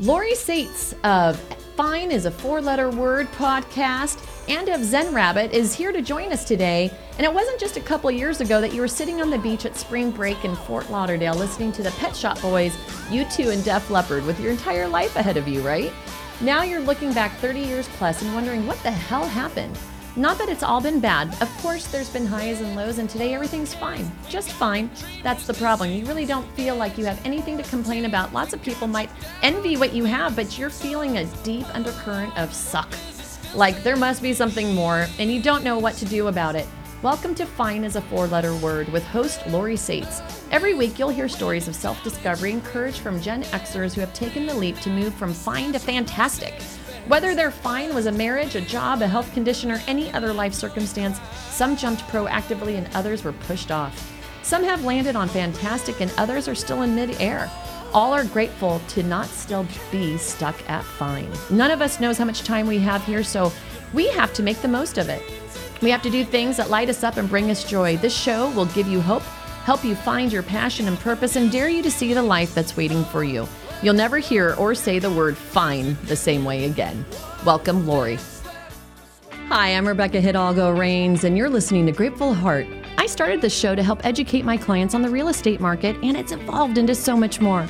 Lori 0.00 0.34
Sates 0.34 0.94
of 1.04 1.38
Fine 1.74 2.10
is 2.10 2.26
a 2.26 2.30
four 2.30 2.60
letter 2.60 2.90
word 2.90 3.26
podcast 3.32 4.22
and 4.46 4.68
of 4.68 4.84
Zen 4.84 5.14
Rabbit 5.14 5.52
is 5.52 5.74
here 5.74 5.90
to 5.90 6.02
join 6.02 6.32
us 6.32 6.44
today. 6.44 6.90
And 7.16 7.24
it 7.24 7.32
wasn't 7.32 7.58
just 7.58 7.78
a 7.78 7.80
couple 7.80 8.10
years 8.10 8.42
ago 8.42 8.60
that 8.60 8.74
you 8.74 8.82
were 8.82 8.88
sitting 8.88 9.22
on 9.22 9.30
the 9.30 9.38
beach 9.38 9.64
at 9.64 9.74
spring 9.74 10.10
break 10.10 10.44
in 10.44 10.54
Fort 10.54 10.90
Lauderdale 10.90 11.34
listening 11.34 11.72
to 11.72 11.82
the 11.82 11.90
Pet 11.92 12.14
Shop 12.14 12.40
Boys, 12.42 12.76
U2 13.08 13.54
and 13.54 13.64
Def 13.64 13.88
Leppard 13.88 14.26
with 14.26 14.38
your 14.38 14.52
entire 14.52 14.86
life 14.86 15.16
ahead 15.16 15.38
of 15.38 15.48
you, 15.48 15.62
right? 15.62 15.92
Now 16.42 16.62
you're 16.62 16.80
looking 16.80 17.14
back 17.14 17.32
30 17.36 17.60
years 17.60 17.88
plus 17.96 18.20
and 18.20 18.34
wondering 18.34 18.66
what 18.66 18.82
the 18.82 18.90
hell 18.90 19.26
happened. 19.26 19.78
Not 20.18 20.38
that 20.38 20.48
it's 20.48 20.62
all 20.62 20.80
been 20.80 20.98
bad. 20.98 21.28
Of 21.42 21.58
course, 21.58 21.88
there's 21.88 22.08
been 22.08 22.24
highs 22.24 22.62
and 22.62 22.74
lows, 22.74 22.96
and 22.96 23.08
today 23.10 23.34
everything's 23.34 23.74
fine. 23.74 24.10
Just 24.30 24.50
fine. 24.50 24.90
That's 25.22 25.46
the 25.46 25.52
problem. 25.52 25.90
You 25.90 26.06
really 26.06 26.24
don't 26.24 26.50
feel 26.52 26.74
like 26.74 26.96
you 26.96 27.04
have 27.04 27.20
anything 27.26 27.58
to 27.58 27.62
complain 27.64 28.06
about. 28.06 28.32
Lots 28.32 28.54
of 28.54 28.62
people 28.62 28.86
might 28.86 29.10
envy 29.42 29.76
what 29.76 29.92
you 29.92 30.06
have, 30.06 30.34
but 30.34 30.56
you're 30.56 30.70
feeling 30.70 31.18
a 31.18 31.26
deep 31.44 31.66
undercurrent 31.74 32.34
of 32.38 32.54
suck. 32.54 32.90
Like 33.54 33.82
there 33.82 33.96
must 33.96 34.22
be 34.22 34.32
something 34.32 34.74
more, 34.74 35.06
and 35.18 35.30
you 35.30 35.42
don't 35.42 35.62
know 35.62 35.78
what 35.78 35.96
to 35.96 36.06
do 36.06 36.28
about 36.28 36.56
it. 36.56 36.66
Welcome 37.02 37.34
to 37.34 37.44
Fine 37.44 37.84
as 37.84 37.96
a 37.96 38.00
Four 38.00 38.26
Letter 38.26 38.56
Word 38.56 38.88
with 38.88 39.04
host 39.04 39.46
Lori 39.48 39.76
Sates. 39.76 40.22
Every 40.50 40.72
week, 40.72 40.98
you'll 40.98 41.10
hear 41.10 41.28
stories 41.28 41.68
of 41.68 41.76
self 41.76 42.02
discovery 42.02 42.52
and 42.52 42.64
courage 42.64 43.00
from 43.00 43.20
Gen 43.20 43.42
Xers 43.42 43.92
who 43.92 44.00
have 44.00 44.14
taken 44.14 44.46
the 44.46 44.54
leap 44.54 44.80
to 44.80 44.88
move 44.88 45.12
from 45.12 45.34
fine 45.34 45.74
to 45.74 45.78
fantastic. 45.78 46.54
Whether 47.08 47.36
their 47.36 47.52
fine 47.52 47.94
was 47.94 48.06
a 48.06 48.12
marriage, 48.12 48.56
a 48.56 48.60
job, 48.60 49.00
a 49.00 49.06
health 49.06 49.32
condition, 49.32 49.70
or 49.70 49.80
any 49.86 50.12
other 50.12 50.32
life 50.32 50.52
circumstance, 50.52 51.20
some 51.50 51.76
jumped 51.76 52.02
proactively 52.08 52.76
and 52.76 52.88
others 52.96 53.22
were 53.22 53.32
pushed 53.32 53.70
off. 53.70 54.12
Some 54.42 54.64
have 54.64 54.84
landed 54.84 55.14
on 55.14 55.28
fantastic 55.28 56.00
and 56.00 56.12
others 56.18 56.48
are 56.48 56.54
still 56.56 56.82
in 56.82 56.96
mid-air. 56.96 57.48
All 57.94 58.12
are 58.12 58.24
grateful 58.24 58.80
to 58.88 59.04
not 59.04 59.26
still 59.26 59.64
be 59.92 60.18
stuck 60.18 60.56
at 60.68 60.82
fine. 60.82 61.30
None 61.48 61.70
of 61.70 61.80
us 61.80 62.00
knows 62.00 62.18
how 62.18 62.24
much 62.24 62.42
time 62.42 62.66
we 62.66 62.78
have 62.78 63.04
here, 63.04 63.22
so 63.22 63.52
we 63.94 64.08
have 64.08 64.32
to 64.34 64.42
make 64.42 64.60
the 64.60 64.66
most 64.66 64.98
of 64.98 65.08
it. 65.08 65.22
We 65.82 65.90
have 65.90 66.02
to 66.02 66.10
do 66.10 66.24
things 66.24 66.56
that 66.56 66.70
light 66.70 66.90
us 66.90 67.04
up 67.04 67.18
and 67.18 67.28
bring 67.28 67.52
us 67.52 67.62
joy. 67.62 67.98
This 67.98 68.16
show 68.16 68.50
will 68.50 68.66
give 68.66 68.88
you 68.88 69.00
hope, 69.00 69.22
help 69.62 69.84
you 69.84 69.94
find 69.94 70.32
your 70.32 70.42
passion 70.42 70.88
and 70.88 70.98
purpose, 70.98 71.36
and 71.36 71.52
dare 71.52 71.68
you 71.68 71.84
to 71.84 71.90
see 71.90 72.14
the 72.14 72.22
life 72.22 72.52
that's 72.52 72.76
waiting 72.76 73.04
for 73.04 73.22
you. 73.22 73.46
You'll 73.82 73.94
never 73.94 74.18
hear 74.18 74.54
or 74.54 74.74
say 74.74 74.98
the 74.98 75.10
word 75.10 75.36
fine 75.36 75.98
the 76.04 76.16
same 76.16 76.44
way 76.44 76.64
again. 76.64 77.04
Welcome, 77.44 77.86
Lori. 77.86 78.18
Hi, 79.48 79.68
I'm 79.68 79.86
Rebecca 79.86 80.20
Hidalgo 80.20 80.70
Rains, 80.70 81.24
and 81.24 81.36
you're 81.36 81.50
listening 81.50 81.84
to 81.86 81.92
Grateful 81.92 82.32
Heart. 82.32 82.66
I 82.96 83.06
started 83.06 83.40
this 83.40 83.56
show 83.56 83.74
to 83.74 83.82
help 83.82 84.04
educate 84.04 84.44
my 84.44 84.56
clients 84.56 84.94
on 84.94 85.02
the 85.02 85.10
real 85.10 85.28
estate 85.28 85.60
market, 85.60 85.94
and 86.02 86.16
it's 86.16 86.32
evolved 86.32 86.78
into 86.78 86.94
so 86.94 87.16
much 87.16 87.40
more. 87.40 87.68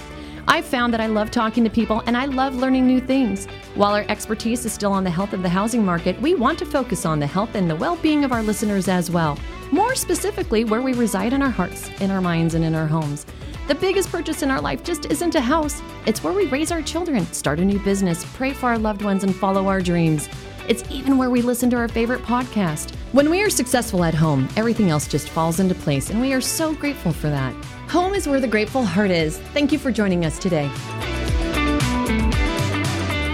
I've 0.48 0.64
found 0.64 0.92
that 0.94 1.00
I 1.00 1.06
love 1.06 1.32
talking 1.32 1.64
to 1.64 1.70
people 1.70 2.04
and 2.06 2.16
I 2.16 2.26
love 2.26 2.54
learning 2.54 2.86
new 2.86 3.00
things. 3.00 3.46
While 3.74 3.94
our 3.94 4.04
expertise 4.08 4.64
is 4.64 4.72
still 4.72 4.92
on 4.92 5.02
the 5.02 5.10
health 5.10 5.32
of 5.32 5.42
the 5.42 5.48
housing 5.48 5.84
market, 5.84 6.20
we 6.20 6.36
want 6.36 6.56
to 6.60 6.66
focus 6.66 7.04
on 7.04 7.18
the 7.18 7.26
health 7.26 7.56
and 7.56 7.68
the 7.68 7.74
well 7.74 7.96
being 7.96 8.24
of 8.24 8.30
our 8.30 8.44
listeners 8.44 8.86
as 8.86 9.10
well. 9.10 9.36
More 9.72 9.96
specifically, 9.96 10.62
where 10.62 10.82
we 10.82 10.94
reside 10.94 11.32
in 11.32 11.42
our 11.42 11.50
hearts, 11.50 11.90
in 12.00 12.12
our 12.12 12.20
minds, 12.20 12.54
and 12.54 12.64
in 12.64 12.76
our 12.76 12.86
homes. 12.86 13.26
The 13.66 13.74
biggest 13.74 14.12
purchase 14.12 14.44
in 14.44 14.50
our 14.52 14.60
life 14.60 14.84
just 14.84 15.06
isn't 15.06 15.34
a 15.34 15.40
house, 15.40 15.82
it's 16.06 16.22
where 16.22 16.32
we 16.32 16.46
raise 16.46 16.70
our 16.70 16.82
children, 16.82 17.26
start 17.32 17.58
a 17.58 17.64
new 17.64 17.80
business, 17.80 18.24
pray 18.34 18.52
for 18.52 18.66
our 18.66 18.78
loved 18.78 19.02
ones, 19.02 19.24
and 19.24 19.34
follow 19.34 19.66
our 19.66 19.80
dreams. 19.80 20.28
It's 20.68 20.88
even 20.88 21.18
where 21.18 21.30
we 21.30 21.42
listen 21.42 21.68
to 21.70 21.76
our 21.76 21.88
favorite 21.88 22.22
podcast. 22.22 22.94
When 23.10 23.28
we 23.28 23.42
are 23.42 23.50
successful 23.50 24.04
at 24.04 24.14
home, 24.14 24.48
everything 24.56 24.88
else 24.88 25.08
just 25.08 25.30
falls 25.30 25.58
into 25.58 25.74
place, 25.74 26.10
and 26.10 26.20
we 26.20 26.32
are 26.32 26.40
so 26.40 26.74
grateful 26.74 27.12
for 27.12 27.28
that. 27.28 27.52
Home 27.88 28.14
is 28.14 28.28
where 28.28 28.38
the 28.38 28.46
grateful 28.46 28.84
heart 28.84 29.10
is. 29.10 29.38
Thank 29.52 29.72
you 29.72 29.80
for 29.80 29.90
joining 29.90 30.24
us 30.24 30.38
today. 30.38 30.70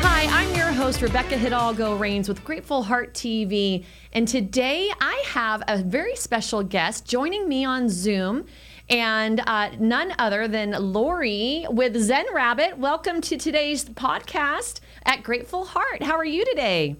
Hi, 0.01 0.25
I'm 0.31 0.57
your 0.57 0.73
host, 0.73 1.03
Rebecca 1.03 1.37
Hidalgo 1.37 1.95
Rains 1.97 2.27
with 2.27 2.43
Grateful 2.43 2.85
Heart 2.85 3.13
TV. 3.13 3.85
And 4.15 4.27
today 4.27 4.91
I 4.99 5.23
have 5.27 5.63
a 5.69 5.77
very 5.77 6.17
special 6.17 6.63
guest 6.63 7.05
joining 7.05 7.51
me 7.51 7.67
on 7.67 7.91
Zoom 7.91 8.47
and 8.89 9.41
uh, 9.47 9.71
none 9.79 10.15
other 10.19 10.49
than 10.49 10.93
Lori 10.93 11.67
with 11.71 11.97
Zen 11.97 12.27
Rabbit. 12.33 12.79
Welcome 12.79 13.21
to 13.23 13.37
today's 13.37 13.85
podcast 13.85 14.81
at 15.05 15.23
Grateful 15.23 15.65
Heart. 15.65 16.03
How 16.03 16.17
are 16.17 16.25
you 16.25 16.45
today? 16.45 16.97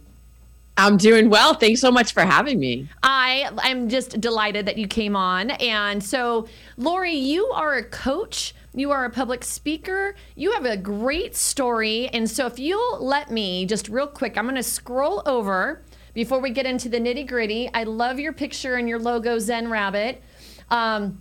I'm 0.77 0.97
doing 0.97 1.29
well. 1.29 1.55
Thanks 1.55 1.81
so 1.81 1.91
much 1.91 2.15
for 2.15 2.23
having 2.23 2.59
me. 2.59 2.89
I 3.03 3.51
am 3.65 3.89
just 3.89 4.21
delighted 4.21 4.67
that 4.67 4.79
you 4.79 4.87
came 4.89 5.15
on. 5.15 5.51
And 5.53 6.03
so, 6.03 6.49
Lori, 6.79 7.15
you 7.15 7.47
are 7.49 7.75
a 7.75 7.85
coach. 7.85 8.55
You 8.75 8.91
are 8.91 9.05
a 9.05 9.11
public 9.11 9.45
speaker. 9.45 10.15
You 10.35 10.53
have 10.53 10.65
a 10.65 10.79
great 10.79 11.37
story. 11.37 12.09
And 12.09 12.29
so, 12.29 12.47
if 12.47 12.59
you'll 12.59 13.05
let 13.05 13.31
me 13.31 13.67
just 13.67 13.91
real 13.91 14.07
quick, 14.07 14.39
I'm 14.39 14.45
going 14.45 14.55
to 14.55 14.63
scroll 14.63 15.23
over 15.27 15.83
before 16.15 16.41
we 16.41 16.51
get 16.51 16.65
into 16.65 16.89
the 16.89 16.99
nitty 16.99 17.29
gritty. 17.29 17.69
I 17.75 17.85
love 17.85 18.19
your 18.19 18.33
picture 18.33 18.77
and 18.77 18.89
your 18.89 18.99
logo, 18.99 19.39
Zen 19.39 19.69
Rabbit. 19.69 20.23
Um, 20.71 21.21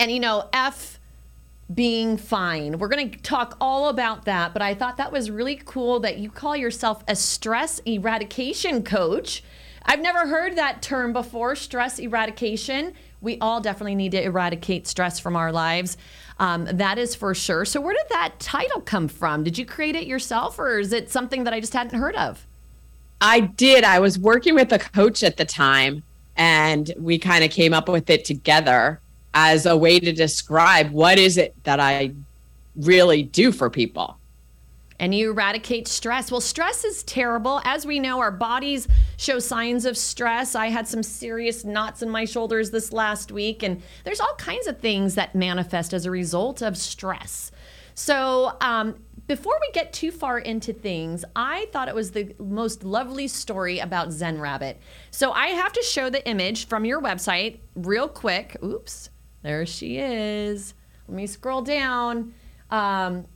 and 0.00 0.10
you 0.10 0.18
know, 0.18 0.48
F 0.52 0.98
being 1.72 2.16
fine. 2.16 2.78
We're 2.78 2.88
going 2.88 3.10
to 3.12 3.18
talk 3.18 3.56
all 3.60 3.90
about 3.90 4.24
that, 4.24 4.52
but 4.52 4.62
I 4.62 4.74
thought 4.74 4.96
that 4.96 5.12
was 5.12 5.30
really 5.30 5.60
cool 5.64 6.00
that 6.00 6.18
you 6.18 6.28
call 6.28 6.56
yourself 6.56 7.04
a 7.06 7.14
stress 7.14 7.80
eradication 7.86 8.82
coach. 8.82 9.44
I've 9.84 10.00
never 10.00 10.26
heard 10.26 10.56
that 10.56 10.82
term 10.82 11.12
before, 11.12 11.54
stress 11.54 12.00
eradication. 12.00 12.94
We 13.20 13.38
all 13.38 13.60
definitely 13.60 13.94
need 13.94 14.12
to 14.12 14.22
eradicate 14.22 14.88
stress 14.88 15.20
from 15.20 15.36
our 15.36 15.52
lives. 15.52 15.96
Um, 16.38 16.64
that 16.64 16.98
is 16.98 17.14
for 17.14 17.34
sure. 17.34 17.64
So, 17.64 17.80
where 17.80 17.94
did 17.94 18.08
that 18.10 18.40
title 18.40 18.80
come 18.80 19.06
from? 19.06 19.44
Did 19.44 19.58
you 19.58 19.66
create 19.66 19.94
it 19.94 20.06
yourself, 20.06 20.58
or 20.58 20.78
is 20.78 20.92
it 20.92 21.10
something 21.10 21.44
that 21.44 21.52
I 21.52 21.60
just 21.60 21.74
hadn't 21.74 21.98
heard 21.98 22.16
of? 22.16 22.46
I 23.20 23.40
did. 23.40 23.84
I 23.84 24.00
was 24.00 24.18
working 24.18 24.54
with 24.54 24.72
a 24.72 24.78
coach 24.78 25.22
at 25.22 25.36
the 25.36 25.44
time, 25.44 26.02
and 26.36 26.92
we 26.98 27.18
kind 27.18 27.44
of 27.44 27.50
came 27.50 27.74
up 27.74 27.88
with 27.88 28.08
it 28.08 28.24
together 28.24 29.00
as 29.34 29.66
a 29.66 29.76
way 29.76 30.00
to 30.00 30.12
describe 30.12 30.90
what 30.90 31.18
is 31.18 31.36
it 31.36 31.54
that 31.64 31.80
I 31.80 32.12
really 32.76 33.22
do 33.22 33.52
for 33.52 33.70
people. 33.70 34.16
And 34.98 35.14
you 35.14 35.30
eradicate 35.30 35.88
stress. 35.88 36.30
Well, 36.30 36.42
stress 36.42 36.84
is 36.84 37.02
terrible. 37.04 37.62
As 37.64 37.86
we 37.86 37.98
know, 37.98 38.20
our 38.20 38.30
bodies 38.30 38.86
show 39.16 39.38
signs 39.38 39.86
of 39.86 39.96
stress. 39.96 40.54
I 40.54 40.66
had 40.66 40.86
some 40.86 41.02
serious 41.02 41.64
knots 41.64 42.02
in 42.02 42.10
my 42.10 42.26
shoulders 42.26 42.70
this 42.70 42.92
last 42.92 43.32
week, 43.32 43.62
and 43.62 43.82
there's 44.04 44.20
all 44.20 44.34
kinds 44.36 44.66
of 44.66 44.78
things 44.78 45.14
that 45.14 45.34
manifest 45.34 45.94
as 45.94 46.04
a 46.04 46.10
result 46.10 46.60
of 46.60 46.76
stress. 46.76 47.50
So, 47.94 48.56
um, 48.60 48.96
before 49.26 49.56
we 49.60 49.70
get 49.72 49.92
too 49.92 50.10
far 50.10 50.38
into 50.38 50.72
things, 50.72 51.24
I 51.34 51.68
thought 51.72 51.88
it 51.88 51.94
was 51.94 52.10
the 52.10 52.34
most 52.38 52.84
lovely 52.84 53.28
story 53.28 53.78
about 53.78 54.12
Zen 54.12 54.38
Rabbit. 54.38 54.78
So, 55.10 55.32
I 55.32 55.48
have 55.48 55.72
to 55.72 55.82
show 55.82 56.10
the 56.10 56.26
image 56.28 56.66
from 56.66 56.84
your 56.84 57.00
website 57.00 57.60
real 57.74 58.08
quick. 58.08 58.56
Oops. 58.62 59.08
There 59.42 59.64
she 59.66 59.98
is. 59.98 60.74
Let 61.08 61.16
me 61.16 61.26
scroll 61.26 61.62
down. 61.62 62.34
Um, 62.70 63.26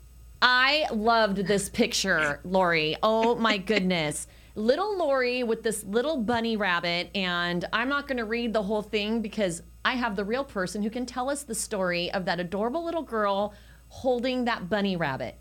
I 0.43 0.87
loved 0.93 1.39
this 1.39 1.69
picture, 1.69 2.41
Lori. 2.45 2.97
Oh 3.03 3.35
my 3.37 3.57
goodness. 3.57 4.27
little 4.55 4.97
Lori 4.97 5.43
with 5.43 5.63
this 5.63 5.85
little 5.85 6.19
bunny 6.19 6.57
rabbit. 6.57 7.11
And 7.15 7.65
I'm 7.73 7.89
not 7.89 8.07
going 8.07 8.19
to 8.19 8.25
read 8.25 8.53
the 8.53 8.63
whole 8.63 8.83
thing 8.83 9.21
because 9.21 9.63
I 9.85 9.95
have 9.95 10.17
the 10.17 10.25
real 10.25 10.45
person 10.45 10.83
who 10.83 10.91
can 10.91 11.07
tell 11.07 11.29
us 11.29 11.43
the 11.43 11.55
story 11.55 12.11
of 12.13 12.25
that 12.27 12.41
adorable 12.41 12.85
little 12.85 13.03
girl 13.03 13.55
holding 13.89 14.45
that 14.45 14.69
bunny 14.69 14.97
rabbit. 14.97 15.39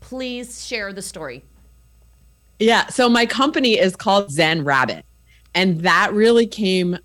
Please 0.00 0.66
share 0.66 0.92
the 0.92 1.02
story. 1.02 1.44
Yeah. 2.58 2.86
So 2.88 3.08
my 3.08 3.26
company 3.26 3.78
is 3.78 3.96
called 3.96 4.30
Zen 4.30 4.64
Rabbit. 4.64 5.04
And 5.54 5.80
that 5.80 6.12
really 6.12 6.46
came 6.46 6.98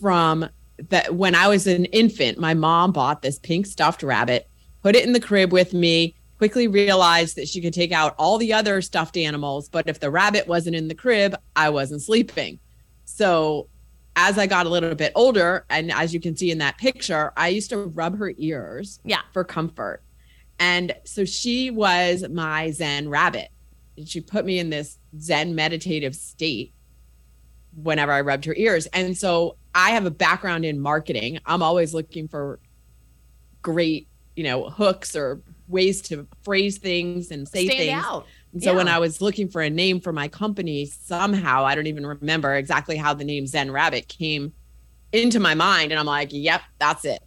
from 0.00 0.48
that 0.90 1.14
when 1.14 1.34
I 1.34 1.48
was 1.48 1.66
an 1.66 1.84
infant, 1.86 2.38
my 2.38 2.54
mom 2.54 2.92
bought 2.92 3.22
this 3.22 3.38
pink 3.38 3.66
stuffed 3.66 4.02
rabbit, 4.02 4.48
put 4.82 4.96
it 4.96 5.04
in 5.04 5.12
the 5.12 5.20
crib 5.20 5.52
with 5.52 5.72
me, 5.72 6.14
quickly 6.38 6.66
realized 6.66 7.36
that 7.36 7.48
she 7.48 7.60
could 7.60 7.72
take 7.72 7.92
out 7.92 8.14
all 8.18 8.38
the 8.38 8.52
other 8.52 8.82
stuffed 8.82 9.16
animals, 9.16 9.68
but 9.68 9.88
if 9.88 10.00
the 10.00 10.10
rabbit 10.10 10.46
wasn't 10.46 10.76
in 10.76 10.88
the 10.88 10.94
crib, 10.94 11.34
I 11.54 11.70
wasn't 11.70 12.02
sleeping. 12.02 12.58
So 13.04 13.68
as 14.16 14.38
I 14.38 14.46
got 14.46 14.66
a 14.66 14.68
little 14.68 14.94
bit 14.94 15.12
older, 15.14 15.64
and 15.70 15.92
as 15.92 16.12
you 16.12 16.20
can 16.20 16.36
see 16.36 16.50
in 16.50 16.58
that 16.58 16.78
picture, 16.78 17.32
I 17.36 17.48
used 17.48 17.70
to 17.70 17.78
rub 17.78 18.18
her 18.18 18.32
ears 18.36 19.00
yeah. 19.04 19.22
for 19.32 19.44
comfort. 19.44 20.02
And 20.58 20.94
so 21.04 21.24
she 21.24 21.70
was 21.70 22.24
my 22.28 22.70
Zen 22.70 23.08
rabbit. 23.08 23.48
And 23.96 24.08
She 24.08 24.20
put 24.20 24.44
me 24.44 24.58
in 24.58 24.70
this 24.70 24.98
Zen 25.18 25.54
meditative 25.54 26.14
state 26.14 26.72
whenever 27.74 28.12
I 28.12 28.20
rubbed 28.20 28.44
her 28.44 28.54
ears. 28.54 28.86
And 28.86 29.16
so 29.16 29.56
I 29.74 29.90
have 29.90 30.06
a 30.06 30.10
background 30.10 30.64
in 30.64 30.78
marketing. 30.80 31.40
I'm 31.46 31.62
always 31.62 31.92
looking 31.94 32.28
for 32.28 32.60
great, 33.62 34.08
you 34.36 34.44
know, 34.44 34.68
hooks 34.70 35.16
or 35.16 35.40
ways 35.68 36.00
to 36.02 36.26
phrase 36.42 36.78
things 36.78 37.30
and 37.30 37.48
say 37.48 37.66
Stand 37.66 37.78
things. 37.78 38.04
Out. 38.04 38.26
And 38.52 38.62
so 38.62 38.70
yeah. 38.70 38.76
when 38.76 38.88
I 38.88 38.98
was 38.98 39.20
looking 39.20 39.48
for 39.48 39.62
a 39.62 39.70
name 39.70 40.00
for 40.00 40.12
my 40.12 40.28
company, 40.28 40.86
somehow 40.86 41.64
I 41.64 41.74
don't 41.74 41.88
even 41.88 42.06
remember 42.06 42.54
exactly 42.54 42.96
how 42.96 43.14
the 43.14 43.24
name 43.24 43.46
Zen 43.46 43.70
Rabbit 43.72 44.06
came 44.06 44.52
into 45.12 45.40
my 45.40 45.54
mind. 45.54 45.90
And 45.90 45.98
I'm 45.98 46.06
like, 46.06 46.28
yep, 46.32 46.62
that's 46.78 47.04
it. 47.04 47.20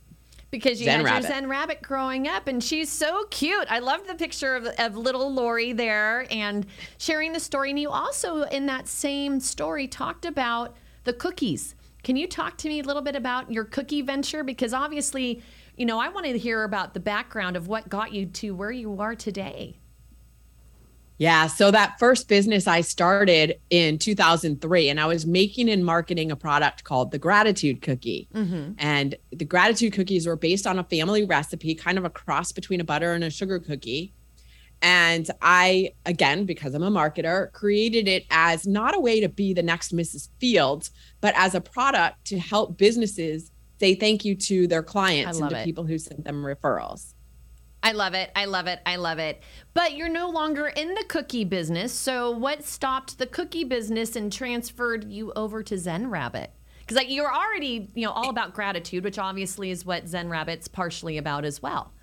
because 0.52 0.80
you 0.80 0.86
Zen 0.86 1.00
had 1.00 1.06
Rabbit. 1.06 1.24
your 1.24 1.32
Zen 1.32 1.50
Rabbit 1.50 1.82
growing 1.82 2.28
up, 2.28 2.48
and 2.48 2.64
she's 2.64 2.90
so 2.90 3.26
cute. 3.30 3.66
I 3.70 3.80
love 3.80 4.08
the 4.08 4.16
picture 4.16 4.56
of, 4.56 4.68
of 4.78 4.96
little 4.96 5.34
Lori 5.34 5.74
there 5.74 6.26
and 6.32 6.66
sharing 6.98 7.34
the 7.34 7.40
story. 7.40 7.72
And 7.72 7.80
you 7.80 7.90
also, 7.90 8.44
in 8.44 8.66
that 8.68 8.88
same 8.88 9.40
story, 9.40 9.88
talked 9.88 10.26
about 10.26 10.76
the 11.04 11.14
cookies. 11.14 11.76
Can 12.08 12.16
you 12.16 12.26
talk 12.26 12.56
to 12.60 12.70
me 12.70 12.80
a 12.80 12.84
little 12.84 13.02
bit 13.02 13.18
about 13.18 13.52
your 13.52 13.66
cookie 13.66 14.02
venture? 14.02 14.42
Because 14.42 14.74
obviously, 14.74 15.44
you 15.76 15.86
know, 15.86 16.00
I 16.00 16.08
wanted 16.08 16.32
to 16.32 16.40
hear 16.40 16.64
about 16.64 16.94
the 16.94 17.02
background 17.02 17.58
of 17.58 17.68
what 17.68 17.90
got 17.90 18.14
you 18.14 18.28
to 18.28 18.52
where 18.56 18.72
you 18.72 19.02
are 19.02 19.14
today. 19.14 19.78
Yeah. 21.18 21.48
So 21.48 21.70
that 21.70 22.00
first 22.00 22.30
business 22.30 22.66
I 22.66 22.80
started 22.80 23.60
in 23.72 23.98
2003, 23.98 24.88
and 24.88 25.02
I 25.02 25.06
was 25.06 25.26
making 25.26 25.70
and 25.70 25.84
marketing 25.84 26.32
a 26.32 26.38
product 26.38 26.86
called 26.86 27.12
the 27.12 27.20
Gratitude 27.20 27.82
Cookie. 27.82 28.30
Mm-hmm. 28.34 28.76
And 28.78 29.16
the 29.34 29.44
Gratitude 29.44 29.92
Cookies 29.92 30.28
were 30.28 30.38
based 30.38 30.66
on 30.66 30.80
a 30.80 30.86
family 30.86 31.26
recipe, 31.26 31.76
kind 31.76 31.98
of 31.98 32.06
a 32.06 32.10
cross 32.10 32.54
between 32.54 32.80
a 32.80 32.86
butter 32.86 33.12
and 33.12 33.26
a 33.26 33.30
sugar 33.30 33.60
cookie. 33.60 34.14
And 34.82 35.30
I, 35.42 35.94
again, 36.06 36.46
because 36.46 36.74
I'm 36.74 36.84
a 36.84 36.92
marketer, 36.92 37.52
created 37.52 38.08
it 38.08 38.26
as 38.30 38.68
not 38.68 38.96
a 38.96 39.00
way 39.00 39.20
to 39.22 39.30
be 39.30 39.54
the 39.54 39.64
next 39.64 39.96
Mrs. 39.96 40.30
Fields, 40.40 40.92
but 41.20 41.34
as 41.36 41.56
a 41.56 41.62
product 41.62 42.26
to 42.26 42.38
help 42.38 42.78
businesses 42.78 43.52
say 43.80 43.96
thank 43.96 44.24
you 44.24 44.36
to 44.36 44.68
their 44.68 44.84
clients 44.84 45.40
and 45.40 45.50
to 45.50 45.62
it. 45.62 45.66
people 45.66 45.84
who 45.84 45.98
sent 45.98 46.24
them 46.24 46.44
referrals. 46.44 47.14
I 47.84 47.92
love 47.92 48.14
it. 48.14 48.32
I 48.36 48.46
love 48.46 48.68
it. 48.68 48.80
I 48.86 48.98
love 48.98 49.20
it. 49.20 49.42
But 49.74 49.96
you're 49.96 50.10
no 50.10 50.30
longer 50.30 50.68
in 50.68 50.94
the 50.94 51.06
cookie 51.08 51.46
business. 51.46 51.94
So 51.94 52.32
what 52.32 52.64
stopped 52.64 53.18
the 53.18 53.28
cookie 53.28 53.64
business 53.64 54.16
and 54.16 54.34
transferred 54.34 55.10
you 55.10 55.32
over 55.36 55.64
to 55.64 55.78
Zen 55.78 56.10
Rabbit? 56.10 56.52
Because 56.80 56.98
like 56.98 57.10
you're 57.10 57.34
already, 57.34 57.90
you 57.96 58.06
know, 58.06 58.12
all 58.12 58.28
eh 58.28 58.30
about 58.30 58.54
gratitude, 58.54 59.04
which 59.04 59.20
obviously 59.20 59.72
is 59.72 59.86
what 59.86 60.08
Zen 60.08 60.30
Rabbit's 60.30 60.68
partially 60.68 61.18
about 61.18 61.46
as 61.46 61.62
well. 61.62 61.94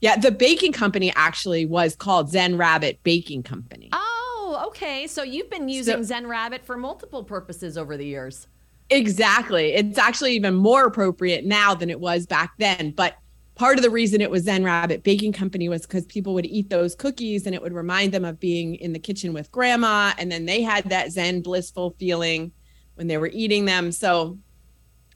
Yeah, 0.00 0.16
the 0.16 0.30
baking 0.30 0.72
company 0.72 1.12
actually 1.16 1.66
was 1.66 1.96
called 1.96 2.30
Zen 2.30 2.56
Rabbit 2.56 3.00
Baking 3.02 3.42
Company. 3.42 3.88
Oh, 3.92 4.64
okay. 4.68 5.06
So 5.06 5.22
you've 5.22 5.50
been 5.50 5.68
using 5.68 5.96
So- 5.96 6.02
Zen 6.02 6.26
Rabbit 6.26 6.64
for 6.64 6.76
multiple 6.76 7.24
purposes 7.24 7.78
over 7.78 7.96
the 7.96 8.04
years. 8.06 8.46
Exactly. 8.90 9.72
It's 9.72 9.98
actually 9.98 10.34
even 10.34 10.54
more 10.54 10.84
appropriate 10.84 11.44
now 11.46 11.74
than 11.74 11.88
it 11.88 11.98
was 11.98 12.26
back 12.26 12.52
then. 12.58 12.90
But 12.90 13.16
part 13.54 13.78
of 13.78 13.82
the 13.82 13.88
reason 13.90 14.20
it 14.20 14.30
was 14.30 14.42
Zen 14.44 14.62
Rabbit 14.62 15.02
Baking 15.02 15.32
Company 15.32 15.68
was 15.70 15.82
because 15.82 16.04
people 16.04 16.34
would 16.34 16.44
eat 16.44 16.68
those 16.68 16.94
cookies 16.94 17.46
and 17.46 17.54
it 17.54 17.62
would 17.62 17.72
remind 17.72 18.12
them 18.12 18.26
of 18.26 18.38
being 18.38 18.74
in 18.74 18.92
the 18.92 18.98
kitchen 18.98 19.32
with 19.32 19.50
grandma. 19.50 20.12
And 20.18 20.30
then 20.30 20.44
they 20.44 20.60
had 20.60 20.84
that 20.90 21.12
Zen 21.12 21.40
blissful 21.40 21.96
feeling 21.98 22.52
when 22.96 23.06
they 23.06 23.16
were 23.16 23.30
eating 23.32 23.64
them. 23.64 23.90
So 23.90 24.38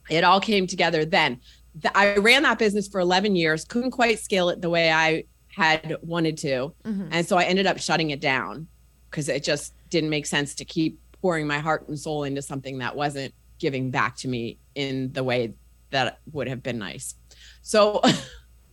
it 0.09 0.23
all 0.23 0.41
came 0.41 0.65
together 0.65 1.05
then. 1.05 1.39
The- 1.81 1.97
I 1.97 2.15
ran 2.17 2.43
that 2.43 2.59
business 2.59 2.87
for 2.87 2.99
11 2.99 3.35
years, 3.35 3.65
couldn't 3.65 3.91
quite 3.91 4.19
scale 4.19 4.49
it 4.49 4.61
the 4.61 4.69
way 4.69 4.91
I 4.91 5.23
had 5.47 5.97
wanted 6.01 6.37
to. 6.37 6.73
And 7.11 7.27
so 7.27 7.37
I 7.37 7.43
ended 7.43 7.67
up 7.67 7.79
shutting 7.79 8.11
it 8.11 8.21
down 8.21 8.67
because 9.09 9.27
it 9.29 9.43
just 9.43 9.73
didn't 9.89 10.09
make 10.09 10.25
sense 10.25 10.55
to 10.55 10.65
keep 10.65 10.99
pouring 11.21 11.47
my 11.47 11.59
heart 11.59 11.87
and 11.87 11.99
soul 11.99 12.23
into 12.23 12.41
something 12.41 12.77
that 12.79 12.95
wasn't 12.95 13.33
giving 13.59 13.91
back 13.91 14.15
to 14.17 14.27
me 14.27 14.57
in 14.75 15.11
the 15.13 15.23
way 15.23 15.53
that 15.91 16.19
would 16.31 16.47
have 16.47 16.63
been 16.63 16.77
nice. 16.77 17.15
So, 17.61 18.01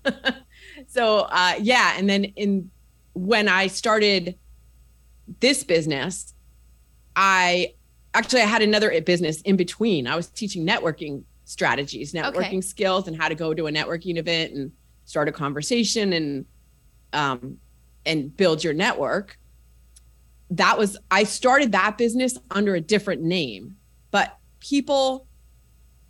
so 0.86 1.20
uh, 1.30 1.54
yeah, 1.60 1.94
and 1.96 2.08
then 2.08 2.24
in 2.24 2.70
when 3.14 3.48
I 3.48 3.66
started 3.66 4.36
this 5.40 5.64
business, 5.64 6.34
I 7.16 7.74
actually 8.14 8.42
I 8.42 8.46
had 8.46 8.62
another 8.62 9.00
business 9.00 9.40
in 9.42 9.56
between. 9.56 10.06
I 10.06 10.16
was 10.16 10.28
teaching 10.28 10.66
networking 10.66 11.24
strategies, 11.46 12.12
networking 12.12 12.62
skills, 12.62 13.08
and 13.08 13.16
how 13.16 13.28
to 13.28 13.34
go 13.34 13.54
to 13.54 13.66
a 13.68 13.72
networking 13.72 14.18
event 14.18 14.52
and 14.52 14.72
start 15.04 15.28
a 15.28 15.32
conversation 15.32 16.12
and 16.12 16.44
um, 17.14 17.56
and 18.04 18.36
build 18.36 18.62
your 18.62 18.74
network. 18.74 19.38
That 20.50 20.78
was 20.78 20.98
I 21.10 21.24
started 21.24 21.72
that 21.72 21.96
business 21.96 22.36
under 22.50 22.74
a 22.74 22.80
different 22.80 23.22
name, 23.22 23.76
but 24.10 24.36
people 24.60 25.26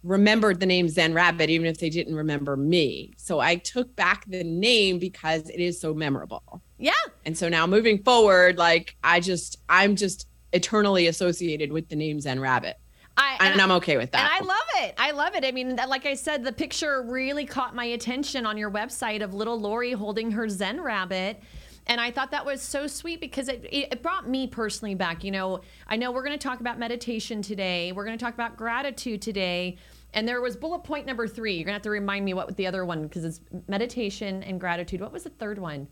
remembered 0.02 0.60
the 0.60 0.66
name 0.66 0.88
Zen 0.88 1.12
Rabbit 1.14 1.50
even 1.50 1.66
if 1.66 1.78
they 1.78 1.90
didn't 1.90 2.14
remember 2.14 2.56
me. 2.56 3.12
So 3.16 3.40
I 3.40 3.56
took 3.56 3.94
back 3.96 4.24
the 4.26 4.44
name 4.44 4.98
because 4.98 5.48
it 5.50 5.60
is 5.60 5.80
so 5.80 5.92
memorable. 5.92 6.62
Yeah. 6.78 6.92
And 7.24 7.36
so 7.36 7.48
now 7.48 7.66
moving 7.66 8.02
forward, 8.02 8.56
like 8.56 8.96
I 9.02 9.20
just 9.20 9.58
I'm 9.68 9.96
just 9.96 10.28
eternally 10.52 11.08
associated 11.08 11.72
with 11.72 11.88
the 11.88 11.96
name 11.96 12.20
Zen 12.20 12.40
Rabbit. 12.40 12.76
I, 13.16 13.38
And 13.40 13.60
I'm 13.60 13.70
okay 13.72 13.96
with 13.96 14.10
that. 14.12 14.30
And. 14.38 14.44
I 14.44 14.46
love 14.46 14.66
it. 14.88 14.94
I 14.98 15.10
love 15.12 15.34
it. 15.34 15.44
I 15.44 15.52
mean, 15.52 15.76
that- 15.76 15.88
like 15.88 16.06
I 16.06 16.14
said, 16.14 16.44
the 16.44 16.52
picture 16.52 17.02
really 17.02 17.46
caught 17.46 17.74
my 17.74 17.84
attention 17.86 18.44
on 18.46 18.56
your 18.58 18.70
website 18.70 19.22
of 19.22 19.32
little 19.34 19.58
Lori 19.58 19.92
holding 19.92 20.32
her 20.32 20.48
Zen 20.48 20.80
rabbit. 20.80 21.40
And 21.88 22.00
I 22.00 22.10
thought 22.10 22.32
that 22.32 22.44
was 22.44 22.60
so 22.60 22.88
sweet 22.88 23.20
because 23.20 23.48
it, 23.48 23.64
it 23.70 23.88
it 23.92 24.02
brought 24.02 24.28
me 24.28 24.48
personally 24.48 24.96
back. 24.96 25.22
You 25.22 25.30
know, 25.30 25.60
I 25.86 25.96
know 25.96 26.10
we're 26.10 26.24
going 26.24 26.36
to 26.36 26.42
talk 26.48 26.58
about 26.58 26.78
meditation 26.80 27.42
today. 27.42 27.92
We're 27.92 28.04
going 28.04 28.18
to 28.18 28.24
talk 28.24 28.34
about 28.34 28.56
gratitude 28.56 29.22
today. 29.22 29.76
And 30.12 30.26
there 30.26 30.40
was 30.40 30.56
bullet 30.56 30.80
point 30.80 31.06
number 31.06 31.28
three. 31.28 31.54
You're 31.54 31.64
going 31.64 31.74
to 31.74 31.78
have 31.78 31.82
to 31.82 31.90
remind 31.90 32.24
me 32.24 32.34
what 32.34 32.56
the 32.56 32.66
other 32.66 32.84
one, 32.84 33.04
because 33.04 33.24
it's 33.24 33.40
meditation 33.68 34.42
and 34.42 34.58
gratitude. 34.58 35.00
What 35.00 35.12
was 35.12 35.22
the 35.24 35.30
third 35.30 35.58
one? 35.58 35.86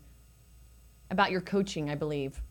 About 1.11 1.31
your 1.31 1.41
coaching, 1.41 1.89
I 1.89 1.95
believe. 1.95 2.41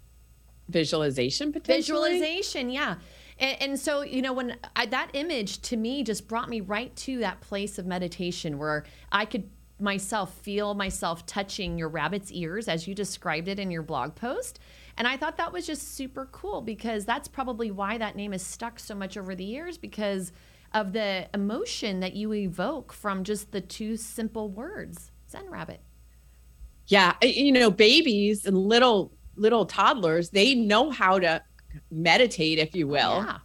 Visualization 0.68 1.52
potentially. 1.52 2.12
Visualization, 2.12 2.70
yeah. 2.70 2.94
And, 3.38 3.62
and 3.62 3.80
so, 3.80 4.02
you 4.02 4.22
know, 4.22 4.32
when 4.32 4.56
I, 4.76 4.86
that 4.86 5.10
image 5.14 5.60
to 5.62 5.76
me 5.76 6.02
just 6.02 6.28
brought 6.28 6.48
me 6.48 6.60
right 6.60 6.94
to 6.96 7.18
that 7.18 7.40
place 7.40 7.78
of 7.78 7.86
meditation 7.86 8.58
where 8.58 8.84
I 9.10 9.24
could 9.24 9.50
myself 9.80 10.34
feel 10.38 10.74
myself 10.74 11.26
touching 11.26 11.76
your 11.76 11.88
rabbit's 11.88 12.30
ears 12.32 12.68
as 12.68 12.86
you 12.86 12.94
described 12.94 13.48
it 13.48 13.58
in 13.58 13.70
your 13.70 13.82
blog 13.82 14.14
post. 14.14 14.60
And 14.96 15.08
I 15.08 15.16
thought 15.16 15.36
that 15.38 15.52
was 15.52 15.66
just 15.66 15.94
super 15.94 16.26
cool 16.26 16.62
because 16.62 17.04
that's 17.04 17.26
probably 17.26 17.70
why 17.70 17.98
that 17.98 18.14
name 18.14 18.32
has 18.32 18.46
stuck 18.46 18.78
so 18.78 18.94
much 18.94 19.16
over 19.16 19.34
the 19.34 19.44
years 19.44 19.76
because 19.76 20.32
of 20.72 20.92
the 20.92 21.28
emotion 21.34 22.00
that 22.00 22.14
you 22.14 22.32
evoke 22.32 22.92
from 22.92 23.24
just 23.24 23.52
the 23.52 23.60
two 23.60 23.96
simple 23.96 24.48
words 24.48 25.10
Zen 25.30 25.48
Rabbit. 25.50 25.80
Yeah, 26.86 27.14
you 27.22 27.52
know, 27.52 27.70
babies 27.70 28.44
and 28.44 28.56
little 28.56 29.12
little 29.36 29.66
toddlers, 29.66 30.30
they 30.30 30.54
know 30.54 30.90
how 30.90 31.18
to 31.18 31.42
meditate, 31.90 32.58
if 32.58 32.74
you 32.74 32.86
will. 32.88 33.24
Yeah. 33.26 33.38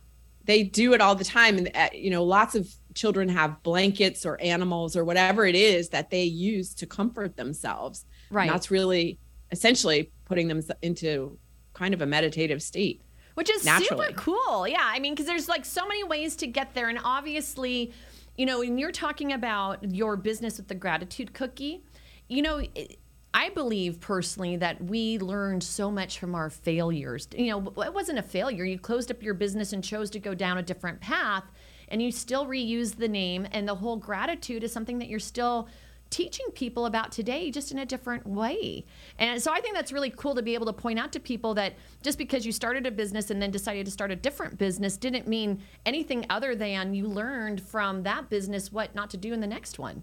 They 0.45 0.63
do 0.63 0.93
it 0.93 1.01
all 1.01 1.13
the 1.15 1.23
time, 1.23 1.57
and 1.57 1.69
uh, 1.75 1.89
you 1.93 2.09
know, 2.09 2.23
lots 2.23 2.55
of 2.55 2.67
children 2.95 3.29
have 3.29 3.61
blankets 3.61 4.25
or 4.25 4.39
animals 4.41 4.95
or 4.95 5.05
whatever 5.05 5.45
it 5.45 5.55
is 5.55 5.89
that 5.89 6.09
they 6.09 6.23
use 6.23 6.73
to 6.75 6.87
comfort 6.87 7.37
themselves. 7.37 8.05
And 8.29 8.35
Right. 8.35 8.49
that's 8.49 8.71
really 8.71 9.19
essentially 9.51 10.11
putting 10.25 10.47
them 10.47 10.61
into 10.81 11.37
kind 11.73 11.93
of 11.93 12.01
a 12.01 12.05
meditative 12.05 12.61
state. 12.63 13.01
which 13.35 13.49
is 13.49 13.63
naturally. 13.63 14.07
super 14.07 14.19
cool. 14.19 14.67
Yeah, 14.67 14.81
I 14.83 14.99
mean, 14.99 15.13
because 15.13 15.25
there's 15.27 15.47
like 15.47 15.63
so 15.65 15.87
many 15.87 16.03
ways 16.03 16.35
to 16.37 16.47
get 16.47 16.73
there, 16.73 16.89
and 16.89 16.99
obviously, 17.03 17.93
you 18.35 18.45
know, 18.45 18.59
when 18.59 18.77
you're 18.77 18.91
talking 18.91 19.31
about 19.31 19.93
your 19.95 20.17
business 20.17 20.57
with 20.57 20.67
the 20.67 20.75
gratitude 20.75 21.33
cookie, 21.33 21.83
you 22.27 22.41
know. 22.41 22.57
It, 22.75 22.98
I 23.33 23.49
believe 23.49 24.01
personally 24.01 24.55
that 24.57 24.83
we 24.83 25.19
learned 25.19 25.63
so 25.63 25.91
much 25.91 26.19
from 26.19 26.33
our 26.33 26.49
failures. 26.49 27.27
You 27.35 27.51
know, 27.51 27.83
it 27.83 27.93
wasn't 27.93 28.19
a 28.19 28.23
failure. 28.23 28.65
You 28.65 28.79
closed 28.79 29.11
up 29.11 29.21
your 29.21 29.35
business 29.35 29.71
and 29.73 29.83
chose 29.83 30.09
to 30.11 30.19
go 30.19 30.33
down 30.33 30.57
a 30.57 30.63
different 30.63 30.99
path, 30.99 31.43
and 31.89 32.01
you 32.01 32.11
still 32.11 32.45
reuse 32.45 32.95
the 32.95 33.07
name. 33.07 33.47
And 33.51 33.67
the 33.67 33.75
whole 33.75 33.97
gratitude 33.97 34.63
is 34.63 34.71
something 34.71 34.97
that 34.99 35.09
you're 35.09 35.19
still 35.19 35.69
teaching 36.09 36.47
people 36.55 36.87
about 36.87 37.11
today 37.11 37.51
just 37.51 37.71
in 37.71 37.77
a 37.77 37.85
different 37.85 38.25
way. 38.25 38.83
And 39.19 39.41
so 39.41 39.53
I 39.53 39.61
think 39.61 39.75
that's 39.75 39.91
really 39.91 40.09
cool 40.09 40.33
to 40.35 40.41
be 40.41 40.55
able 40.55 40.65
to 40.65 40.73
point 40.73 40.97
out 40.97 41.11
to 41.13 41.19
people 41.19 41.53
that 41.53 41.73
just 42.01 42.17
because 42.17 42.47
you 42.47 42.51
started 42.51 42.87
a 42.87 42.91
business 42.91 43.29
and 43.29 43.39
then 43.39 43.51
decided 43.51 43.85
to 43.85 43.91
start 43.91 44.09
a 44.09 44.15
different 44.15 44.57
business 44.57 44.97
didn't 44.97 45.27
mean 45.27 45.61
anything 45.85 46.25
other 46.29 46.55
than 46.55 46.95
you 46.95 47.07
learned 47.07 47.61
from 47.61 48.03
that 48.03 48.29
business 48.29 48.71
what 48.71 48.95
not 48.95 49.11
to 49.11 49.17
do 49.17 49.33
in 49.33 49.39
the 49.39 49.47
next 49.47 49.77
one. 49.77 50.01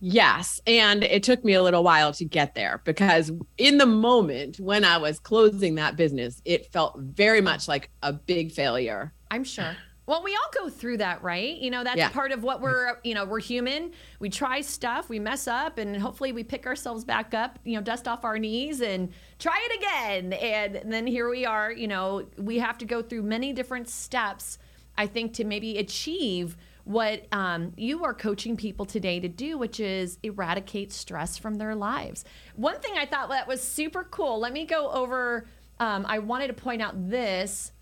Yes. 0.00 0.60
And 0.66 1.04
it 1.04 1.22
took 1.22 1.44
me 1.44 1.52
a 1.52 1.62
little 1.62 1.84
while 1.84 2.12
to 2.14 2.24
get 2.24 2.54
there 2.54 2.80
because 2.84 3.30
in 3.58 3.78
the 3.78 3.86
moment 3.86 4.58
when 4.58 4.84
I 4.84 4.96
was 4.96 5.18
closing 5.20 5.74
that 5.76 5.96
business, 5.96 6.40
it 6.44 6.72
felt 6.72 6.98
very 6.98 7.40
much 7.42 7.68
like 7.68 7.90
a 8.02 8.12
big 8.12 8.50
failure. 8.50 9.12
I'm 9.30 9.44
sure. 9.44 9.76
Well, 10.06 10.24
we 10.24 10.34
all 10.34 10.64
go 10.64 10.68
through 10.70 10.96
that, 10.96 11.22
right? 11.22 11.56
You 11.56 11.70
know, 11.70 11.84
that's 11.84 11.98
Yeah. 11.98 12.08
part 12.08 12.32
of 12.32 12.42
what 12.42 12.60
we're, 12.60 12.98
you 13.04 13.14
know, 13.14 13.24
we're 13.24 13.38
human. 13.40 13.92
We 14.18 14.28
try 14.28 14.60
stuff, 14.60 15.08
we 15.08 15.20
mess 15.20 15.46
up, 15.46 15.78
and 15.78 15.96
hopefully 15.96 16.32
we 16.32 16.42
pick 16.42 16.66
ourselves 16.66 17.04
back 17.04 17.32
up, 17.32 17.60
you 17.64 17.76
know, 17.76 17.80
dust 17.82 18.08
off 18.08 18.24
our 18.24 18.36
knees 18.36 18.80
and 18.80 19.12
try 19.38 19.56
it 19.70 19.78
again. 19.78 20.32
And 20.32 20.92
then 20.92 21.06
here 21.06 21.30
we 21.30 21.46
are, 21.46 21.70
you 21.70 21.86
know, 21.86 22.26
we 22.38 22.58
have 22.58 22.76
to 22.78 22.84
go 22.86 23.02
through 23.02 23.22
many 23.22 23.52
different 23.52 23.88
steps, 23.88 24.58
I 24.98 25.06
think, 25.06 25.32
to 25.34 25.44
maybe 25.44 25.78
achieve 25.78 26.56
what 26.90 27.26
um, 27.32 27.72
you 27.76 28.04
are 28.04 28.12
coaching 28.12 28.56
people 28.56 28.84
today 28.84 29.20
to 29.20 29.28
do, 29.28 29.56
which 29.56 29.78
is 29.78 30.18
eradicate 30.24 30.92
stress 30.92 31.38
from 31.38 31.54
their 31.54 31.76
lives. 31.76 32.24
One 32.56 32.80
thing 32.80 32.94
I 32.98 33.06
thought 33.06 33.28
that 33.28 33.46
was 33.46 33.62
super 33.62 34.02
cool, 34.04 34.40
let 34.40 34.52
me 34.52 34.66
go 34.66 34.90
over, 34.90 35.46
um, 35.78 36.04
I 36.08 36.18
wanted 36.18 36.48
to 36.48 36.54
point 36.54 36.82
out 36.82 37.08
this. 37.08 37.72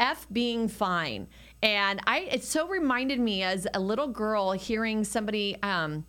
F 0.00 0.28
being 0.32 0.68
fine. 0.68 1.26
And 1.60 2.00
I, 2.06 2.20
it 2.30 2.44
so 2.44 2.68
reminded 2.68 3.18
me 3.18 3.42
as 3.42 3.66
a 3.74 3.80
little 3.80 4.06
girl 4.06 4.52
hearing 4.52 5.02
somebody, 5.02 5.56
um, 5.62 6.04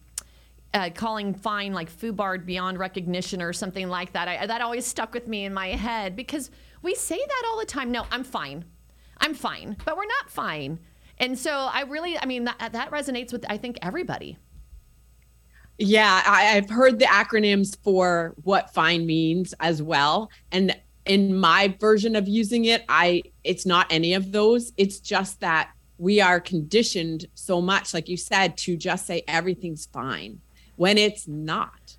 uh, 0.75 0.91
calling 0.94 1.34
fine 1.34 1.74
like 1.74 1.91
foobarred 1.91 2.46
beyond 2.46 2.77
recognition 2.77 3.41
or 3.41 3.51
something 3.51 3.89
like 3.89 4.13
that. 4.13 4.27
I, 4.27 4.46
that 4.46 4.62
always 4.62 4.86
stuck 4.86 5.13
with 5.13 5.27
me 5.27 5.46
in 5.46 5.53
my 5.53 5.70
head 5.70 6.15
because 6.15 6.51
we 6.84 6.94
say 6.94 7.18
that 7.18 7.44
all 7.50 7.60
the 7.60 7.65
time. 7.65 7.91
No, 7.91 8.06
I'm 8.12 8.24
fine. 8.24 8.65
I'm 9.18 9.34
fine, 9.34 9.75
but 9.86 9.98
we're 9.98 10.06
not 10.06 10.29
fine. 10.29 10.79
And 11.19 11.38
so 11.38 11.51
I 11.51 11.81
really, 11.81 12.17
I 12.17 12.25
mean, 12.25 12.45
that, 12.45 12.69
that 12.71 12.91
resonates 12.91 13.31
with, 13.31 13.45
I 13.49 13.57
think, 13.57 13.77
everybody. 13.81 14.38
Yeah, 15.77 16.23
I, 16.25 16.43
have 16.43 16.69
heard 16.69 16.99
the 16.99 17.05
acronyms 17.05 17.77
for 17.83 18.35
what 18.43 18.73
fine 18.73 19.05
means 19.05 19.53
as 19.59 19.81
well. 19.81 20.29
And 20.51 20.75
in 21.05 21.35
my 21.35 21.75
version 21.79 22.15
of 22.15 22.27
using 22.27 22.65
it, 22.65 22.83
I 22.89 23.23
it's 23.43 23.65
not 23.65 23.88
any 23.89 24.13
of 24.13 24.31
those. 24.31 24.73
It's 24.77 24.99
just 24.99 25.39
that 25.39 25.71
we 25.97 26.21
are 26.21 26.39
conditioned 26.39 27.25
so 27.33 27.61
much, 27.61 27.93
like 27.93 28.09
you 28.09 28.17
said, 28.17 28.57
to 28.57 28.77
just 28.77 29.05
say 29.05 29.23
everything's 29.27 29.85
fine 29.88 30.41
when 30.75 30.97
it's 30.97 31.27
not. 31.27 31.97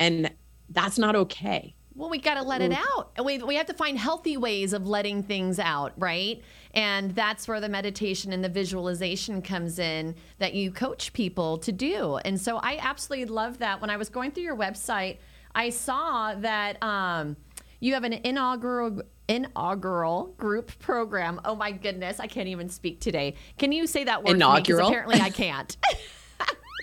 And 0.00 0.32
that's 0.70 0.98
not 0.98 1.14
okay. 1.14 1.74
Well, 1.94 2.08
we 2.08 2.18
got 2.18 2.34
to 2.34 2.42
let 2.42 2.62
it 2.62 2.72
out. 2.72 3.12
We, 3.22 3.38
we 3.38 3.56
have 3.56 3.66
to 3.66 3.74
find 3.74 3.98
healthy 3.98 4.36
ways 4.36 4.72
of 4.72 4.86
letting 4.86 5.22
things 5.22 5.58
out, 5.58 5.92
right? 5.96 6.42
And 6.72 7.14
that's 7.14 7.46
where 7.46 7.60
the 7.60 7.68
meditation 7.68 8.32
and 8.32 8.42
the 8.42 8.48
visualization 8.48 9.42
comes 9.42 9.78
in 9.78 10.14
that 10.38 10.54
you 10.54 10.72
coach 10.72 11.12
people 11.12 11.58
to 11.58 11.72
do. 11.72 12.16
And 12.24 12.40
so 12.40 12.56
I 12.56 12.78
absolutely 12.80 13.26
love 13.26 13.58
that. 13.58 13.80
When 13.80 13.90
I 13.90 13.96
was 13.96 14.08
going 14.08 14.30
through 14.30 14.44
your 14.44 14.56
website, 14.56 15.18
I 15.54 15.68
saw 15.68 16.34
that 16.36 16.82
um, 16.82 17.36
you 17.80 17.94
have 17.94 18.04
an 18.04 18.14
inaugural 18.14 19.02
inaugural 19.28 20.34
group 20.36 20.78
program. 20.78 21.40
Oh 21.44 21.54
my 21.54 21.72
goodness, 21.72 22.20
I 22.20 22.26
can't 22.26 22.48
even 22.48 22.68
speak 22.68 23.00
today. 23.00 23.34
Can 23.58 23.72
you 23.72 23.86
say 23.86 24.04
that 24.04 24.24
word? 24.24 24.36
Inaugural. 24.36 24.88
apparently, 24.88 25.20
I 25.20 25.30
can't. 25.30 25.76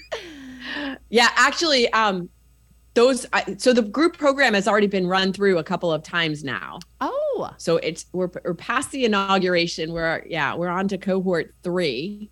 yeah, 1.10 1.30
actually, 1.36 1.92
um, 1.94 2.30
those 3.00 3.26
so 3.58 3.72
the 3.72 3.82
group 3.82 4.18
program 4.18 4.54
has 4.54 4.68
already 4.68 4.88
been 4.88 5.08
run 5.08 5.32
through 5.32 5.58
a 5.58 5.64
couple 5.64 5.92
of 5.92 6.04
times 6.04 6.44
now. 6.44 6.80
Oh, 7.00 7.50
so 7.58 7.78
it's 7.78 8.06
we're 8.12 8.30
we're 8.44 8.54
past 8.54 8.92
the 8.92 9.06
inauguration. 9.06 9.94
We're 9.94 10.24
yeah 10.28 10.54
we're 10.56 10.68
on 10.68 10.90
to 10.90 10.98
cohort 10.98 11.56
three. 11.64 12.30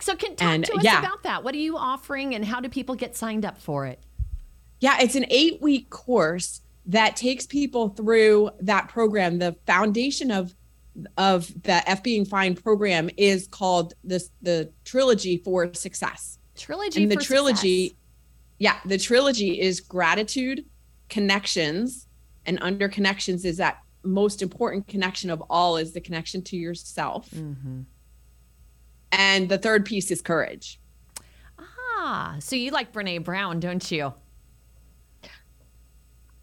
So 0.00 0.16
can 0.16 0.34
talk 0.34 0.48
and, 0.48 0.64
to 0.64 0.74
us 0.76 0.84
yeah. 0.84 1.00
about 1.00 1.24
that. 1.24 1.44
What 1.44 1.54
are 1.54 1.58
you 1.58 1.76
offering, 1.76 2.34
and 2.34 2.44
how 2.44 2.60
do 2.60 2.70
people 2.70 2.94
get 2.94 3.16
signed 3.16 3.44
up 3.44 3.60
for 3.60 3.84
it? 3.84 4.02
Yeah, 4.80 4.96
it's 5.00 5.14
an 5.14 5.26
eight 5.28 5.60
week 5.60 5.90
course 5.90 6.62
that 6.86 7.14
takes 7.14 7.46
people 7.46 7.90
through 7.90 8.50
that 8.60 8.88
program. 8.88 9.38
The 9.38 9.56
foundation 9.66 10.30
of 10.30 10.54
of 11.18 11.48
the 11.64 11.86
F 11.88 12.02
being 12.02 12.24
fine 12.24 12.54
program 12.54 13.10
is 13.18 13.46
called 13.46 13.92
this 14.02 14.30
the 14.40 14.72
trilogy 14.84 15.36
for 15.36 15.74
success. 15.74 16.38
Trilogy 16.56 17.02
and 17.02 17.12
the 17.12 17.16
trilogy 17.16 17.88
success 17.88 17.98
yeah, 18.58 18.78
the 18.84 18.98
trilogy 18.98 19.60
is 19.60 19.80
gratitude, 19.80 20.64
connections, 21.08 22.06
and 22.46 22.58
under 22.60 22.88
connections 22.88 23.44
is 23.44 23.56
that 23.58 23.78
most 24.02 24.42
important 24.42 24.86
connection 24.86 25.30
of 25.30 25.42
all 25.50 25.76
is 25.76 25.92
the 25.92 26.00
connection 26.00 26.42
to 26.42 26.56
yourself. 26.56 27.30
Mm-hmm. 27.30 27.82
And 29.12 29.48
the 29.48 29.58
third 29.58 29.84
piece 29.84 30.10
is 30.10 30.20
courage. 30.20 30.80
Ah, 31.58 32.36
so 32.40 32.56
you 32.56 32.70
like 32.70 32.92
Brene 32.92 33.24
Brown, 33.24 33.60
don't 33.60 33.90
you? 33.90 34.12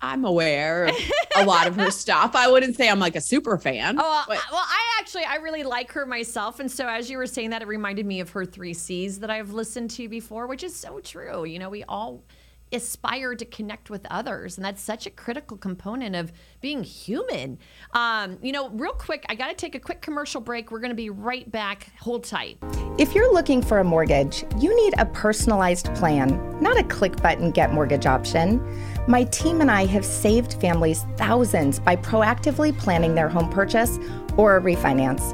I'm 0.02 0.26
aware 0.26 0.86
of 0.86 0.96
a 1.36 1.46
lot 1.46 1.68
of 1.68 1.76
her 1.76 1.92
stuff. 1.92 2.36
I 2.36 2.50
wouldn't 2.50 2.76
say 2.76 2.90
I'm 2.90 3.00
like 3.00 3.16
a 3.16 3.22
super 3.22 3.58
fan. 3.58 3.98
Oh, 4.00 4.24
but. 4.28 4.40
well, 4.52 4.64
I 4.64 5.00
actually 5.00 5.24
I 5.24 5.36
really 5.36 5.64
like 5.64 5.92
her 5.92 6.06
myself, 6.06 6.60
and 6.60 6.72
so 6.72 6.88
as 6.88 7.10
you 7.10 7.18
were 7.18 7.28
saying 7.28 7.52
that, 7.52 7.62
it 7.62 7.68
reminded 7.68 8.06
me 8.06 8.20
of 8.20 8.30
her 8.32 8.46
three 8.46 8.74
C's 8.74 9.20
that 9.20 9.30
I've 9.30 9.52
listened 9.52 9.92
to 9.92 10.08
before, 10.10 10.48
which 10.48 10.64
is 10.64 10.76
so 10.76 11.00
true. 11.00 11.46
You 11.46 11.60
know, 11.60 11.70
we 11.70 11.84
all 11.84 12.24
aspire 12.72 13.36
to 13.36 13.46
connect 13.46 13.90
with 13.90 14.06
others 14.10 14.58
and 14.58 14.66
that's 14.66 14.82
such 14.82 15.06
a 15.06 15.10
critical 15.10 15.56
component 15.56 16.16
of 16.16 16.32
being 16.62 16.84
human 16.84 17.60
um, 17.94 18.38
you 18.42 18.52
know 18.52 18.70
real 18.70 18.92
quick 18.92 19.24
i 19.30 19.36
got 19.36 19.48
to 19.48 19.54
take 19.54 19.76
a 19.76 19.80
quick 19.80 20.02
commercial 20.02 20.42
break 20.42 20.72
we're 20.72 20.80
going 20.80 20.90
to 20.90 20.96
be 20.96 21.10
right 21.10 21.50
back 21.52 21.92
hold 22.00 22.24
tight 22.24 22.58
if 22.98 23.14
you're 23.14 23.32
looking 23.32 23.62
for 23.62 23.80
a 23.80 23.84
mortgage 23.84 24.46
you 24.60 24.76
need 24.76 24.94
a 24.98 25.06
personalized 25.06 25.94
plan 25.96 26.60
not 26.60 26.78
a 26.78 26.84
click 26.84 27.22
button 27.22 27.52
get 27.52 27.72
mortgage 27.72 28.08
option 28.08 28.60
my 29.08 29.24
team 29.26 29.62
and 29.62 29.70
I 29.70 29.86
have 29.86 30.04
saved 30.06 30.60
families 30.60 31.06
thousands 31.18 31.80
by 31.80 31.96
proactively 31.96 32.78
planning 32.78 33.14
their 33.14 33.30
home 33.30 33.50
purchase 33.50 34.00
or 34.38 34.58
a 34.58 34.62
refinance. 34.62 35.34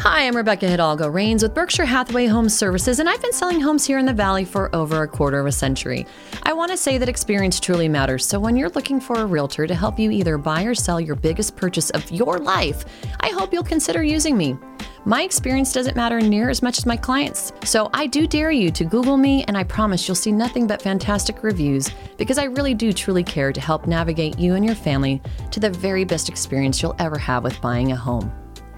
Hi, 0.00 0.26
I'm 0.26 0.36
Rebecca 0.36 0.68
Hidalgo 0.68 1.08
Rains 1.08 1.42
with 1.42 1.54
Berkshire 1.54 1.86
Hathaway 1.86 2.26
Home 2.26 2.48
Services, 2.48 2.98
and 2.98 3.08
I've 3.08 3.22
been 3.22 3.32
selling 3.32 3.60
homes 3.60 3.86
here 3.86 3.98
in 3.98 4.04
the 4.04 4.12
Valley 4.12 4.44
for 4.44 4.74
over 4.74 5.02
a 5.02 5.08
quarter 5.08 5.38
of 5.38 5.46
a 5.46 5.52
century. 5.52 6.06
I 6.42 6.52
want 6.52 6.70
to 6.72 6.76
say 6.76 6.98
that 6.98 7.08
experience 7.08 7.58
truly 7.58 7.88
matters, 7.88 8.26
so 8.26 8.38
when 8.38 8.56
you're 8.56 8.68
looking 8.70 9.00
for 9.00 9.16
a 9.16 9.26
realtor 9.26 9.66
to 9.66 9.74
help 9.74 9.98
you 9.98 10.10
either 10.10 10.36
buy 10.36 10.64
or 10.64 10.74
sell 10.74 11.00
your 11.00 11.16
biggest 11.16 11.56
purchase 11.56 11.90
of 11.90 12.10
your 12.10 12.38
life, 12.38 12.84
I 13.20 13.30
hope 13.30 13.52
you'll 13.52 13.62
consider 13.62 14.02
using 14.02 14.36
me. 14.36 14.58
My 15.06 15.22
experience 15.22 15.72
doesn't 15.72 15.96
matter 15.96 16.20
near 16.20 16.50
as 16.50 16.62
much 16.62 16.76
as 16.76 16.86
my 16.86 16.96
clients, 16.96 17.52
so 17.64 17.88
I 17.94 18.06
do 18.06 18.26
dare 18.26 18.50
you 18.50 18.70
to 18.72 18.84
Google 18.84 19.16
me, 19.16 19.44
and 19.44 19.56
I 19.56 19.64
promise 19.64 20.06
you'll 20.06 20.16
see 20.16 20.32
nothing 20.32 20.66
but 20.66 20.82
fantastic 20.82 21.42
reviews 21.42 21.90
because 22.18 22.36
I 22.36 22.44
really 22.44 22.74
do 22.74 22.92
truly 22.92 23.24
care 23.24 23.52
to 23.52 23.60
help 23.60 23.86
navigate 23.86 24.38
you 24.38 24.54
and 24.54 24.64
your 24.64 24.74
family 24.74 25.22
to 25.50 25.60
the 25.60 25.70
very 25.70 26.04
best 26.04 26.28
experience 26.28 26.82
you'll 26.82 26.96
ever 26.98 27.16
have 27.16 27.42
with 27.42 27.60
buying 27.60 27.92
a 27.92 27.96
home. 27.96 28.32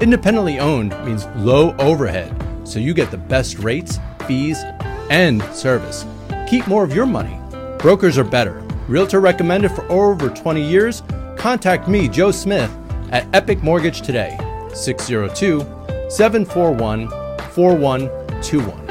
Independently 0.00 0.60
owned 0.60 0.90
means 1.04 1.26
low 1.34 1.74
overhead, 1.78 2.32
so 2.62 2.78
you 2.78 2.94
get 2.94 3.10
the 3.10 3.18
best 3.18 3.58
rates, 3.58 3.98
fees, 4.28 4.62
and 5.10 5.42
service. 5.52 6.06
Keep 6.48 6.68
more 6.68 6.84
of 6.84 6.94
your 6.94 7.04
money. 7.06 7.36
Brokers 7.78 8.16
are 8.16 8.24
better. 8.24 8.62
Realtor 8.86 9.20
recommended 9.20 9.72
for 9.72 9.90
over 9.90 10.30
20 10.30 10.62
years? 10.62 11.02
Contact 11.36 11.88
me, 11.88 12.08
Joe 12.08 12.30
Smith, 12.30 12.70
at 13.10 13.26
Epic 13.34 13.60
Mortgage 13.62 14.02
today, 14.02 14.38
602 14.72 15.60
741 16.08 17.08
4121. 17.50 18.88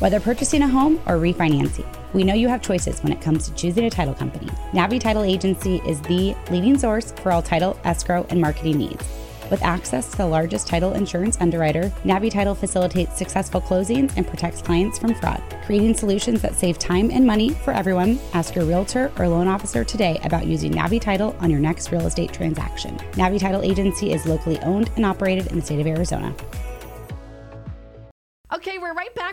Whether 0.00 0.18
purchasing 0.18 0.62
a 0.62 0.68
home 0.68 1.00
or 1.06 1.18
refinancing, 1.18 1.86
we 2.12 2.24
know 2.24 2.34
you 2.34 2.48
have 2.48 2.62
choices 2.62 3.02
when 3.02 3.12
it 3.12 3.20
comes 3.20 3.48
to 3.48 3.54
choosing 3.54 3.84
a 3.84 3.90
title 3.90 4.14
company. 4.14 4.46
Navi 4.72 5.00
Title 5.00 5.22
Agency 5.22 5.80
is 5.86 6.00
the 6.02 6.34
leading 6.50 6.78
source 6.78 7.12
for 7.12 7.32
all 7.32 7.42
title, 7.42 7.78
escrow, 7.84 8.26
and 8.30 8.40
marketing 8.40 8.78
needs. 8.78 9.04
With 9.50 9.62
access 9.62 10.10
to 10.10 10.16
the 10.16 10.26
largest 10.26 10.66
title 10.66 10.94
insurance 10.94 11.38
underwriter, 11.40 11.92
Navi 12.04 12.30
Title 12.30 12.54
facilitates 12.54 13.18
successful 13.18 13.60
closings 13.60 14.16
and 14.16 14.26
protects 14.26 14.62
clients 14.62 14.98
from 14.98 15.14
fraud. 15.14 15.42
Creating 15.66 15.94
solutions 15.94 16.40
that 16.40 16.54
save 16.54 16.78
time 16.78 17.10
and 17.10 17.26
money 17.26 17.50
for 17.50 17.72
everyone, 17.72 18.18
ask 18.32 18.54
your 18.54 18.64
realtor 18.64 19.12
or 19.18 19.28
loan 19.28 19.48
officer 19.48 19.84
today 19.84 20.18
about 20.24 20.46
using 20.46 20.72
Navi 20.72 21.00
Title 21.00 21.36
on 21.40 21.50
your 21.50 21.60
next 21.60 21.92
real 21.92 22.06
estate 22.06 22.32
transaction. 22.32 22.96
Navi 23.12 23.38
Title 23.38 23.62
Agency 23.62 24.12
is 24.12 24.24
locally 24.24 24.58
owned 24.60 24.90
and 24.96 25.04
operated 25.04 25.48
in 25.48 25.56
the 25.56 25.62
state 25.62 25.80
of 25.80 25.86
Arizona. 25.86 26.34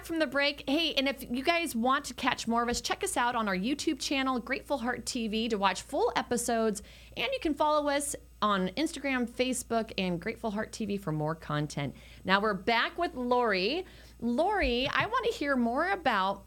From 0.09 0.17
the 0.17 0.25
break. 0.25 0.63
Hey, 0.67 0.95
and 0.95 1.07
if 1.07 1.23
you 1.29 1.43
guys 1.43 1.75
want 1.75 2.03
to 2.05 2.15
catch 2.15 2.47
more 2.47 2.63
of 2.63 2.69
us, 2.69 2.81
check 2.81 3.03
us 3.03 3.15
out 3.15 3.35
on 3.35 3.47
our 3.47 3.55
YouTube 3.55 3.99
channel, 3.99 4.39
Grateful 4.39 4.79
Heart 4.79 5.05
TV, 5.05 5.47
to 5.51 5.55
watch 5.55 5.83
full 5.83 6.11
episodes. 6.15 6.81
And 7.15 7.27
you 7.31 7.39
can 7.39 7.53
follow 7.53 7.89
us 7.89 8.15
on 8.41 8.69
Instagram, 8.69 9.29
Facebook, 9.29 9.91
and 9.99 10.19
Grateful 10.19 10.49
Heart 10.49 10.71
TV 10.71 10.99
for 10.99 11.11
more 11.11 11.35
content. 11.35 11.95
Now 12.25 12.39
we're 12.41 12.55
back 12.55 12.97
with 12.97 13.13
Lori. 13.13 13.85
Lori, 14.19 14.89
I 14.91 15.05
want 15.05 15.25
to 15.25 15.31
hear 15.31 15.55
more 15.55 15.89
about 15.89 16.45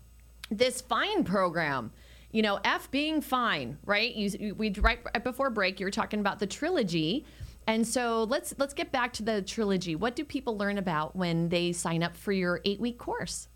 this 0.51 0.81
fine 0.81 1.23
program. 1.23 1.93
You 2.33 2.43
know, 2.43 2.59
F 2.65 2.91
being 2.91 3.21
fine, 3.21 3.79
right? 3.85 4.13
You, 4.13 4.55
we 4.57 4.71
right 4.81 4.99
before 5.23 5.51
break, 5.51 5.79
you 5.79 5.87
were 5.87 5.91
talking 5.93 6.19
about 6.19 6.41
the 6.41 6.49
trilogy. 6.49 7.27
And 7.67 7.87
so 7.87 8.25
let's 8.25 8.55
let's 8.59 8.75
get 8.75 8.91
back 8.91 9.13
to 9.15 9.23
the 9.23 9.43
trilogy. 9.43 9.95
What 9.95 10.17
do 10.17 10.25
people 10.25 10.57
learn 10.57 10.79
about 10.79 11.15
when 11.15 11.49
they 11.49 11.73
sign 11.73 12.03
up 12.03 12.17
for 12.17 12.33
your 12.33 12.61
8-week 12.67 12.99
course? 12.99 13.49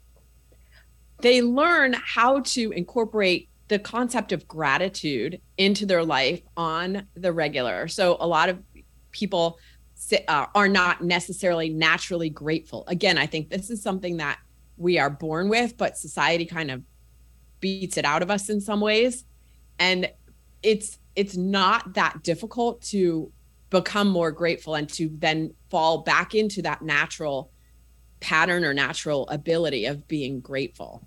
They 1.23 1.43
learn 1.43 1.95
how 1.95 2.41
to 2.41 2.71
incorporate 2.73 3.49
the 3.69 3.79
concept 3.79 4.33
of 4.33 4.47
gratitude 4.47 5.41
into 5.59 5.87
their 5.87 6.05
life 6.05 6.43
on 6.57 7.09
the 7.15 7.33
regular. 7.33 7.89
So 7.89 8.17
a 8.21 8.27
lot 8.27 8.49
of 8.49 8.63
people 9.11 9.59
uh, 10.29 10.47
are 10.55 10.69
not 10.69 11.03
necessarily 11.03 11.71
naturally 11.71 12.31
grateful. 12.31 12.85
Again, 12.87 13.19
I 13.19 13.27
think 13.27 13.51
this 13.51 13.71
is 13.71 13.83
something 13.83 14.19
that 14.19 14.39
we 14.77 14.99
are 14.99 15.11
born 15.11 15.49
with, 15.49 15.77
but 15.77 15.97
society 15.97 16.45
kind 16.45 16.71
of 16.71 16.83
beats 17.61 17.97
it 17.97 18.05
out 18.05 18.23
of 18.23 18.31
us 18.31 18.49
in 18.49 18.61
some 18.61 18.81
ways. 18.81 19.25
And 19.79 20.11
it's 20.63 20.99
it's 21.17 21.37
not 21.37 21.95
that 21.95 22.23
difficult 22.23 22.83
to 22.83 23.33
become 23.70 24.08
more 24.08 24.30
grateful 24.30 24.75
and 24.75 24.88
to 24.90 25.11
then 25.18 25.54
fall 25.68 25.99
back 25.99 26.35
into 26.35 26.62
that 26.62 26.82
natural 26.82 27.50
pattern 28.20 28.64
or 28.64 28.73
natural 28.73 29.28
ability 29.28 29.87
of 29.87 30.06
being 30.08 30.40
grateful. 30.40 31.06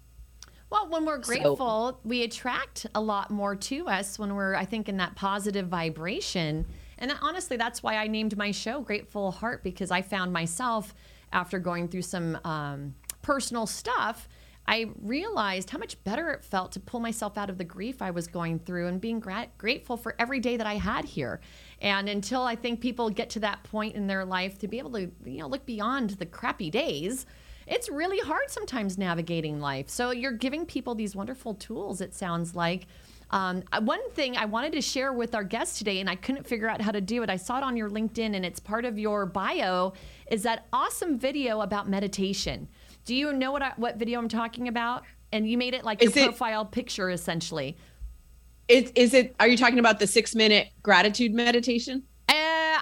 Well, 0.70 0.88
when 0.90 1.06
we're 1.06 1.18
grateful, 1.18 1.58
so, 1.58 2.00
we 2.04 2.24
attract 2.24 2.86
a 2.94 3.02
lot 3.02 3.32
more 3.32 3.56
to 3.56 3.88
us 3.88 4.20
when 4.20 4.36
we're, 4.36 4.54
I 4.54 4.66
think, 4.66 4.88
in 4.88 4.98
that 4.98 5.16
positive 5.16 5.68
vibration. 5.68 6.66
And 7.00 7.12
honestly, 7.22 7.58
that's 7.58 7.82
why 7.82 7.96
I 7.96 8.08
named 8.08 8.38
my 8.38 8.52
show 8.52 8.82
Grateful 8.82 9.32
Heart 9.32 9.64
because 9.64 9.90
I 9.90 10.04
found 10.04 10.32
myself 10.32 10.94
after 11.32 11.58
going 11.58 11.88
through 11.88 12.04
some 12.04 12.38
um, 12.44 12.94
personal 13.24 13.66
stuff. 13.66 14.28
I 14.68 14.92
realized 15.02 15.72
how 15.72 15.80
much 15.80 16.02
better 16.04 16.30
it 16.30 16.44
felt 16.44 16.74
to 16.74 16.80
pull 16.80 17.00
myself 17.00 17.40
out 17.40 17.50
of 17.50 17.58
the 17.58 17.64
grief 17.64 18.04
I 18.04 18.12
was 18.12 18.28
going 18.28 18.60
through 18.60 18.86
and 18.88 19.02
being 19.02 19.20
gra- 19.20 19.48
grateful 19.58 19.98
for 19.98 20.14
every 20.20 20.40
day 20.40 20.58
that 20.58 20.68
I 20.68 20.76
had 20.76 21.06
here. 21.06 21.42
And 21.82 22.10
until 22.10 22.42
I 22.44 22.56
think 22.56 22.82
people 22.82 23.10
get 23.10 23.30
to 23.32 23.40
that 23.42 23.64
point 23.64 23.96
in 23.96 24.08
their 24.08 24.26
life 24.26 24.60
to 24.60 24.68
be 24.68 24.80
able 24.80 24.92
to, 24.92 25.12
you 25.26 25.40
know, 25.40 25.48
look 25.48 25.66
beyond 25.66 26.12
the 26.12 26.26
crappy 26.26 26.70
days, 26.70 27.26
it's 27.68 27.90
really 27.90 28.20
hard 28.20 28.50
sometimes 28.50 28.98
navigating 28.98 29.60
life. 29.60 29.90
So 29.90 30.12
you're 30.12 30.32
giving 30.32 30.66
people 30.66 30.96
these 30.96 31.16
wonderful 31.16 31.54
tools, 31.54 32.02
it 32.02 32.14
sounds 32.14 32.56
like. 32.56 32.88
Um, 33.32 33.64
one 33.84 34.10
thing 34.12 34.36
I 34.36 34.46
wanted 34.46 34.72
to 34.74 34.82
share 34.82 35.14
with 35.14 35.36
our 35.36 35.44
guest 35.44 35.78
today, 35.78 36.00
and 36.00 36.10
I 36.10 36.16
couldn't 36.16 36.48
figure 36.48 36.68
out 36.68 36.82
how 36.82 36.92
to 36.92 37.02
do 37.02 37.22
it. 37.22 37.30
I 37.30 37.36
saw 37.38 37.60
it 37.60 37.64
on 37.64 37.78
your 37.78 37.90
LinkedIn, 37.90 38.36
and 38.36 38.44
it's 38.44 38.60
part 38.60 38.86
of 38.86 38.98
your 38.98 39.28
bio. 39.28 39.94
Is 40.32 40.44
that 40.44 40.66
awesome 40.74 41.20
video 41.20 41.62
about 41.62 41.88
meditation? 41.88 42.68
Do 43.06 43.16
you 43.16 43.32
know 43.32 43.52
what 43.52 43.62
I, 43.62 43.74
what 43.78 43.98
video 43.98 44.20
I'm 44.20 44.30
talking 44.30 44.68
about? 44.68 45.04
And 45.32 45.48
you 45.48 45.60
made 45.60 45.76
it 45.76 45.86
like 45.86 46.02
is 46.02 46.16
your 46.16 46.26
it, 46.26 46.28
profile 46.30 46.66
picture, 46.66 47.12
essentially. 47.12 47.78
Is 48.70 48.92
is 48.96 49.14
it? 49.16 49.36
Are 49.40 49.48
you 49.48 49.58
talking 49.58 49.80
about 49.80 50.00
the 50.00 50.08
six 50.08 50.36
minute 50.36 50.70
gratitude 50.84 51.34
meditation? 51.34 52.04
Uh, 52.30 52.34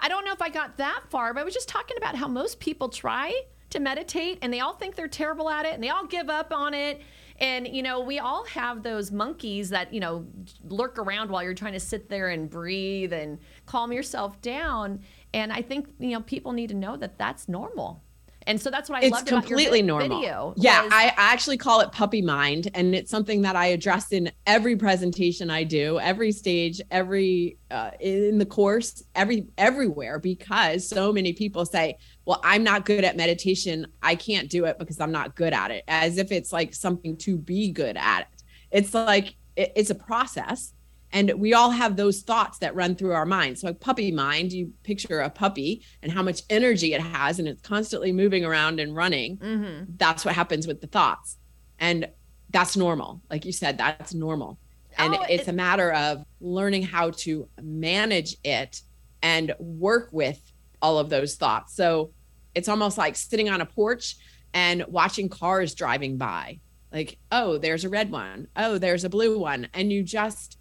I 0.02 0.08
don't 0.10 0.26
know 0.26 0.34
if 0.34 0.42
I 0.42 0.50
got 0.50 0.78
that 0.78 1.04
far, 1.10 1.34
but 1.34 1.40
I 1.40 1.44
was 1.44 1.54
just 1.54 1.70
talking 1.70 1.96
about 1.98 2.16
how 2.16 2.28
most 2.28 2.60
people 2.60 2.90
try 2.90 3.34
to 3.70 3.80
meditate 3.80 4.40
and 4.42 4.54
they 4.54 4.60
all 4.60 4.74
think 4.74 4.96
they're 4.96 5.08
terrible 5.08 5.50
at 5.50 5.66
it 5.66 5.74
and 5.74 5.84
they 5.84 5.90
all 5.90 6.06
give 6.06 6.30
up 6.30 6.52
on 6.52 6.74
it. 6.74 7.02
And, 7.40 7.68
you 7.68 7.84
know, 7.84 8.00
we 8.00 8.20
all 8.20 8.46
have 8.46 8.82
those 8.82 9.12
monkeys 9.12 9.70
that, 9.70 9.94
you 9.94 10.00
know, 10.00 10.26
lurk 10.68 10.98
around 10.98 11.30
while 11.30 11.44
you're 11.44 11.54
trying 11.54 11.74
to 11.74 11.80
sit 11.80 12.10
there 12.10 12.30
and 12.30 12.50
breathe 12.50 13.14
and 13.14 13.38
calm 13.66 13.92
yourself 13.92 14.42
down. 14.42 15.02
And 15.34 15.54
I 15.54 15.62
think, 15.62 15.88
you 16.00 16.10
know, 16.10 16.22
people 16.22 16.52
need 16.52 16.70
to 16.70 16.76
know 16.76 16.98
that 16.98 17.18
that's 17.18 17.48
normal. 17.48 18.04
And 18.48 18.60
so 18.60 18.72
that's 18.72 18.90
what 18.90 19.04
I 19.04 19.06
it's 19.06 19.12
loved 19.12 19.28
completely 19.28 19.82
about 19.82 19.88
your 19.88 20.00
normal. 20.00 20.20
video. 20.22 20.54
Yeah, 20.56 20.84
was- 20.84 20.94
I 20.94 21.14
actually 21.18 21.58
call 21.58 21.82
it 21.82 21.92
puppy 21.92 22.22
mind, 22.22 22.70
and 22.74 22.96
it's 22.96 23.12
something 23.12 23.42
that 23.42 23.58
I 23.58 23.68
address 23.68 24.14
in 24.14 24.32
every 24.46 24.78
presentation 24.78 25.50
I 25.50 25.66
do, 25.66 26.00
every 26.00 26.32
stage, 26.32 26.82
every 26.90 27.58
uh, 27.70 27.92
in 28.00 28.38
the 28.38 28.46
course, 28.46 29.04
every 29.14 29.48
everywhere, 29.58 30.18
because 30.18 30.88
so 30.88 31.12
many 31.12 31.34
people 31.34 31.66
say, 31.66 31.98
"Well, 32.26 32.40
I'm 32.44 32.64
not 32.64 32.86
good 32.86 33.04
at 33.04 33.18
meditation. 33.18 33.86
I 34.02 34.16
can't 34.16 34.50
do 34.50 34.64
it 34.66 34.80
because 34.80 35.02
I'm 35.02 35.12
not 35.12 35.36
good 35.36 35.54
at 35.54 35.70
it," 35.70 35.84
as 35.90 36.18
if 36.18 36.32
it's 36.32 36.54
like 36.54 36.74
something 36.74 37.18
to 37.18 37.38
be 37.38 37.72
good 37.72 37.98
at 37.98 38.22
it. 38.22 38.44
It's 38.72 38.94
like 38.94 39.36
it, 39.58 39.74
it's 39.76 39.90
a 39.90 39.96
process 39.96 40.74
and 41.18 41.32
we 41.40 41.56
all 41.56 41.72
have 41.72 41.96
those 41.96 42.22
thoughts 42.22 42.60
that 42.60 42.76
run 42.76 42.96
through 42.96 43.14
our 43.14 43.26
minds. 43.26 43.62
So, 43.62 43.70
a 43.70 43.74
puppy 43.74 44.12
mind, 44.12 44.54
you 44.54 44.72
picture 44.84 45.20
a 45.20 45.32
puppy 45.32 45.84
and 46.04 46.12
how 46.12 46.22
much 46.22 46.44
energy 46.48 46.94
it 46.94 47.02
has, 47.02 47.40
and 47.40 47.48
it's 47.48 47.62
constantly 47.64 48.12
moving 48.12 48.46
around 48.46 48.80
and 48.80 48.96
running. 48.96 49.38
Mm-hmm. 49.38 49.94
That's 49.98 50.24
what 50.24 50.36
happens 50.36 50.68
with 50.68 50.80
the 50.80 50.86
thoughts. 50.86 51.38
And 51.80 52.08
that's 52.52 52.78
normal. 52.78 53.24
Like 53.32 53.46
you 53.46 53.52
said, 53.52 53.80
that's 53.80 54.14
normal. 54.14 54.60
And 54.96 55.16
oh, 55.16 55.24
it's 55.28 55.48
it, 55.48 55.52
a 55.52 55.54
matter 55.54 55.92
of 55.92 56.24
learning 56.40 56.84
how 56.84 57.10
to 57.12 57.50
manage 57.60 58.36
it 58.44 58.82
and 59.24 59.56
work 59.58 60.10
with 60.12 60.40
all 60.84 61.00
of 61.00 61.10
those 61.10 61.36
thoughts. 61.36 61.76
So, 61.76 62.12
it's 62.54 62.70
almost 62.70 63.00
like 63.00 63.16
sitting 63.16 63.50
on 63.50 63.62
a 63.62 63.66
porch 63.66 64.18
and 64.54 64.86
watching 64.88 65.30
cars 65.30 65.74
driving 65.74 66.18
by. 66.18 66.60
Like, 66.92 67.18
oh, 67.32 67.58
there's 67.58 67.86
a 67.86 67.90
red 67.90 68.12
one. 68.12 68.50
Oh, 68.56 68.78
there's 68.78 69.04
a 69.04 69.10
blue 69.10 69.40
one. 69.40 69.68
And 69.74 69.92
you 69.92 70.04
just 70.04 70.57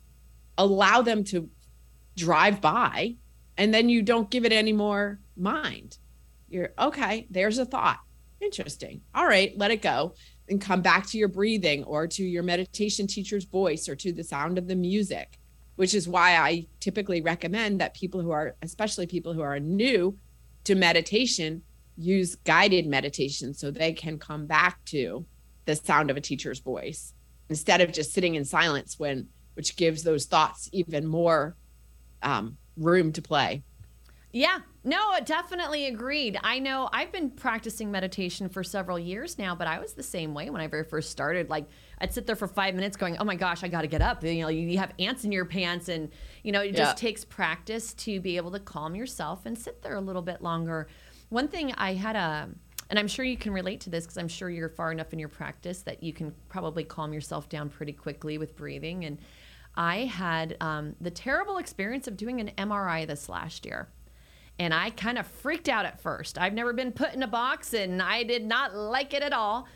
allow 0.59 1.03
them 1.03 1.25
to 1.25 1.49
drive 2.17 2.61
by 2.61 3.17
and 3.59 3.73
then 3.73 3.89
you 3.89 4.03
don't 4.03 4.31
give 4.31 4.45
it 4.45 4.53
any 4.53 4.73
more 4.73 5.19
mind. 5.37 5.99
You're 6.49 6.73
okay, 6.79 7.27
there's 7.31 7.59
a 7.59 7.65
thought. 7.65 8.01
Interesting. 8.41 9.01
All 9.15 9.27
right, 9.27 9.57
let 9.57 9.71
it 9.71 9.83
go 9.83 10.15
and 10.49 10.61
come 10.61 10.83
back 10.83 11.07
to 11.09 11.19
your 11.19 11.29
breathing 11.29 11.85
or 11.85 12.07
to 12.07 12.25
your 12.25 12.43
meditation 12.43 13.07
teacher's 13.07 13.45
voice 13.45 13.89
or 13.89 13.97
to 13.97 14.13
the 14.13 14.23
sound 14.23 14.59
of 14.59 14.69
the 14.69 14.77
music, 14.77 15.39
which 15.77 15.95
is 15.95 16.09
why 16.09 16.37
I 16.37 16.67
typically 16.81 17.21
recommend 17.21 17.81
that 17.81 17.95
people 17.95 18.21
who 18.21 18.31
are, 18.31 18.55
especially 18.63 19.07
people 19.07 19.33
who 19.33 19.41
are 19.41 19.59
new 19.59 20.17
to 20.65 20.75
meditation, 20.75 21.63
use 21.97 22.37
guided 22.37 22.87
meditation 22.87 23.55
so 23.55 23.71
they 23.71 23.93
can 23.93 24.19
come 24.19 24.47
back 24.47 24.85
to 24.85 25.25
the 25.65 25.75
sound 25.75 26.11
of 26.11 26.17
a 26.17 26.21
teacher's 26.21 26.61
voice 26.61 27.15
instead 27.49 27.81
of 27.81 27.93
just 27.93 28.13
sitting 28.13 28.35
in 28.35 28.45
silence 28.45 28.99
when 28.99 29.29
which 29.57 29.77
gives 29.77 30.03
those 30.03 30.27
thoughts 30.27 30.69
even 30.73 31.07
more 31.07 31.57
um, 32.23 32.57
room 32.77 33.13
to 33.13 33.23
play. 33.23 33.63
Yeah, 34.33 34.59
no, 34.85 35.19
definitely 35.25 35.87
agreed. 35.87 36.39
I 36.43 36.59
know 36.59 36.91
I've 36.93 37.11
been 37.11 37.31
practicing 37.31 37.91
meditation 37.91 38.51
for 38.51 38.63
several 38.63 38.99
years 38.99 39.39
now, 39.39 39.55
but 39.55 39.67
I 39.67 39.79
was 39.79 39.95
the 39.95 40.03
same 40.03 40.35
way 40.35 40.51
when 40.51 40.61
I 40.61 40.67
very 40.67 40.85
first 40.85 41.11
started. 41.11 41.49
Like 41.49 41.65
I'd 42.01 42.13
sit 42.13 42.27
there 42.27 42.37
for 42.37 42.47
five 42.47 42.75
minutes 42.75 42.99
going, 42.99 43.17
oh 43.17 43.25
my 43.25 43.35
gosh, 43.35 43.65
I 43.65 43.69
got 43.69 43.81
to 43.81 43.87
get 43.87 44.03
up. 44.03 44.23
You 44.23 44.43
know, 44.43 44.49
you 44.49 44.77
have 44.77 44.93
ants 44.99 45.25
in 45.25 45.33
your 45.33 45.47
pants 45.47 45.89
and, 45.89 46.11
you 46.43 46.53
know, 46.53 46.61
it 46.61 46.77
just 46.77 47.03
yeah. 47.03 47.09
takes 47.09 47.25
practice 47.25 47.95
to 47.95 48.21
be 48.21 48.37
able 48.37 48.51
to 48.51 48.61
calm 48.61 48.95
yourself 48.95 49.47
and 49.47 49.59
sit 49.59 49.81
there 49.83 49.95
a 49.95 50.01
little 50.03 50.21
bit 50.23 50.43
longer. 50.43 50.87
One 51.31 51.49
thing 51.49 51.73
I 51.79 51.95
had 51.95 52.15
a, 52.15 52.51
and 52.91 52.99
I'm 52.99 53.09
sure 53.09 53.25
you 53.25 53.39
can 53.39 53.55
relate 53.55 53.81
to 53.83 53.91
this 53.91 54.05
because 54.05 54.19
I'm 54.19 54.29
sure 54.29 54.51
you're 54.51 54.69
far 54.69 54.93
enough 54.93 55.15
in 55.15 55.19
your 55.19 55.31
practice 55.31 55.81
that 55.83 56.03
you 56.03 56.13
can 56.13 56.35
probably 56.49 56.85
calm 56.85 57.15
yourself 57.15 57.49
down 57.49 57.71
pretty 57.71 57.93
quickly 57.93 58.37
with 58.37 58.55
breathing. 58.55 59.07
And 59.07 59.19
I 59.77 60.07
had 60.07 60.57
um, 60.61 60.97
the 61.01 61.11
terrible 61.11 61.59
experience 61.59 62.07
of 62.09 62.17
doing 62.17 62.41
an 62.41 62.51
MRI 62.57 63.07
this 63.07 63.29
last 63.29 63.67
year. 63.67 63.89
And 64.59 64.73
I 64.73 64.91
kind 64.91 65.19
of 65.19 65.27
freaked 65.27 65.69
out 65.69 65.85
at 65.85 66.01
first. 66.01 66.39
I've 66.39 66.55
never 66.55 66.73
been 66.73 66.93
put 66.93 67.13
in 67.13 67.23
a 67.23 67.29
box 67.29 67.75
and 67.75 68.01
I 68.01 68.23
did 68.23 68.45
not 68.45 68.75
like 68.75 69.13
it 69.13 69.23
at 69.23 69.33
all. 69.33 69.67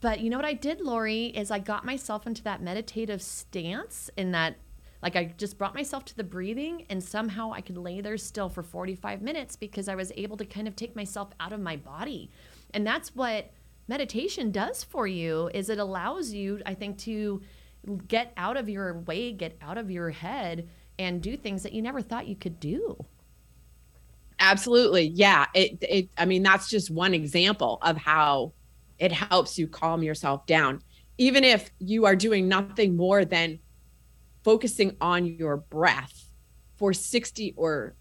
But 0.00 0.20
you 0.20 0.30
know 0.30 0.36
what 0.36 0.44
I 0.44 0.52
did, 0.52 0.80
Lori, 0.80 1.26
is 1.26 1.50
I 1.50 1.58
got 1.58 1.84
myself 1.84 2.26
into 2.26 2.42
that 2.44 2.62
meditative 2.62 3.22
stance 3.22 4.10
in 4.16 4.32
that 4.32 4.56
like 5.02 5.14
I 5.16 5.32
just 5.38 5.58
brought 5.58 5.74
myself 5.74 6.04
to 6.06 6.16
the 6.16 6.24
breathing 6.24 6.84
and 6.90 7.02
somehow 7.02 7.52
I 7.52 7.60
could 7.60 7.78
lay 7.78 8.00
there 8.00 8.16
still 8.16 8.48
for 8.48 8.62
45 8.62 9.22
minutes 9.22 9.54
because 9.54 9.88
I 9.88 9.94
was 9.94 10.12
able 10.16 10.36
to 10.36 10.44
kind 10.44 10.66
of 10.66 10.74
take 10.74 10.96
myself 10.96 11.30
out 11.38 11.52
of 11.52 11.60
my 11.60 11.76
body. 11.76 12.30
And 12.74 12.86
that's 12.86 13.14
what 13.14 13.52
meditation 13.86 14.50
does 14.50 14.82
for 14.84 15.06
you 15.06 15.50
is 15.54 15.70
it 15.70 15.78
allows 15.78 16.32
you 16.32 16.60
I 16.66 16.74
think 16.74 16.98
to 16.98 17.40
get 17.96 18.32
out 18.36 18.56
of 18.56 18.68
your 18.68 19.00
way, 19.00 19.32
get 19.32 19.56
out 19.60 19.78
of 19.78 19.90
your 19.90 20.10
head, 20.10 20.68
and 20.98 21.22
do 21.22 21.36
things 21.36 21.62
that 21.62 21.72
you 21.72 21.82
never 21.82 22.02
thought 22.02 22.26
you 22.26 22.36
could 22.36 22.60
do. 22.60 23.04
Absolutely. 24.40 25.08
Yeah. 25.08 25.46
It, 25.54 25.78
it, 25.82 26.08
I 26.16 26.24
mean, 26.24 26.42
that's 26.42 26.68
just 26.68 26.90
one 26.90 27.14
example 27.14 27.78
of 27.82 27.96
how 27.96 28.52
it 28.98 29.12
helps 29.12 29.58
you 29.58 29.66
calm 29.66 30.02
yourself 30.02 30.46
down. 30.46 30.82
Even 31.18 31.44
if 31.44 31.70
you 31.78 32.06
are 32.06 32.14
doing 32.14 32.48
nothing 32.48 32.96
more 32.96 33.24
than 33.24 33.58
focusing 34.44 34.96
on 35.00 35.26
your 35.26 35.56
breath 35.56 36.30
for 36.76 36.92
60 36.92 37.54
or 37.56 37.94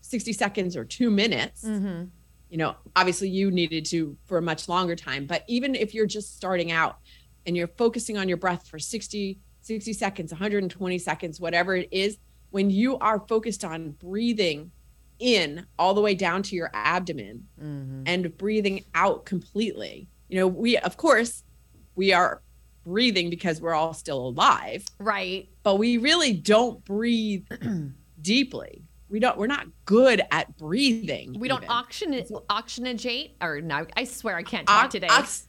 60 0.00 0.32
seconds 0.32 0.76
or 0.76 0.84
two 0.84 1.10
minutes, 1.10 1.64
mm-hmm. 1.64 2.04
you 2.48 2.56
know, 2.56 2.74
obviously 2.96 3.28
you 3.28 3.50
needed 3.50 3.84
to 3.86 4.16
for 4.24 4.38
a 4.38 4.42
much 4.42 4.68
longer 4.68 4.96
time, 4.96 5.26
but 5.26 5.44
even 5.46 5.74
if 5.74 5.94
you're 5.94 6.06
just 6.06 6.36
starting 6.36 6.72
out 6.72 6.98
and 7.46 7.56
you're 7.56 7.68
focusing 7.68 8.16
on 8.18 8.28
your 8.28 8.36
breath 8.36 8.66
for 8.68 8.78
60, 8.78 9.38
60 9.62 9.92
seconds, 9.92 10.32
120 10.32 10.98
seconds, 10.98 11.40
whatever 11.40 11.76
it 11.76 11.88
is, 11.90 12.18
when 12.50 12.70
you 12.70 12.98
are 12.98 13.20
focused 13.28 13.64
on 13.64 13.90
breathing 13.92 14.70
in 15.18 15.66
all 15.78 15.94
the 15.94 16.00
way 16.00 16.14
down 16.14 16.42
to 16.44 16.54
your 16.56 16.70
abdomen 16.72 17.46
Mm-hmm. 17.60 18.02
and 18.06 18.36
breathing 18.38 18.84
out 18.94 19.24
completely. 19.26 20.08
You 20.28 20.38
know, 20.40 20.46
we, 20.46 20.76
of 20.78 20.96
course, 20.96 21.42
we 21.96 22.12
are 22.12 22.42
breathing 22.84 23.28
because 23.28 23.60
we're 23.60 23.74
all 23.74 23.92
still 23.94 24.28
alive, 24.28 24.84
Right. 24.98 25.48
but 25.62 25.76
we 25.76 25.96
really 25.98 26.32
don't 26.32 26.82
breathe 26.84 27.46
deeply. 28.20 28.82
We 29.10 29.20
don't, 29.20 29.36
we're 29.38 29.46
not 29.46 29.66
good 29.86 30.22
at 30.30 30.56
breathing. 30.58 31.34
We 31.38 31.48
don't 31.48 31.64
even. 31.64 31.74
oxygenate, 31.74 32.30
oxygenate, 32.48 33.32
or 33.40 33.60
no, 33.60 33.86
I 33.96 34.04
swear 34.04 34.36
I 34.36 34.42
can't 34.42 34.66
talk 34.66 34.84
Ox- 34.84 34.92
today. 34.92 35.06
ox- 35.10 35.47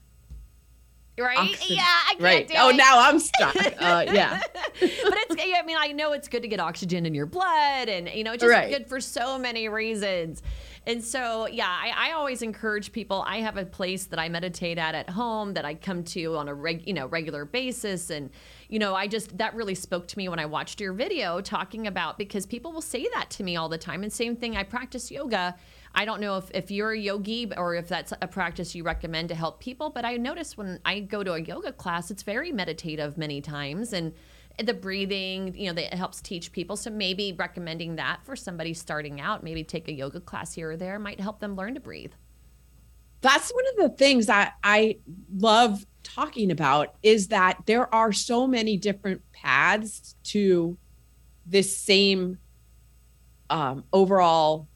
right? 1.20 1.70
yeah, 1.70 1.82
I 1.84 2.10
can't 2.12 2.22
right. 2.22 2.48
do 2.48 2.54
Oh, 2.58 2.70
it. 2.70 2.76
now 2.76 3.00
I'm 3.00 3.20
stuck. 3.20 3.56
Uh, 3.80 4.04
yeah. 4.12 4.40
but 4.54 4.64
it's 4.82 5.36
I 5.40 5.62
mean 5.66 5.78
I 5.80 5.92
know 5.94 6.12
it's 6.14 6.28
good 6.28 6.42
to 6.42 6.48
get 6.48 6.60
oxygen 6.60 7.06
in 7.06 7.14
your 7.14 7.26
blood 7.26 7.88
and 7.90 8.10
you 8.10 8.24
know 8.24 8.34
it's 8.34 8.42
just 8.44 8.52
Right. 8.52 8.70
good 8.70 8.88
for 8.88 9.00
so 9.00 9.38
many 9.38 9.70
reasons. 9.70 10.42
And 10.88 11.04
so 11.04 11.48
yeah, 11.48 11.68
I, 11.68 12.10
I 12.10 12.12
always 12.14 12.42
encourage 12.42 12.92
people. 12.92 13.24
I 13.28 13.38
have 13.42 13.58
a 13.58 13.66
place 13.66 14.06
that 14.06 14.20
I 14.20 14.28
meditate 14.30 14.78
at 14.78 14.96
at 14.96 15.10
home 15.10 15.54
that 15.54 15.66
I 15.66 15.76
come 15.76 16.04
to 16.06 16.36
on 16.38 16.48
a 16.48 16.54
reg, 16.54 16.88
you 16.88 16.94
know 16.94 17.06
regular 17.08 17.46
basis, 17.46 18.10
and 18.10 18.30
you 18.70 18.80
know 18.80 18.96
I 18.96 19.08
just 19.08 19.38
that 19.38 19.54
really 19.56 19.76
spoke 19.76 20.08
to 20.08 20.18
me 20.18 20.30
when 20.30 20.40
I 20.40 20.46
watched 20.46 20.82
your 20.82 20.94
video 20.94 21.42
talking 21.42 21.86
about 21.88 22.18
because 22.18 22.46
people 22.46 22.72
will 22.72 22.82
say 22.82 23.08
that 23.14 23.30
to 23.32 23.44
me 23.44 23.56
all 23.56 23.70
the 23.70 23.78
time. 23.78 24.04
And 24.04 24.12
same 24.12 24.36
thing, 24.36 24.58
I 24.58 24.64
practice 24.64 25.12
yoga. 25.12 25.56
I 25.96 26.06
don't 26.06 26.22
know 26.22 26.38
if, 26.38 26.52
if 26.54 26.72
you're 26.72 26.92
a 26.92 26.98
yogi 26.98 27.52
or 27.56 27.76
if 27.76 27.88
that's 27.88 28.14
a 28.22 28.28
practice 28.28 28.76
you 28.76 28.84
recommend 28.84 29.30
to 29.30 29.36
help 29.36 29.60
people, 29.60 29.90
but 29.90 30.06
I 30.06 30.18
notice 30.18 30.56
when 30.56 30.80
I 30.86 31.00
go 31.00 31.24
to 31.24 31.34
a 31.34 31.40
yoga 31.40 31.72
class, 31.72 32.12
it's 32.12 32.24
very 32.24 32.52
meditative 32.52 33.18
many 33.18 33.42
times 33.42 33.94
and 33.94 34.14
the 34.64 34.74
breathing, 34.74 35.56
you 35.56 35.68
know, 35.68 35.74
that 35.74 35.94
helps 35.94 36.22
teach 36.22 36.52
people. 36.52 36.76
So 36.76 36.90
maybe 36.90 37.34
recommending 37.34 37.96
that 37.96 38.20
for 38.24 38.36
somebody 38.36 38.74
starting 38.74 39.22
out, 39.22 39.44
maybe 39.44 39.64
take 39.64 39.88
a 39.88 39.94
yoga 39.94 40.20
class 40.20 40.54
here 40.54 40.72
or 40.72 40.78
there 40.78 41.00
might 41.00 41.20
help 41.20 41.40
them 41.40 41.56
learn 41.56 41.74
to 41.76 41.80
breathe. 41.80 42.12
that's 43.22 43.52
one 43.52 43.66
of 43.68 43.76
the 43.78 43.98
things 43.98 44.28
that 44.28 44.56
I 44.64 44.98
love 45.38 45.86
talking 46.04 46.52
about 46.52 46.96
is 47.04 47.28
that 47.28 47.60
there 47.66 47.94
are 47.94 48.14
so 48.14 48.48
many 48.48 48.78
different 48.78 49.22
paths 49.34 50.16
to 50.24 50.78
this 51.46 51.78
same 51.78 52.38
um, 53.50 53.84
overall 53.92 54.68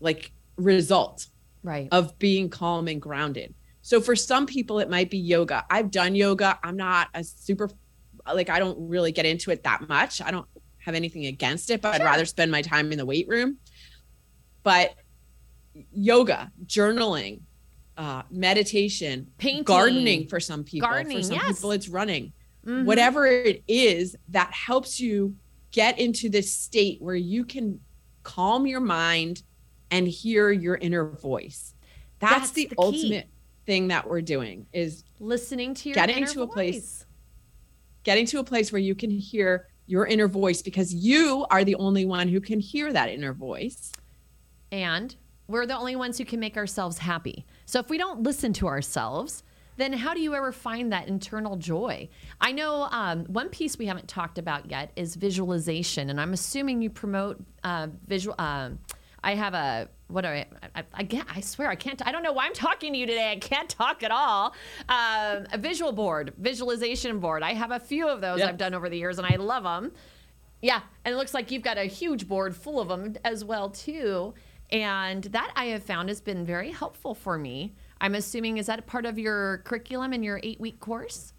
like 0.00 0.32
result 0.64 1.26
Right. 1.62 1.88
of 1.92 2.18
being 2.18 2.48
calm 2.48 2.88
and 2.88 3.00
grounded. 3.02 3.54
So 3.82 4.00
for 4.00 4.14
some 4.16 4.46
people 4.46 4.78
it 4.78 4.88
might 4.90 5.10
be 5.10 5.18
yoga. 5.18 5.64
I've 5.70 5.90
done 5.90 6.14
yoga. 6.14 6.58
I'm 6.62 6.76
not 6.76 7.08
a 7.14 7.24
super 7.24 7.70
like 8.32 8.50
I 8.50 8.58
don't 8.58 8.88
really 8.88 9.12
get 9.12 9.26
into 9.26 9.50
it 9.50 9.62
that 9.64 9.88
much. 9.88 10.20
I 10.22 10.30
don't 10.30 10.46
have 10.78 10.94
anything 10.94 11.26
against 11.26 11.70
it, 11.70 11.80
but 11.82 11.94
I'd 11.94 12.04
rather 12.04 12.24
spend 12.24 12.50
my 12.52 12.62
time 12.62 12.92
in 12.92 12.98
the 12.98 13.06
weight 13.06 13.28
room. 13.28 13.58
But 14.62 14.94
yoga, 15.92 16.50
journaling, 16.66 17.40
uh, 17.96 18.22
meditation, 18.30 19.28
Painting. 19.38 19.62
gardening 19.64 20.28
for 20.28 20.40
some 20.40 20.64
people. 20.64 20.88
Gardening, 20.88 21.18
for 21.18 21.22
some 21.24 21.36
yes. 21.36 21.56
people, 21.56 21.72
it's 21.72 21.88
running. 21.88 22.32
Mhm. 22.66 22.84
Whatever 22.84 23.26
it 23.26 23.62
is 23.68 24.16
that 24.28 24.52
helps 24.52 25.00
you 25.00 25.36
get 25.70 25.98
into 25.98 26.28
this 26.28 26.52
state 26.52 27.00
where 27.00 27.14
you 27.14 27.44
can 27.44 27.80
calm 28.22 28.66
your 28.66 28.80
mind 28.80 29.42
and 29.90 30.06
hear 30.06 30.50
your 30.50 30.76
inner 30.76 31.04
voice. 31.04 31.74
That's, 32.18 32.34
That's 32.34 32.50
the, 32.52 32.66
the 32.66 32.76
ultimate 32.78 33.28
thing 33.66 33.88
that 33.88 34.08
we're 34.08 34.20
doing 34.20 34.66
is 34.72 35.04
Listening 35.18 35.74
to 35.74 35.88
your 35.90 35.94
Getting 35.94 36.18
inner 36.18 36.26
to 36.28 36.42
a 36.42 36.46
place 36.46 37.04
getting 38.02 38.26
to 38.26 38.38
a 38.38 38.44
place 38.44 38.72
where 38.72 38.80
you 38.80 38.94
can 38.94 39.10
hear 39.10 39.68
your 39.86 40.06
inner 40.06 40.28
voice 40.28 40.62
because 40.62 40.94
you 40.94 41.44
are 41.50 41.64
the 41.64 41.74
only 41.76 42.04
one 42.04 42.28
who 42.28 42.40
can 42.40 42.60
hear 42.60 42.92
that 42.92 43.08
inner 43.08 43.32
voice. 43.32 43.92
And 44.72 45.14
we're 45.48 45.66
the 45.66 45.76
only 45.76 45.96
ones 45.96 46.16
who 46.16 46.24
can 46.24 46.38
make 46.38 46.56
ourselves 46.56 46.98
happy. 46.98 47.44
So 47.66 47.80
if 47.80 47.90
we 47.90 47.98
don't 47.98 48.22
listen 48.22 48.52
to 48.54 48.68
ourselves, 48.68 49.42
then 49.76 49.92
how 49.92 50.14
do 50.14 50.20
you 50.20 50.34
ever 50.34 50.52
find 50.52 50.92
that 50.92 51.08
internal 51.08 51.56
joy? 51.56 52.08
I 52.40 52.52
know 52.52 52.88
um, 52.90 53.24
one 53.24 53.48
piece 53.48 53.78
we 53.78 53.86
haven't 53.86 54.06
talked 54.06 54.38
about 54.38 54.70
yet 54.70 54.92
is 54.94 55.16
visualization, 55.16 56.10
and 56.10 56.20
I'm 56.20 56.32
assuming 56.32 56.82
you 56.82 56.90
promote 56.90 57.42
uh, 57.64 57.88
visual. 58.06 58.36
Um, 58.38 58.78
I 59.22 59.34
have 59.34 59.54
a 59.54 59.88
what 60.08 60.22
do 60.22 60.28
I? 60.28 60.46
I, 60.74 60.84
I 60.92 61.02
get. 61.04 61.24
I 61.32 61.40
swear 61.40 61.68
I 61.68 61.76
can't. 61.76 62.04
I 62.06 62.12
don't 62.12 62.22
know 62.22 62.32
why 62.32 62.46
I'm 62.46 62.52
talking 62.52 62.92
to 62.92 62.98
you 62.98 63.06
today. 63.06 63.30
I 63.32 63.36
can't 63.36 63.68
talk 63.68 64.02
at 64.02 64.10
all. 64.10 64.54
Um, 64.88 65.46
a 65.52 65.58
visual 65.58 65.92
board, 65.92 66.32
visualization 66.38 67.20
board. 67.20 67.42
I 67.42 67.54
have 67.54 67.70
a 67.70 67.78
few 67.80 68.08
of 68.08 68.20
those 68.20 68.40
Yeah. 68.40 68.48
I've 68.48 68.58
done 68.58 68.74
over 68.74 68.88
the 68.88 68.98
years, 68.98 69.18
and 69.18 69.26
I 69.26 69.36
love 69.36 69.62
them. 69.62 69.92
Yeah, 70.62 70.80
and 71.04 71.14
it 71.14 71.16
looks 71.16 71.32
like 71.32 71.50
you've 71.50 71.62
got 71.62 71.78
a 71.78 71.84
huge 71.84 72.28
board 72.28 72.54
full 72.54 72.80
of 72.80 72.88
them 72.88 73.16
as 73.24 73.44
well 73.44 73.70
too. 73.70 74.34
And 74.70 75.24
that 75.24 75.52
I 75.56 75.66
have 75.66 75.82
found 75.82 76.08
has 76.08 76.20
been 76.20 76.44
very 76.44 76.70
helpful 76.70 77.14
for 77.14 77.38
me. 77.38 77.74
I'm 78.00 78.14
assuming 78.14 78.58
is 78.58 78.66
that 78.66 78.78
a 78.78 78.82
part 78.82 79.06
of 79.06 79.18
your 79.18 79.58
curriculum 79.58 80.12
in 80.12 80.22
your 80.22 80.40
eight 80.42 80.60
week 80.60 80.80
course? 80.80 81.32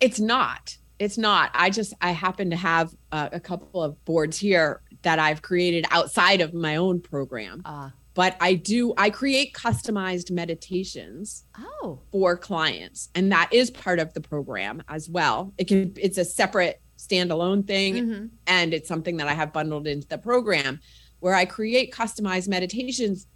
It's 0.00 0.20
not. 0.20 0.76
It's 0.98 1.18
not. 1.18 1.50
I 1.54 1.70
just 1.70 1.94
I 2.00 2.10
happen 2.12 2.50
to 2.50 2.56
have 2.56 2.94
uh, 3.12 3.28
a 3.32 3.40
couple 3.40 3.82
of 3.82 4.02
boards 4.04 4.38
here 4.38 4.80
that 5.02 5.18
I've 5.18 5.42
created 5.42 5.84
outside 5.90 6.40
of 6.40 6.54
my 6.54 6.76
own 6.76 7.00
program. 7.00 7.62
Uh, 7.64 7.90
But 8.14 8.36
I 8.40 8.54
do 8.54 8.94
I 8.96 9.10
create 9.10 9.52
customized 9.52 10.30
meditations 10.30 11.44
oh, 11.58 12.00
for 12.10 12.36
clients 12.36 13.10
and 13.14 13.30
that 13.32 13.48
is 13.52 13.70
part 13.70 13.98
of 13.98 14.14
the 14.14 14.20
program 14.20 14.82
as 14.88 15.08
well. 15.08 15.52
It 15.58 15.68
can 15.68 15.92
it's 15.96 16.18
a 16.18 16.24
separate 16.24 16.80
standalone 16.98 17.66
thing 17.66 17.94
Mhm. 17.94 18.30
and 18.46 18.72
it's 18.72 18.88
something 18.88 19.18
that 19.18 19.28
I 19.28 19.34
have 19.34 19.52
bundled 19.52 19.86
into 19.86 20.08
the 20.08 20.16
program 20.18 20.80
where 21.20 21.34
I 21.34 21.44
create 21.44 21.92
customized 21.92 22.48
meditations 22.48 23.26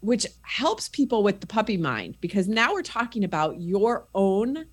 which 0.00 0.26
helps 0.42 0.90
people 0.90 1.22
with 1.22 1.40
the 1.40 1.46
puppy 1.46 1.78
mind 1.78 2.18
because 2.20 2.46
now 2.46 2.74
we're 2.74 2.82
talking 2.82 3.24
about 3.24 3.58
your 3.58 4.06
own 4.14 4.66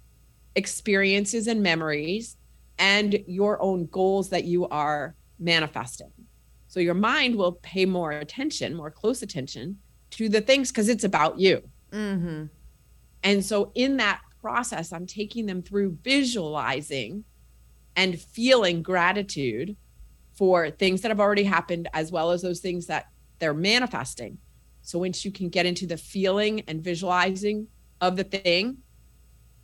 experiences 0.56 1.48
and 1.48 1.64
memories 1.64 2.36
and 2.78 3.24
your 3.28 3.62
own 3.62 3.86
goals 3.86 4.30
that 4.30 4.44
you 4.44 4.68
are 4.68 5.16
manifesting. 5.42 6.12
So 6.68 6.80
your 6.80 6.94
mind 6.94 7.36
will 7.36 7.54
pay 7.54 7.86
more 7.86 8.12
attention, 8.12 8.76
more 8.76 8.92
close 8.92 9.22
attention 9.22 9.78
to 10.12 10.30
the 10.30 10.40
things 10.40 10.70
because 10.70 10.88
it's 10.88 11.04
about 11.04 11.40
you. 11.40 11.62
mm-hmm. 11.92 12.46
And 13.24 13.46
so 13.46 13.72
in 13.76 13.98
that 13.98 14.22
process, 14.42 14.92
I'm 14.92 15.06
taking 15.06 15.46
them 15.46 15.62
through 15.62 15.98
visualizing 16.02 17.24
and 17.96 18.20
feeling 18.20 18.82
gratitude 18.82 19.76
for 20.34 20.72
things 20.72 21.02
that 21.02 21.10
have 21.10 21.20
already 21.20 21.44
happened, 21.44 21.88
as 21.94 22.12
well 22.12 22.32
as 22.32 22.42
those 22.42 22.62
things 22.62 22.88
that 22.88 23.10
they're 23.40 23.54
manifesting. 23.54 24.38
So 24.82 24.98
once 24.98 25.24
you 25.24 25.32
can 25.32 25.50
get 25.50 25.66
into 25.66 25.86
the 25.86 25.98
feeling 25.98 26.62
and 26.62 26.84
visualizing 26.84 27.68
of 28.00 28.16
the 28.16 28.24
thing, 28.24 28.78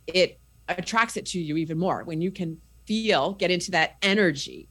it 0.06 0.38
attracts 0.68 1.16
it 1.16 1.26
to 1.26 1.40
you 1.40 1.56
even 1.56 1.78
more 1.78 2.04
when 2.04 2.20
you 2.20 2.30
can 2.30 2.60
feel, 2.86 3.32
get 3.32 3.50
into 3.50 3.70
that 3.72 3.96
energy 4.02 4.68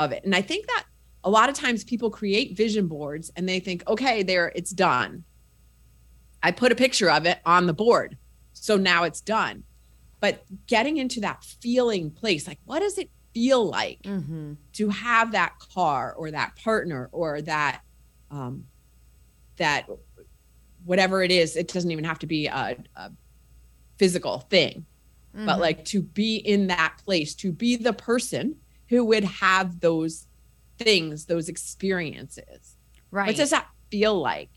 of 0.00 0.12
it. 0.12 0.24
And 0.24 0.34
I 0.34 0.42
think 0.42 0.66
that 0.66 0.84
a 1.22 1.30
lot 1.30 1.50
of 1.50 1.54
times 1.54 1.84
people 1.84 2.10
create 2.10 2.56
vision 2.56 2.88
boards 2.88 3.30
and 3.36 3.48
they 3.48 3.60
think, 3.60 3.86
okay, 3.86 4.22
there, 4.22 4.50
it's 4.54 4.70
done. 4.70 5.24
I 6.42 6.50
put 6.52 6.72
a 6.72 6.74
picture 6.74 7.10
of 7.10 7.26
it 7.26 7.38
on 7.44 7.66
the 7.66 7.74
board. 7.74 8.16
So 8.54 8.76
now 8.76 9.04
it's 9.04 9.20
done. 9.20 9.64
But 10.20 10.42
getting 10.66 10.96
into 10.96 11.20
that 11.20 11.44
feeling 11.44 12.10
place, 12.10 12.48
like 12.48 12.58
what 12.64 12.80
does 12.80 12.98
it 12.98 13.10
feel 13.34 13.64
like 13.64 14.00
Mm-hmm. 14.02 14.54
to 14.72 14.88
have 14.88 15.32
that 15.32 15.52
car 15.72 16.14
or 16.16 16.30
that 16.30 16.56
partner 16.56 17.08
or 17.12 17.42
that 17.42 17.82
um 18.30 18.64
that 19.58 19.86
whatever 20.84 21.22
it 21.22 21.30
is, 21.30 21.54
it 21.56 21.68
doesn't 21.68 21.90
even 21.90 22.04
have 22.04 22.18
to 22.20 22.26
be 22.26 22.46
a, 22.46 22.76
a 22.96 23.10
physical 23.98 24.38
thing, 24.40 24.86
but 25.34 25.58
Mhm. 25.58 25.60
like 25.60 25.84
to 25.86 26.00
be 26.02 26.36
in 26.36 26.68
that 26.68 26.96
place, 27.04 27.34
to 27.36 27.52
be 27.52 27.76
the 27.76 27.92
person 27.92 28.56
who 28.90 29.04
would 29.06 29.24
have 29.24 29.80
those 29.80 30.26
things, 30.78 31.24
those 31.26 31.48
experiences. 31.48 32.76
right. 33.10 33.28
What 33.28 33.36
does 33.36 33.50
that 33.50 33.66
feel 33.90 34.20
like? 34.20 34.50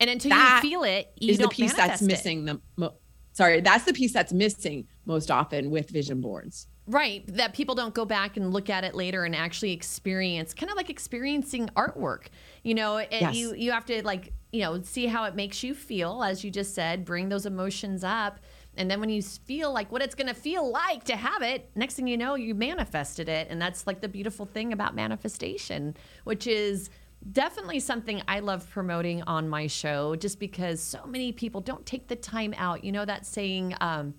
and 0.00 0.10
until 0.10 0.30
that 0.30 0.60
you 0.62 0.70
feel 0.70 0.82
it, 0.82 1.12
you 1.16 1.30
is 1.30 1.38
the 1.38 1.48
piece 1.48 1.72
that's 1.72 2.02
manifest 2.02 2.02
it. 2.02 2.06
missing 2.06 2.44
the 2.44 2.60
mo- 2.76 2.94
sorry 3.32 3.60
that's 3.60 3.84
the 3.84 3.92
piece 3.92 4.12
that's 4.12 4.32
missing 4.32 4.86
most 5.06 5.30
often 5.30 5.70
with 5.70 5.88
vision 5.88 6.20
boards 6.20 6.66
Right. 6.86 7.24
That 7.28 7.54
people 7.54 7.74
don't 7.74 7.94
go 7.94 8.04
back 8.04 8.36
and 8.36 8.52
look 8.52 8.68
at 8.68 8.84
it 8.84 8.94
later 8.94 9.24
and 9.24 9.34
actually 9.34 9.72
experience 9.72 10.52
kind 10.52 10.68
of 10.70 10.76
like 10.76 10.90
experiencing 10.90 11.70
artwork. 11.74 12.26
You 12.62 12.74
know, 12.74 12.98
it, 12.98 13.08
Yes. 13.10 13.34
you 13.36 13.54
you 13.54 13.72
have 13.72 13.86
to 13.86 14.02
like, 14.04 14.34
you 14.52 14.60
know, 14.60 14.82
see 14.82 15.06
how 15.06 15.24
it 15.24 15.34
makes 15.34 15.62
you 15.62 15.72
feel 15.74 16.22
as 16.22 16.44
you 16.44 16.50
just 16.50 16.74
said, 16.74 17.06
bring 17.06 17.30
those 17.30 17.46
emotions 17.46 18.04
up. 18.04 18.38
And 18.76 18.90
then 18.90 19.00
when 19.00 19.08
you 19.08 19.22
feel 19.22 19.72
like 19.72 19.90
what 19.92 20.02
it's 20.02 20.14
going 20.14 20.26
to 20.28 20.34
feel 20.34 20.70
like 20.70 21.04
to 21.04 21.16
have 21.16 21.42
it, 21.42 21.70
next 21.74 21.94
thing 21.94 22.06
you 22.06 22.16
know, 22.16 22.34
you 22.34 22.54
manifested 22.54 23.28
it. 23.28 23.48
And 23.50 23.60
that's 23.60 23.86
like 23.86 24.00
the 24.00 24.08
beautiful 24.08 24.46
thing 24.46 24.72
about 24.72 24.94
manifestation, 24.94 25.96
which 26.24 26.46
is 26.46 26.90
definitely 27.32 27.80
something 27.80 28.22
I 28.28 28.40
love 28.40 28.68
promoting 28.70 29.22
on 29.22 29.48
my 29.48 29.66
show 29.66 30.16
just 30.16 30.38
because 30.38 30.80
so 30.80 31.06
many 31.06 31.32
people 31.32 31.60
don't 31.60 31.86
take 31.86 32.08
the 32.08 32.16
time 32.16 32.54
out. 32.56 32.84
You 32.84 32.92
know 32.92 33.04
that 33.04 33.24
saying, 33.26 33.74
um, 33.80 34.14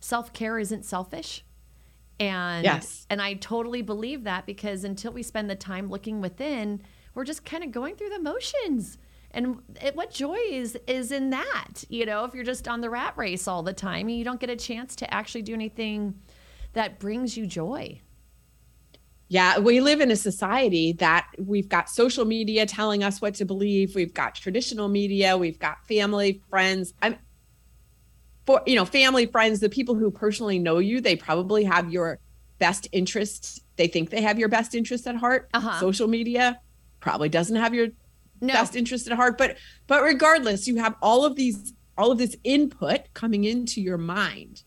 self 0.00 0.32
care 0.32 0.58
isn't 0.58 0.84
selfish? 0.84 1.44
And 2.20 2.64
Yes. 2.64 3.06
and 3.10 3.20
I 3.20 3.34
totally 3.34 3.82
believe 3.82 4.24
that 4.24 4.46
because 4.46 4.84
until 4.84 5.12
we 5.12 5.22
spend 5.22 5.50
the 5.50 5.56
time 5.56 5.88
looking 5.90 6.20
within, 6.20 6.82
we're 7.14 7.24
just 7.24 7.44
kind 7.44 7.64
of 7.64 7.72
going 7.72 7.96
through 7.96 8.10
the 8.10 8.20
motions. 8.20 8.98
And 9.34 9.58
it, 9.82 9.96
what 9.96 10.10
joy 10.10 10.38
is 10.50 10.78
is 10.86 11.12
in 11.12 11.30
that, 11.30 11.84
you 11.88 12.06
know, 12.06 12.24
if 12.24 12.34
you're 12.34 12.44
just 12.44 12.68
on 12.68 12.80
the 12.80 12.88
rat 12.88 13.14
race 13.16 13.46
all 13.48 13.62
the 13.62 13.72
time 13.72 14.08
and 14.08 14.16
you 14.16 14.24
don't 14.24 14.40
get 14.40 14.50
a 14.50 14.56
chance 14.56 14.94
to 14.96 15.12
actually 15.12 15.42
do 15.42 15.52
anything 15.54 16.14
that 16.72 16.98
brings 16.98 17.36
you 17.36 17.46
joy. 17.46 18.00
Yeah, 19.28 19.58
we 19.58 19.80
live 19.80 20.00
in 20.00 20.10
a 20.10 20.16
society 20.16 20.92
that 20.94 21.28
we've 21.38 21.68
got 21.68 21.88
social 21.88 22.24
media 22.24 22.66
telling 22.66 23.02
us 23.02 23.20
what 23.20 23.34
to 23.36 23.44
believe. 23.44 23.94
We've 23.94 24.14
got 24.14 24.34
traditional 24.34 24.88
media. 24.88 25.36
We've 25.36 25.58
got 25.58 25.86
family, 25.88 26.40
friends. 26.50 26.94
I'm 27.02 27.16
for 28.46 28.62
you 28.66 28.76
know, 28.76 28.84
family, 28.84 29.26
friends, 29.26 29.60
the 29.60 29.70
people 29.70 29.94
who 29.94 30.10
personally 30.10 30.58
know 30.58 30.78
you. 30.78 31.00
They 31.00 31.16
probably 31.16 31.64
have 31.64 31.90
your 31.90 32.18
best 32.58 32.86
interests. 32.92 33.60
They 33.76 33.88
think 33.88 34.10
they 34.10 34.22
have 34.22 34.38
your 34.38 34.48
best 34.48 34.74
interest 34.74 35.06
at 35.06 35.16
heart. 35.16 35.48
Uh-huh. 35.54 35.80
Social 35.80 36.06
media 36.06 36.60
probably 37.00 37.28
doesn't 37.28 37.56
have 37.56 37.74
your 37.74 37.88
No. 38.40 38.52
best 38.52 38.76
interest 38.76 39.06
at 39.06 39.14
heart. 39.16 39.38
But 39.38 39.56
but 39.86 40.02
regardless, 40.02 40.66
you 40.66 40.76
have 40.76 40.94
all 41.02 41.24
of 41.24 41.36
these 41.36 41.72
all 41.96 42.10
of 42.10 42.18
this 42.18 42.36
input 42.44 43.00
coming 43.14 43.44
into 43.44 43.80
your 43.80 43.98
mind. 43.98 44.62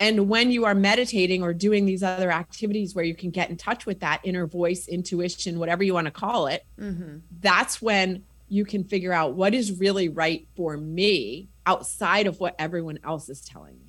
And 0.00 0.28
when 0.28 0.50
you 0.50 0.64
are 0.64 0.74
meditating 0.74 1.42
or 1.44 1.52
doing 1.54 1.84
these 1.86 2.02
other 2.02 2.30
activities 2.32 2.94
where 2.94 3.04
you 3.04 3.14
can 3.14 3.30
get 3.30 3.50
in 3.50 3.56
touch 3.56 3.86
with 3.86 4.00
that 4.00 4.20
inner 4.24 4.46
voice, 4.48 4.88
intuition, 4.88 5.58
whatever 5.60 5.84
you 5.84 5.94
want 5.94 6.06
to 6.06 6.10
call 6.10 6.46
it, 6.48 6.64
Mm-hmm. 6.80 7.18
that's 7.40 7.80
when 7.80 8.24
you 8.48 8.64
can 8.64 8.84
figure 8.84 9.12
out 9.12 9.34
what 9.34 9.54
is 9.54 9.78
really 9.78 10.08
right 10.08 10.46
for 10.56 10.76
me 10.76 11.48
outside 11.66 12.26
of 12.26 12.38
what 12.40 12.54
everyone 12.58 12.98
else 13.04 13.28
is 13.28 13.40
telling 13.40 13.74
me. 13.74 13.81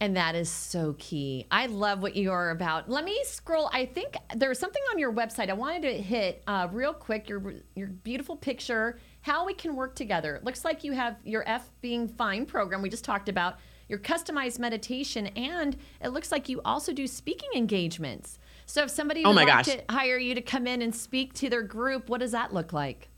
And 0.00 0.16
that 0.16 0.36
is 0.36 0.48
so 0.48 0.94
key. 0.98 1.46
I 1.50 1.66
love 1.66 2.02
what 2.02 2.14
you 2.14 2.30
are 2.30 2.50
about. 2.50 2.88
Let 2.88 3.04
me 3.04 3.20
scroll. 3.24 3.68
I 3.72 3.84
think 3.84 4.16
there's 4.36 4.58
something 4.58 4.82
on 4.92 4.98
your 4.98 5.12
website 5.12 5.50
I 5.50 5.54
wanted 5.54 5.82
to 5.82 5.92
hit 6.00 6.42
uh, 6.46 6.68
real 6.70 6.92
quick. 6.92 7.28
Your 7.28 7.54
your 7.74 7.88
beautiful 7.88 8.36
picture, 8.36 8.98
how 9.22 9.44
we 9.44 9.54
can 9.54 9.74
work 9.74 9.96
together. 9.96 10.36
It 10.36 10.44
looks 10.44 10.64
like 10.64 10.84
you 10.84 10.92
have 10.92 11.16
your 11.24 11.42
F 11.48 11.68
being 11.80 12.06
fine 12.06 12.46
program 12.46 12.80
we 12.80 12.88
just 12.88 13.04
talked 13.04 13.28
about, 13.28 13.56
your 13.88 13.98
customized 13.98 14.60
meditation, 14.60 15.26
and 15.28 15.76
it 16.00 16.10
looks 16.10 16.30
like 16.30 16.48
you 16.48 16.60
also 16.64 16.92
do 16.92 17.08
speaking 17.08 17.50
engagements. 17.56 18.38
So 18.66 18.84
if 18.84 18.90
somebody 18.90 19.24
Oh 19.24 19.30
would 19.30 19.34
my 19.34 19.44
like 19.44 19.66
gosh. 19.66 19.74
to 19.74 19.82
hire 19.90 20.18
you 20.18 20.34
to 20.36 20.42
come 20.42 20.68
in 20.68 20.80
and 20.80 20.94
speak 20.94 21.34
to 21.34 21.50
their 21.50 21.62
group, 21.62 22.08
what 22.08 22.20
does 22.20 22.32
that 22.32 22.54
look 22.54 22.72
like? 22.72 23.08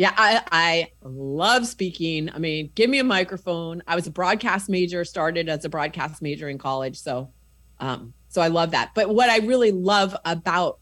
Yeah, 0.00 0.14
I, 0.16 0.42
I 0.50 0.92
love 1.02 1.66
speaking. 1.66 2.30
I 2.32 2.38
mean, 2.38 2.70
give 2.74 2.88
me 2.88 3.00
a 3.00 3.04
microphone. 3.04 3.82
I 3.86 3.96
was 3.96 4.06
a 4.06 4.10
broadcast 4.10 4.70
major, 4.70 5.04
started 5.04 5.50
as 5.50 5.66
a 5.66 5.68
broadcast 5.68 6.22
major 6.22 6.48
in 6.48 6.56
college. 6.56 6.98
So 6.98 7.32
um, 7.80 8.14
so 8.28 8.40
I 8.40 8.48
love 8.48 8.70
that. 8.70 8.92
But 8.94 9.14
what 9.14 9.28
I 9.28 9.40
really 9.40 9.72
love 9.72 10.16
about 10.24 10.78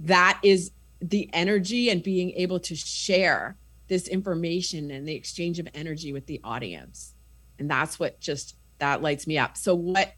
that 0.00 0.40
is 0.42 0.72
the 1.00 1.30
energy 1.32 1.90
and 1.90 2.02
being 2.02 2.32
able 2.32 2.58
to 2.58 2.74
share 2.74 3.56
this 3.86 4.08
information 4.08 4.90
and 4.90 5.06
the 5.06 5.14
exchange 5.14 5.60
of 5.60 5.68
energy 5.72 6.12
with 6.12 6.26
the 6.26 6.40
audience. 6.42 7.14
And 7.60 7.70
that's 7.70 8.00
what 8.00 8.18
just 8.18 8.56
that 8.80 9.00
lights 9.00 9.28
me 9.28 9.38
up. 9.38 9.56
So 9.56 9.76
what 9.76 10.12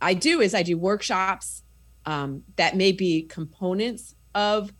I 0.00 0.14
do 0.14 0.40
is 0.40 0.52
I 0.52 0.64
do 0.64 0.76
workshops 0.76 1.62
um, 2.06 2.42
that 2.56 2.76
may 2.76 2.90
be 2.90 3.22
components 3.22 4.16
of 4.34 4.72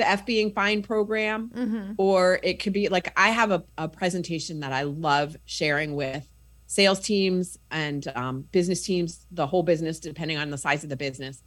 the 0.00 0.08
F 0.08 0.24
being 0.26 0.50
fine 0.52 0.82
program 0.82 1.50
Mm-hmm. 1.54 1.92
or 1.98 2.40
it 2.42 2.54
could 2.62 2.72
be 2.72 2.88
like 2.88 3.12
I 3.16 3.28
have 3.30 3.50
a, 3.50 3.62
a 3.76 3.86
presentation 3.88 4.60
that 4.60 4.72
I 4.72 4.82
love 4.82 5.36
sharing 5.44 5.94
with 5.94 6.26
sales 6.66 7.00
teams 7.00 7.58
and 7.70 8.06
um, 8.14 8.42
business 8.52 8.82
teams, 8.84 9.26
the 9.30 9.46
whole 9.46 9.62
business, 9.62 9.98
depending 10.00 10.38
on 10.38 10.50
the 10.50 10.56
size 10.58 10.82
of 10.84 10.88
the 10.90 10.96
business. 10.96 11.42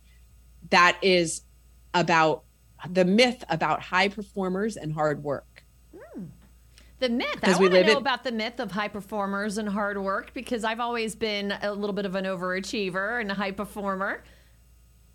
That 0.69 0.97
is 1.01 1.41
about 1.93 2.43
the 2.89 3.05
myth 3.05 3.43
about 3.49 3.81
high 3.81 4.09
performers 4.09 4.75
and 4.77 4.93
hard 4.93 5.23
work. 5.23 5.63
The 6.99 7.09
myth. 7.09 7.39
I 7.43 7.57
want 7.57 7.71
to 7.73 7.83
know 7.83 7.91
in- 7.91 7.97
about 7.97 8.23
the 8.23 8.31
myth 8.31 8.59
of 8.59 8.71
high 8.71 8.87
performers 8.87 9.57
and 9.57 9.67
hard 9.67 9.97
work 9.97 10.33
because 10.33 10.63
I've 10.63 10.79
always 10.79 11.15
been 11.15 11.51
a 11.61 11.73
little 11.73 11.93
bit 11.93 12.05
of 12.05 12.15
an 12.15 12.23
overachiever 12.25 13.19
and 13.19 13.29
a 13.31 13.33
high 13.33 13.51
performer. 13.51 14.23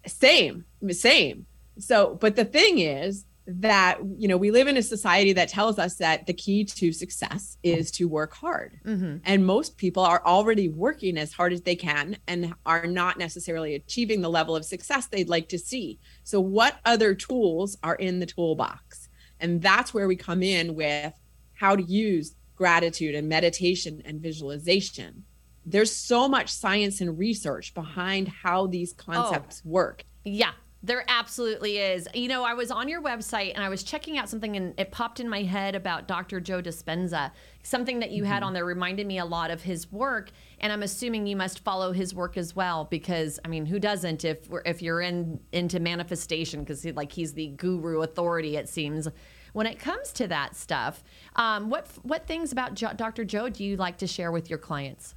Same, 0.07 0.65
same. 0.91 1.47
So, 1.79 2.17
but 2.21 2.37
the 2.37 2.45
thing 2.45 2.81
is 2.81 3.25
that, 3.47 3.99
you 4.19 4.29
know, 4.29 4.37
we 4.37 4.51
live 4.51 4.69
in 4.69 4.77
a 4.77 4.83
society 4.83 5.33
that 5.33 5.49
tells 5.49 5.79
us 5.79 5.97
that 5.97 6.27
the 6.27 6.35
key 6.35 6.65
to 6.65 6.93
success 6.93 7.57
is 7.63 7.91
to 7.93 8.07
work 8.07 8.35
hard. 8.35 8.79
Mm-hmm. 8.85 9.19
And 9.25 9.47
most 9.47 9.79
people 9.79 10.03
are 10.03 10.23
already 10.27 10.69
working 10.69 11.17
as 11.17 11.33
hard 11.33 11.55
as 11.55 11.63
they 11.63 11.75
can 11.75 12.19
and 12.27 12.53
are 12.67 12.87
not 12.87 13.19
necessarily 13.19 13.75
achieving 13.75 14.21
the 14.21 14.29
level 14.29 14.55
of 14.55 14.67
success 14.67 15.07
they'd 15.07 15.31
like 15.31 15.49
to 15.49 15.59
see. 15.59 15.99
So, 16.25 16.41
what 16.41 16.77
other 16.85 17.15
tools 17.15 17.79
are 17.83 17.95
in 17.95 18.21
the 18.21 18.27
toolbox? 18.27 19.09
And 19.41 19.63
that's 19.63 19.95
where 19.95 20.09
we 20.09 20.17
come 20.17 20.43
in 20.43 20.75
with 20.75 21.15
how 21.55 21.75
to 21.75 21.83
use 21.83 22.35
gratitude 22.55 23.15
and 23.15 23.29
meditation 23.29 24.03
and 24.05 24.21
visualization. 24.21 25.25
There's 25.65 25.95
so 25.95 26.29
much 26.29 26.51
science 26.51 27.01
and 27.01 27.19
research 27.19 27.73
behind 27.73 28.29
how 28.29 28.67
these 28.67 28.93
concepts 28.93 29.65
work. 29.65 30.05
Yeah, 30.25 30.53
there 30.83 31.05
absolutely 31.09 31.79
is. 31.79 32.07
You 32.15 32.29
know, 32.29 32.45
I 32.45 32.55
was 32.55 32.71
on 32.71 32.89
your 32.89 33.03
website 33.03 33.53
and 33.55 33.65
I 33.65 33.69
was 33.69 33.83
checking 33.83 34.17
out 34.17 34.29
something 34.29 34.57
and 34.57 34.79
it 34.79 34.93
popped 34.93 35.19
in 35.19 35.29
my 35.29 35.43
head 35.43 35.75
about 35.75 36.07
Dr. 36.07 36.39
Joe 36.41 36.63
Dispenza. 36.63 37.33
Something 37.65 37.99
that 37.99 38.13
you 38.13 38.25
had 38.25 38.45
on 38.45 38.53
there 38.53 38.65
reminded 38.65 39.07
me 39.07 39.19
a 39.19 39.25
lot 39.25 39.51
of 39.51 39.63
his 39.63 39.91
work, 39.91 40.31
and 40.61 40.73
I'm 40.73 40.83
assuming 40.83 41.27
you 41.27 41.37
must 41.37 41.61
follow 41.61 41.93
his 41.93 42.15
work 42.15 42.37
as 42.37 42.55
well 42.55 42.85
because 42.85 43.41
I 43.45 43.49
mean, 43.49 43.67
who 43.67 43.79
doesn't 43.79 44.25
if 44.25 44.49
we're, 44.49 44.63
if 44.65 44.81
you're 44.81 45.01
in 45.01 45.41
into 45.53 45.81
manifestation 45.81 46.61
because 46.61 46.83
he, 46.83 46.93
like 46.93 47.13
he's 47.13 47.35
the 47.35 47.49
guru 47.49 48.03
authority 48.03 48.57
it 48.57 48.69
seems 48.69 49.09
when 49.53 49.67
it 49.67 49.79
comes 49.79 50.13
to 50.13 50.29
that 50.29 50.55
stuff. 50.55 51.03
Um, 51.37 51.69
what 51.69 51.89
what 52.03 52.27
things 52.27 52.53
about 52.53 52.75
jo- 52.75 52.93
Dr. 52.95 53.25
Joe 53.25 53.49
do 53.49 53.65
you 53.65 53.77
like 53.77 53.99
to 53.99 54.07
share 54.07 54.31
with 54.31 54.49
your 54.49 54.59
clients? 54.59 55.15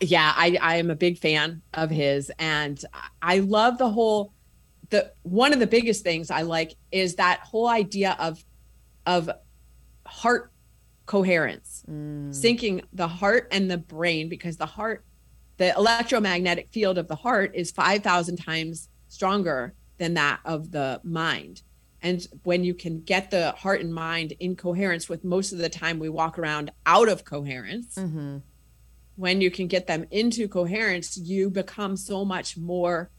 Yeah 0.00 0.32
i 0.36 0.56
i 0.60 0.76
am 0.76 0.90
a 0.90 0.96
big 0.96 1.18
fan 1.18 1.60
of 1.74 1.90
his 1.90 2.30
and 2.38 2.84
i 3.20 3.38
love 3.38 3.78
the 3.78 3.88
whole 3.88 4.32
the 4.90 5.12
one 5.22 5.52
of 5.52 5.58
the 5.58 5.66
biggest 5.66 6.02
things 6.02 6.30
i 6.30 6.42
like 6.42 6.74
is 6.90 7.16
that 7.16 7.40
whole 7.40 7.68
idea 7.68 8.16
of 8.18 8.44
of 9.06 9.30
heart 10.06 10.50
coherence. 11.06 11.84
Syncing 11.88 12.82
the 12.92 13.08
heart 13.08 13.48
and 13.50 13.70
the 13.70 13.78
brain 13.78 14.28
because 14.28 14.56
the 14.56 14.66
heart 14.66 15.04
the 15.56 15.72
electromagnetic 15.76 16.68
field 16.70 16.98
of 16.98 17.06
the 17.06 17.14
heart 17.14 17.52
is 17.54 17.70
5000 17.70 18.36
times 18.36 18.88
stronger 19.06 19.74
than 19.98 20.14
that 20.14 20.40
of 20.44 20.72
the 20.72 21.00
mind. 21.04 21.62
And 22.02 22.26
when 22.42 22.64
you 22.64 22.74
can 22.74 23.02
get 23.02 23.30
the 23.30 23.52
heart 23.52 23.80
and 23.80 23.94
mind 23.94 24.32
in 24.40 24.56
coherence 24.56 25.08
with 25.08 25.22
most 25.22 25.52
of 25.52 25.58
the 25.58 25.68
time 25.68 26.00
we 26.00 26.08
walk 26.08 26.40
around 26.40 26.72
out 26.86 27.08
of 27.08 27.24
coherence 27.24 27.94
Mm-hmm. 27.94 28.38
When 29.16 29.40
you 29.40 29.50
can 29.50 29.66
get 29.68 29.86
them 29.86 30.04
into 30.10 30.48
coherence, 30.48 31.16
you 31.16 31.50
become 31.50 31.96
so 31.96 32.24
much 32.24 32.56
more 32.56 33.10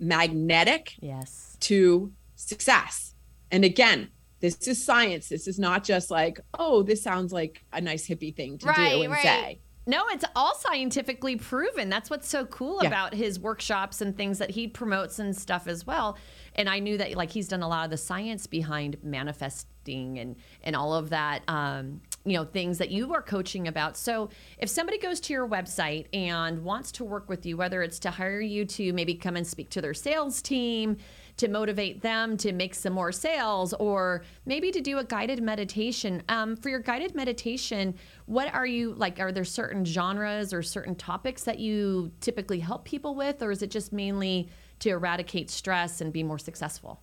magnetic 0.00 0.94
Yes. 1.00 1.56
to 1.60 2.12
success. 2.36 3.14
And 3.50 3.64
again, 3.64 4.08
this 4.40 4.56
is 4.68 4.84
science. 4.84 5.28
This 5.28 5.46
is 5.48 5.58
not 5.58 5.84
just 5.84 6.10
like, 6.10 6.38
oh, 6.58 6.82
this 6.82 7.02
sounds 7.02 7.32
like 7.32 7.64
a 7.72 7.80
nice 7.80 8.06
hippie 8.06 8.34
thing 8.34 8.58
to 8.58 8.66
do 8.66 9.02
and 9.02 9.14
say. 9.14 9.60
No, 9.86 10.04
it's 10.08 10.24
all 10.34 10.54
scientifically 10.54 11.36
proven. 11.36 11.88
That's 11.90 12.08
what's 12.10 12.28
so 12.28 12.46
cool 12.46 12.78
Yeah. 12.82 12.88
about 12.88 13.14
his 13.14 13.38
workshops 13.38 14.00
and 14.00 14.16
things 14.16 14.38
that 14.38 14.50
he 14.50 14.66
promotes 14.66 15.18
and 15.18 15.36
stuff 15.36 15.66
as 15.66 15.86
well. 15.86 16.16
And 16.54 16.68
I 16.68 16.78
knew 16.78 16.96
that 16.98 17.14
like 17.16 17.30
he's 17.30 17.48
done 17.48 17.62
a 17.62 17.68
lot 17.68 17.84
of 17.84 17.90
the 17.90 17.96
science 17.98 18.46
behind 18.46 18.96
manifesting 19.02 20.18
and 20.18 20.36
and 20.62 20.74
all 20.74 20.94
of 20.94 21.10
that 21.10 21.42
um 21.48 22.00
you 22.24 22.32
know 22.32 22.44
things 22.44 22.78
that 22.78 22.90
you 22.90 23.12
are 23.12 23.22
coaching 23.22 23.68
about. 23.68 23.96
So 23.96 24.30
if 24.58 24.68
somebody 24.68 24.98
goes 24.98 25.20
to 25.20 25.32
your 25.32 25.48
website 25.48 26.06
and 26.12 26.64
wants 26.64 26.92
to 26.92 27.04
work 27.04 27.28
with 27.28 27.44
you 27.44 27.56
whether 27.56 27.82
it's 27.82 27.98
to 28.00 28.10
hire 28.10 28.40
you 28.40 28.64
to 28.64 28.92
maybe 28.92 29.14
come 29.14 29.36
and 29.36 29.46
speak 29.46 29.70
to 29.70 29.80
their 29.80 29.94
sales 29.94 30.40
team, 30.40 30.96
to 31.36 31.48
motivate 31.48 32.00
them 32.00 32.36
to 32.38 32.52
make 32.52 32.74
some 32.74 32.92
more 32.92 33.12
sales 33.12 33.72
or 33.74 34.22
maybe 34.46 34.70
to 34.70 34.80
do 34.80 34.98
a 34.98 35.04
guided 35.04 35.42
meditation. 35.42 36.22
Um, 36.28 36.56
for 36.56 36.68
your 36.68 36.78
guided 36.78 37.14
meditation, 37.14 37.94
what 38.26 38.52
are 38.54 38.66
you 38.66 38.94
like? 38.94 39.18
Are 39.20 39.32
there 39.32 39.44
certain 39.44 39.84
genres 39.84 40.52
or 40.52 40.62
certain 40.62 40.94
topics 40.94 41.44
that 41.44 41.58
you 41.58 42.12
typically 42.20 42.60
help 42.60 42.84
people 42.84 43.14
with, 43.14 43.42
or 43.42 43.50
is 43.50 43.62
it 43.62 43.70
just 43.70 43.92
mainly 43.92 44.48
to 44.80 44.90
eradicate 44.90 45.50
stress 45.50 46.00
and 46.00 46.12
be 46.12 46.22
more 46.22 46.38
successful, 46.38 47.00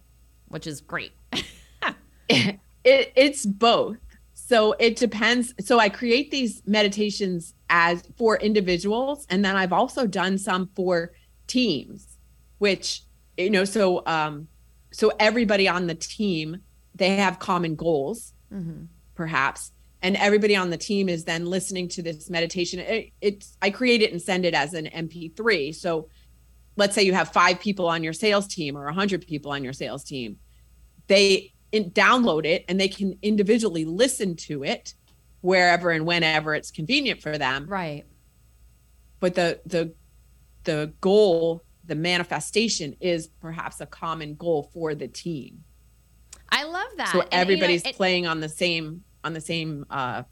which 0.47 0.65
is 0.65 0.81
great? 0.81 1.11
it, 2.29 2.59
it's 3.15 3.45
both. 3.45 3.97
So 4.51 4.75
it 4.79 4.97
depends. 4.97 5.53
So 5.61 5.79
I 5.79 5.87
create 5.87 6.29
these 6.29 6.61
meditations 6.65 7.53
as 7.69 8.03
for 8.17 8.35
individuals, 8.35 9.25
and 9.29 9.45
then 9.45 9.55
I've 9.55 9.71
also 9.71 10.05
done 10.05 10.37
some 10.37 10.69
for 10.75 11.13
teams, 11.47 12.17
which 12.57 13.03
you 13.37 13.49
know. 13.49 13.63
So 13.63 14.03
um, 14.05 14.49
so 14.91 15.09
everybody 15.21 15.69
on 15.69 15.87
the 15.87 15.95
team 15.95 16.57
they 16.95 17.15
have 17.15 17.39
common 17.39 17.75
goals, 17.75 18.33
Mm-hmm. 18.53 18.83
perhaps, 19.15 19.71
and 20.01 20.17
everybody 20.17 20.57
on 20.57 20.69
the 20.69 20.77
team 20.77 21.07
is 21.07 21.23
then 21.23 21.45
listening 21.45 21.87
to 21.87 22.01
this 22.03 22.29
meditation. 22.29 22.81
It, 22.81 23.13
it's 23.21 23.55
I 23.61 23.69
create 23.69 24.01
it 24.01 24.11
and 24.11 24.21
send 24.21 24.43
it 24.43 24.53
as 24.53 24.73
an 24.73 24.87
MP3. 24.87 25.73
So 25.73 26.09
let's 26.75 26.93
say 26.93 27.03
you 27.03 27.13
have 27.13 27.29
five 27.31 27.61
people 27.61 27.87
on 27.87 28.03
your 28.03 28.11
sales 28.11 28.47
team 28.47 28.77
or 28.77 28.83
100 28.83 29.25
people 29.25 29.53
on 29.53 29.63
your 29.63 29.73
sales 29.73 30.03
team 30.03 30.39
they 31.07 31.50
in, 31.71 31.91
download 31.91 32.45
it 32.45 32.65
and 32.67 32.79
they 32.79 32.87
can 32.87 33.17
individually 33.21 33.85
listen 33.85 34.35
to 34.35 34.63
it 34.63 34.93
wherever 35.41 35.89
and 35.91 36.05
whenever 36.05 36.53
it's 36.55 36.71
convenient 36.71 37.21
for 37.21 37.37
them 37.37 37.65
Right. 37.67 38.03
but 39.19 39.35
the 39.35 39.59
the 39.65 39.93
the 40.63 40.93
goal 41.01 41.63
the 41.85 41.95
manifestation 41.95 42.95
is 42.99 43.27
perhaps 43.39 43.81
a 43.81 43.85
common 43.85 44.35
goal 44.35 44.69
for 44.73 44.93
the 44.95 45.07
team 45.07 45.63
I 46.53 46.65
love 46.65 46.87
that. 46.97 47.07
so 47.13 47.21
And, 47.21 47.31
you 47.31 47.37
know, 47.37 47.41
everybody's 47.41 47.85
it- 47.85 47.95
playing 47.95 48.27
on 48.27 48.41
the 48.41 48.49
same 48.49 49.03
on 49.23 49.33
the 49.33 49.39
same 49.41 49.85
uh 49.89 50.23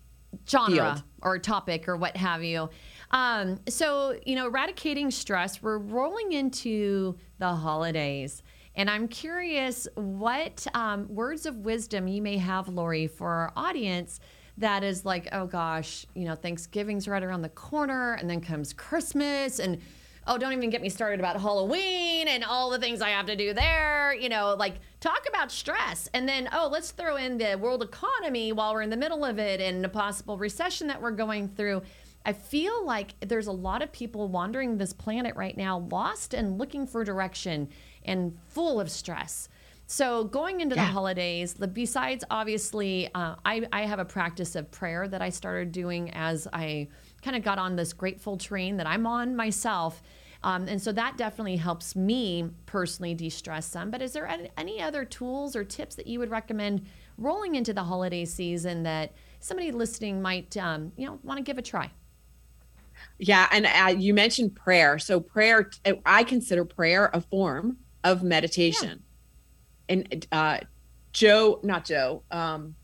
genre 0.47 0.75
field. 0.95 1.03
or 1.21 1.39
topic 1.39 1.87
or 1.87 1.95
what 1.97 2.15
have 2.17 2.43
you. 2.43 2.69
Um, 3.11 3.59
so, 3.67 4.19
you 4.25 4.35
know, 4.35 4.45
eradicating 4.47 5.09
stress, 5.11 5.63
we're 5.63 5.79
rolling 5.79 6.33
into 6.33 7.17
the 7.39 7.47
holidays. 7.55 8.43
And 8.79 8.89
I'm 8.89 9.09
curious 9.09 9.89
what 9.95 10.65
um, 10.73 11.13
words 11.13 11.45
of 11.45 11.57
wisdom 11.57 12.07
you 12.07 12.21
may 12.21 12.37
have, 12.37 12.69
Lori, 12.69 13.07
for 13.07 13.27
our 13.27 13.51
audience 13.57 14.21
that 14.57 14.85
is 14.85 15.03
like, 15.03 15.27
oh 15.33 15.47
gosh, 15.47 16.05
you 16.15 16.23
know, 16.23 16.33
Thanksgiving's 16.33 17.05
right 17.05 17.21
around 17.21 17.41
the 17.41 17.49
corner, 17.49 18.13
and 18.13 18.29
then 18.29 18.39
comes 18.39 18.71
Christmas, 18.71 19.59
and 19.59 19.81
oh, 20.27 20.37
don't 20.37 20.53
even 20.53 20.69
get 20.69 20.81
me 20.81 20.87
started 20.87 21.19
about 21.19 21.41
Halloween 21.41 22.29
and 22.29 22.41
all 22.45 22.69
the 22.69 22.79
things 22.79 23.01
I 23.01 23.09
have 23.09 23.25
to 23.25 23.35
do 23.35 23.53
there. 23.53 24.13
You 24.13 24.29
know, 24.29 24.55
like 24.57 24.75
talk 25.01 25.25
about 25.27 25.51
stress. 25.51 26.07
And 26.13 26.25
then, 26.25 26.47
oh, 26.53 26.69
let's 26.71 26.91
throw 26.91 27.17
in 27.17 27.37
the 27.37 27.57
world 27.57 27.83
economy 27.83 28.53
while 28.53 28.73
we're 28.73 28.83
in 28.83 28.89
the 28.89 28.95
middle 28.95 29.25
of 29.25 29.39
it 29.39 29.59
and 29.59 29.85
a 29.85 29.89
possible 29.89 30.37
recession 30.37 30.87
that 30.87 31.01
we're 31.01 31.11
going 31.11 31.49
through. 31.49 31.81
I 32.25 32.31
feel 32.31 32.85
like 32.85 33.19
there's 33.19 33.47
a 33.47 33.51
lot 33.51 33.81
of 33.81 33.91
people 33.91 34.29
wandering 34.29 34.77
this 34.77 34.93
planet 34.93 35.35
right 35.35 35.57
now, 35.57 35.79
lost 35.79 36.33
and 36.33 36.57
looking 36.57 36.87
for 36.87 37.03
direction 37.03 37.67
and 38.05 38.37
full 38.47 38.79
of 38.79 38.89
stress. 38.89 39.49
So 39.91 40.25
going 40.25 40.61
into 40.61 40.75
the 40.75 40.83
holidays, 40.83 41.55
the, 41.55 41.67
besides 41.67 42.23
obviously, 42.29 43.09
uh, 43.15 43.35
I, 43.43 43.67
I 43.73 43.81
have 43.87 43.97
a 43.97 44.05
practice 44.05 44.55
of 44.55 44.69
prayer 44.69 45.07
that 45.07 45.19
I 45.19 45.29
started 45.29 45.71
doing 45.71 46.11
as 46.11 46.47
I 46.53 46.89
kind 47.23 47.35
of 47.35 47.43
got 47.43 47.57
on 47.57 47.75
this 47.75 47.91
grateful 47.91 48.37
train 48.37 48.77
that 48.77 48.85
I'm 48.85 49.07
on 49.07 49.35
myself. 49.35 50.03
Um, 50.43 50.67
and 50.67 50.79
so 50.79 50.91
that 50.91 51.17
definitely 51.17 51.57
helps 51.57 51.95
me 51.95 52.51
personally 52.67 53.15
de-stress 53.15 53.65
some. 53.65 53.89
But 53.89 54.03
is 54.03 54.13
there 54.13 54.27
any- 54.27 54.51
any 54.57 54.79
other 54.79 55.05
tools 55.05 55.55
or 55.55 55.63
tips 55.63 55.95
that 55.95 56.05
you 56.05 56.19
would 56.19 56.29
recommend 56.29 56.85
rolling 57.17 57.55
into 57.55 57.73
the 57.73 57.83
holiday 57.83 58.25
season 58.25 58.83
that 58.83 59.13
somebody 59.39 59.71
listening 59.71 60.21
might, 60.21 60.55
um, 60.55 60.91
you 60.97 61.07
know, 61.07 61.17
want 61.23 61.39
to 61.39 61.43
give 61.43 61.57
a 61.57 61.63
try? 61.63 61.89
Yeah, 63.17 63.47
and 63.51 63.65
uh, 63.65 63.99
you 63.99 64.13
mentioned 64.13 64.55
prayer. 64.55 64.99
So 64.99 65.19
prayer, 65.19 65.71
I 66.05 66.23
consider 66.23 66.63
prayer 66.63 67.09
a 67.11 67.21
form 67.21 67.77
of 68.03 68.23
meditation. 68.23 69.03
And 69.87 70.27
uh, 70.31 70.59
Joe, 71.13 71.59
not 71.63 71.85
Joe, 71.85 72.23
um, 72.31 72.75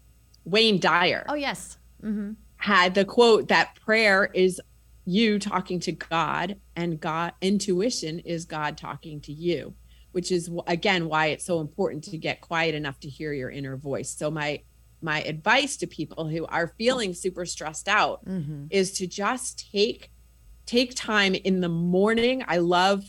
Wayne 0.44 0.80
Dyer 0.80 1.26
Oh 1.30 1.36
yes. 1.36 1.78
Mm-hmm. 2.04 2.34
had 2.58 2.94
the 2.96 3.06
quote 3.06 3.48
that 3.50 3.76
prayer 3.76 4.26
is 4.34 4.60
you 5.06 5.38
talking 5.40 5.80
to 5.82 5.92
God, 5.92 6.58
and 6.76 7.00
God 7.00 7.34
intuition 7.42 8.20
is 8.20 8.46
God 8.46 8.76
talking 8.78 9.22
to 9.22 9.32
you, 9.32 9.76
which 10.14 10.32
is 10.32 10.50
again 10.68 11.08
why 11.08 11.28
it's 11.28 11.46
so 11.46 11.60
important 11.62 12.04
to 12.06 12.18
get 12.18 12.42
quiet 12.42 12.74
enough 12.76 13.00
to 13.02 13.10
hear 13.10 13.32
your 13.34 13.52
inner 13.52 13.78
voice. 13.78 14.10
So 14.18 14.32
my 14.32 14.62
my 15.02 15.22
advice 15.24 15.78
to 15.78 15.88
people 15.88 16.28
who 16.28 16.46
are 16.48 16.74
feeling 16.80 17.14
super 17.14 17.46
stressed 17.46 17.88
out 17.88 18.26
Mm-hmm. 18.26 18.66
is 18.72 18.94
to 18.94 19.06
just 19.08 19.70
take 19.72 20.12
take 20.66 20.96
time 20.96 21.36
in 21.36 21.60
the 21.62 21.70
morning. 21.70 22.44
I 22.48 22.58
love 22.58 23.04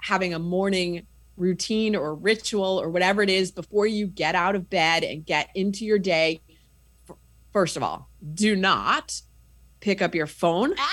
having 0.00 0.34
a 0.34 0.38
morning 0.40 1.06
routine 1.36 1.96
or 1.96 2.14
ritual 2.14 2.80
or 2.80 2.88
whatever 2.90 3.22
it 3.22 3.30
is 3.30 3.50
before 3.50 3.86
you 3.86 4.06
get 4.06 4.34
out 4.34 4.54
of 4.54 4.68
bed 4.70 5.02
and 5.02 5.24
get 5.24 5.48
into 5.54 5.84
your 5.84 5.98
day. 5.98 6.40
First 7.52 7.76
of 7.76 7.82
all, 7.82 8.08
do 8.34 8.56
not 8.56 9.20
pick 9.80 10.00
up 10.00 10.14
your 10.14 10.26
phone 10.26 10.74
Ah! 10.78 10.88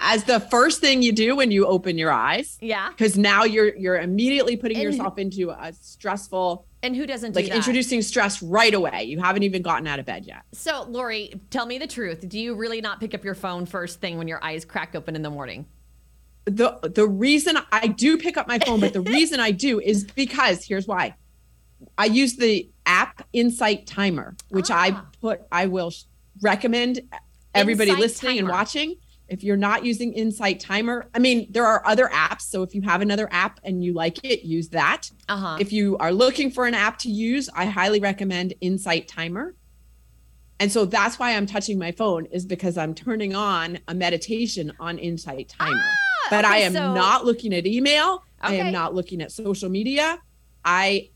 as 0.00 0.24
the 0.24 0.40
first 0.40 0.80
thing 0.80 1.02
you 1.02 1.12
do 1.12 1.36
when 1.36 1.50
you 1.50 1.66
open 1.66 1.98
your 1.98 2.10
eyes 2.10 2.56
Yeah. 2.60 2.88
because 2.90 3.16
now 3.18 3.44
you're 3.44 3.74
you're 3.76 4.00
immediately 4.00 4.56
putting 4.56 4.76
And- 4.78 4.84
yourself 4.84 5.18
into 5.18 5.50
a 5.50 5.72
stressful 5.72 6.66
And 6.82 6.96
who 6.96 7.06
doesn't 7.06 7.36
like 7.36 7.46
do 7.46 7.52
introducing 7.52 8.02
stress 8.02 8.42
right 8.42 8.72
away. 8.74 9.04
You 9.04 9.20
haven't 9.20 9.42
even 9.44 9.62
gotten 9.62 9.86
out 9.86 9.98
of 10.00 10.06
bed 10.06 10.24
yet. 10.26 10.42
So, 10.52 10.84
Lori, 10.88 11.34
tell 11.50 11.66
me 11.66 11.78
the 11.78 11.86
truth. 11.86 12.26
Do 12.28 12.38
you 12.40 12.54
really 12.54 12.80
not 12.80 12.98
pick 13.00 13.14
up 13.14 13.22
your 13.24 13.34
phone 13.36 13.66
first 13.66 14.00
thing 14.00 14.18
when 14.18 14.26
your 14.28 14.42
eyes 14.42 14.64
crack 14.64 14.94
open 14.96 15.14
in 15.14 15.22
the 15.22 15.30
morning? 15.30 15.66
The 16.44 16.78
the 16.94 17.06
reason 17.06 17.56
I 17.70 17.86
do 17.86 18.18
pick 18.18 18.36
up 18.36 18.48
my 18.48 18.58
phone, 18.58 18.80
but 18.80 18.92
the 18.92 19.00
reason 19.18 19.40
I 19.40 19.50
do 19.52 19.80
is 19.80 20.04
because 20.04 20.64
here's 20.64 20.86
why. 20.86 21.14
I 21.98 22.06
use 22.06 22.36
the 22.36 22.70
app 22.86 23.26
Insight 23.32 23.86
Timer, 23.86 24.36
which 24.50 24.70
I 24.70 24.90
Ah. 24.92 25.06
put 25.20 25.40
I 25.52 25.66
will 25.66 25.92
recommend 26.40 27.00
everybody 27.54 27.90
Insight 27.90 28.00
listening 28.02 28.38
and 28.38 28.48
watching. 28.48 28.96
If 29.28 29.42
you're 29.42 29.56
not 29.56 29.84
using 29.84 30.12
Insight 30.12 30.60
Timer, 30.60 31.08
I 31.14 31.18
mean, 31.18 31.46
there 31.50 31.64
are 31.66 31.86
other 31.86 32.08
apps. 32.08 32.42
So 32.42 32.62
if 32.62 32.74
you 32.74 32.82
have 32.82 33.00
another 33.00 33.28
app 33.32 33.60
and 33.64 33.82
you 33.82 33.94
like 33.94 34.22
it, 34.24 34.42
use 34.44 34.68
that. 34.70 35.10
Uh 35.28 35.36
huh. 35.36 35.56
If 35.60 35.72
you 35.72 35.96
are 35.98 36.12
looking 36.12 36.50
for 36.50 36.66
an 36.66 36.74
app 36.74 36.98
to 36.98 37.08
use, 37.10 37.48
I 37.54 37.64
highly 37.66 37.98
recommend 38.00 38.54
Insight 38.60 39.08
Timer. 39.08 39.54
And 40.60 40.70
so 40.70 40.84
that's 40.84 41.18
why 41.18 41.34
I'm 41.34 41.46
touching 41.46 41.78
my 41.78 41.92
phone 41.92 42.26
is 42.26 42.44
because 42.46 42.76
I'm 42.76 42.94
turning 42.94 43.34
on 43.34 43.78
a 43.88 43.94
meditation 43.94 44.72
on 44.78 44.98
Insight 44.98 45.48
Timer. 45.48 45.82
But 46.32 46.44
I 46.44 46.62
Ah, 46.62 46.66
am 46.66 46.72
so- 46.72 46.94
not 46.94 47.24
looking 47.24 47.52
at 47.54 47.66
email. 47.66 48.24
I 48.40 48.54
am 48.54 48.72
not 48.72 48.94
looking 48.94 49.20
at 49.22 49.30
social 49.30 49.68
media. 49.68 50.18
I 50.64 51.10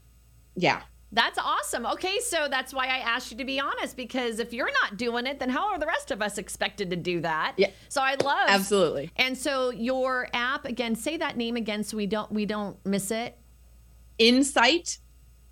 yeah. 0.55 0.83
That's 1.13 1.39
awesome. 1.39 1.87
Okay, 1.87 2.19
so 2.21 2.47
that's 2.51 2.75
why 2.75 2.87
I 2.87 2.99
asked 2.99 3.31
you 3.31 3.39
to 3.39 3.45
be 3.45 3.59
honest 3.61 3.97
because 3.97 4.39
if 4.39 4.53
you're 4.53 4.71
not 4.83 4.97
doing 4.99 5.27
it, 5.27 5.39
then 5.39 5.49
how 5.49 5.69
are 5.71 5.79
the 5.79 5.87
rest 5.87 6.11
of 6.11 6.21
us 6.21 6.37
expected 6.37 6.91
to 6.91 6.97
do 6.97 7.21
that? 7.23 7.55
Yeah. 7.57 7.71
So 7.89 8.03
I 8.03 8.17
love 8.23 8.49
Absolutely. 8.49 9.11
And 9.17 9.37
so 9.39 9.71
your 9.71 10.29
app 10.35 10.65
again, 10.67 10.95
say 10.95 11.17
that 11.17 11.37
name 11.37 11.57
again 11.57 11.85
so 11.85 11.97
we 11.97 12.07
don't 12.07 12.31
we 12.33 12.45
don't 12.45 12.77
miss 12.85 13.11
it. 13.11 13.39
Insight 14.19 14.99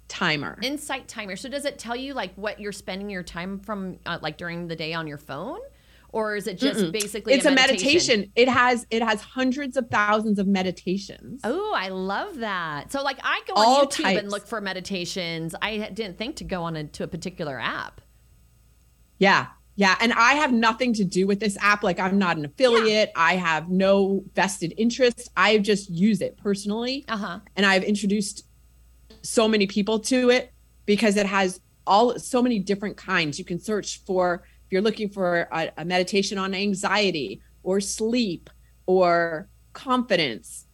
Timer. 0.07 0.59
Insight 0.63 1.09
timer. 1.09 1.35
So 1.35 1.49
does 1.49 1.65
it 1.65 1.79
tell 1.79 1.97
you 1.97 2.13
like 2.13 2.35
what 2.37 2.61
you're 2.61 2.73
spending 2.73 3.09
your 3.09 3.23
time 3.23 3.59
from 3.59 3.99
uh, 4.05 4.19
like 4.21 4.37
during 4.37 4.69
the 4.69 4.77
day 4.77 4.93
on 4.93 5.07
your 5.07 5.17
phone, 5.19 5.59
or 6.15 6.37
is 6.37 6.47
it 6.47 6.59
just 6.59 6.93
basically 6.93 7.35
it's 7.35 7.45
a 7.45 7.51
meditation. 7.51 8.31
It 8.37 8.49
has 8.49 8.87
it 8.89 9.03
has 9.03 9.21
hundreds 9.21 9.77
of 9.77 9.91
thousands 9.91 10.39
of 10.39 10.47
meditations. 10.47 11.41
Oh, 11.43 11.75
I 11.77 11.89
love 11.89 12.37
that. 12.37 12.93
So 12.93 13.03
like 13.03 13.19
I 13.25 13.43
go 13.49 13.55
All 13.57 13.81
on 13.81 13.87
YouTube 13.87 14.19
and 14.19 14.31
look 14.31 14.47
for 14.47 14.61
meditations. 14.61 15.57
I 15.61 15.91
didn't 15.91 16.17
think 16.17 16.37
to 16.37 16.45
go 16.45 16.63
on 16.63 16.77
a, 16.77 16.85
to 16.85 17.03
a 17.03 17.09
particular 17.09 17.59
app. 17.59 18.01
Yeah. 19.19 19.47
Yeah. 19.75 19.97
And 20.01 20.13
I 20.13 20.35
have 20.35 20.53
nothing 20.53 20.93
to 20.95 21.05
do 21.05 21.27
with 21.27 21.41
this 21.41 21.59
app. 21.61 21.83
Like, 21.83 21.99
I'm 21.99 22.17
not 22.17 22.37
an 22.37 22.45
affiliate. 22.45 23.11
I 23.17 23.35
have 23.35 23.69
no 23.69 24.23
vested 24.35 24.73
interest. 24.77 25.31
I 25.37 25.59
just 25.59 25.91
use 25.91 26.21
it 26.21 26.37
personally. 26.37 27.05
Uh 27.09 27.17
huh. 27.17 27.39
And 27.57 27.67
I've 27.67 27.83
introduced 27.83 28.47
so 29.23 29.49
many 29.49 29.67
people 29.67 29.99
to 29.99 30.31
it 30.31 30.53
because 30.87 31.17
it 31.17 31.27
has 31.27 31.61
all 31.89 32.17
so 32.21 32.41
many 32.41 32.61
different 32.61 32.97
kinds. 32.97 33.37
You 33.37 33.45
can 33.45 33.59
search 33.59 34.05
for, 34.07 34.45
you're 34.75 34.83
looking 34.83 35.09
for 35.09 35.49
a, 35.53 35.71
a 35.79 35.85
meditation 35.85 36.37
on 36.37 36.53
anxiety 36.53 37.41
or 37.63 37.81
sleep 37.81 38.51
or 38.87 39.49
confidence 39.73 40.67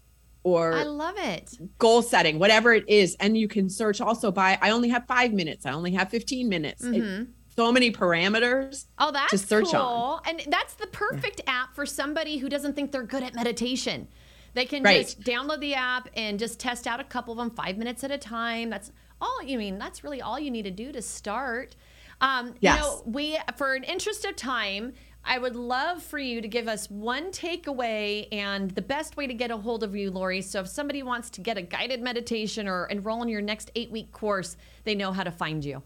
or 0.43 0.73
I 0.73 0.85
love 0.85 1.17
it. 1.19 1.51
goal 1.79 2.01
setting, 2.01 2.39
whatever 2.39 2.73
it 2.73 2.89
is. 2.89 3.15
And 3.21 3.37
you 3.37 3.47
can 3.47 3.69
search 3.69 4.01
also 4.01 4.33
by, 4.33 4.59
I 4.63 4.71
only 4.71 4.89
have 4.89 5.05
five 5.07 5.35
minutes, 5.35 5.67
I 5.67 5.73
only 5.73 5.93
have 5.93 6.09
15 6.09 6.49
minutes. 6.49 6.83
It- 6.83 6.95
Mhm. 6.95 7.29
so 7.55 7.71
many 7.71 7.93
parameters. 7.93 8.87
Oh, 8.99 9.11
that's 9.13 9.33
to 9.33 9.37
search 9.39 9.67
cool. 9.67 9.77
on. 9.81 10.21
And 10.27 10.43
that's 10.49 10.73
the 10.75 10.87
perfect 10.87 11.43
app 11.47 11.75
for 11.75 11.85
somebody 11.85 12.39
who 12.39 12.49
doesn't 12.49 12.75
think 12.75 12.91
they're 12.91 13.03
good 13.03 13.23
at 13.23 13.35
meditation. 13.35 14.09
They 14.55 14.65
can 14.65 14.83
Right. 14.83 15.03
just 15.05 15.21
download 15.21 15.61
the 15.61 15.75
app 15.75 16.09
and 16.17 16.39
just 16.39 16.59
test 16.59 16.87
out 16.87 17.01
a 17.01 17.05
couple 17.05 17.33
of 17.33 17.39
them 17.39 17.51
five 17.51 17.77
minutes 17.77 18.03
at 18.03 18.11
a 18.11 18.17
time. 18.19 18.71
That's 18.71 18.93
all 19.21 19.43
you 19.45 19.59
mean. 19.59 19.79
That's 19.79 20.03
really 20.03 20.23
all 20.23 20.39
you 20.41 20.51
need 20.51 20.63
to 20.63 20.71
do 20.71 20.91
to 20.91 21.03
start. 21.03 21.77
Um, 22.21 22.55
Yes. 22.61 22.77
You 22.77 22.81
know, 22.83 23.03
we, 23.07 23.39
for 23.57 23.75
an 23.75 23.85
interest 23.85 24.25
of 24.25 24.37
time, 24.37 24.93
I 25.25 25.39
would 25.39 25.57
love 25.57 26.03
for 26.03 26.19
you 26.19 26.41
to 26.41 26.49
give 26.49 26.67
us 26.67 26.89
one 26.91 27.31
takeaway 27.31 28.27
and 28.33 28.71
the 28.71 28.83
best 28.83 29.17
way 29.17 29.27
to 29.27 29.35
get 29.35 29.51
a 29.51 29.57
hold 29.57 29.83
of 29.83 29.95
you, 29.95 30.11
Lori. 30.11 30.41
So 30.41 30.61
if 30.61 30.69
somebody 30.69 31.03
wants 31.03 31.29
to 31.31 31.41
get 31.41 31.59
a 31.59 31.63
guided 31.63 32.01
meditation 32.03 32.67
or 32.67 32.87
enroll 32.87 33.23
in 33.23 33.29
your 33.29 33.43
next 33.43 33.71
eight 33.75 33.91
week 33.91 34.13
course, 34.13 34.57
they 34.85 34.95
know 34.95 35.13
how 35.13 35.23
to 35.25 35.31
find 35.31 35.65
you. 35.65 35.83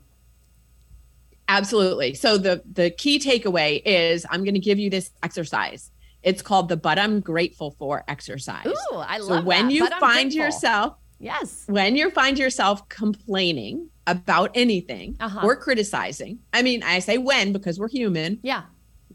Absolutely. 1.49 2.15
So 2.15 2.39
the 2.39 2.63
the 2.73 2.91
key 2.91 3.19
takeaway 3.19 3.83
is 3.85 4.25
I'm 4.31 4.45
going 4.45 4.55
to 4.55 4.61
give 4.61 4.79
you 4.79 4.89
this 4.89 5.11
exercise. 5.23 5.91
It's 6.23 6.41
called 6.41 6.69
the 6.71 6.77
but 6.77 6.99
I'm 6.99 7.21
grateful 7.21 7.73
for 7.79 8.03
exercise. 8.09 8.67
Ooh, 8.67 8.97
I 8.97 9.19
so 9.19 9.25
love 9.27 9.45
when 9.45 9.67
that. 9.67 9.75
you 9.75 9.81
But 9.89 10.01
find 10.01 10.33
yourself 10.33 10.97
Yes. 11.25 11.65
when 11.67 11.97
you 11.97 12.11
find 12.11 12.39
yourself 12.39 12.89
complaining 12.89 13.89
about 14.07 14.51
anything 14.55 15.17
Uh-huh. 15.19 15.41
or 15.47 15.57
criticizing, 15.57 16.39
I 16.53 16.63
mean, 16.63 16.83
I 16.83 16.99
say 16.99 17.17
when 17.19 17.53
because 17.53 17.79
we're 17.79 17.89
human, 17.89 18.39
Yeah. 18.43 18.65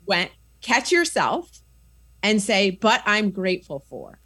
when 0.05 0.29
catch 0.61 0.91
yourself 0.91 1.61
and 2.23 2.41
say, 2.41 2.71
but 2.71 3.01
I'm 3.05 3.29
grateful 3.31 3.85
for 3.89 4.19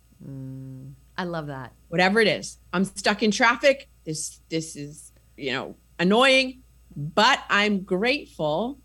I 1.17 1.25
love 1.25 1.47
that. 1.47 1.73
whatever 1.89 2.19
it 2.21 2.27
is. 2.27 2.57
I'm 2.71 2.85
stuck 2.85 3.21
in 3.21 3.29
traffic. 3.31 3.89
This 4.05 4.39
this 4.49 4.75
is, 4.75 5.11
you 5.37 5.51
know, 5.51 5.75
annoying, 5.99 6.63
but 6.95 7.39
I'm 7.49 7.81
grateful 7.81 8.79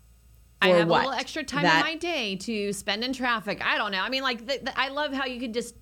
I 0.61 0.69
have 0.69 0.89
what? 0.89 1.05
a 1.05 1.07
little 1.07 1.19
extra 1.19 1.43
time 1.43 1.63
That- 1.63 1.79
in 1.85 1.93
my 1.93 1.95
day 1.95 2.35
to 2.35 2.73
spend 2.73 3.03
in 3.05 3.13
traffic. 3.13 3.61
I 3.65 3.77
don't 3.77 3.91
know. 3.93 4.01
I 4.01 4.09
mean, 4.09 4.23
like, 4.23 4.45
the, 4.45 4.59
the, 4.61 4.77
I 4.77 4.89
love 4.89 5.13
how 5.13 5.25
you 5.25 5.39
could 5.39 5.53
just, 5.53 5.73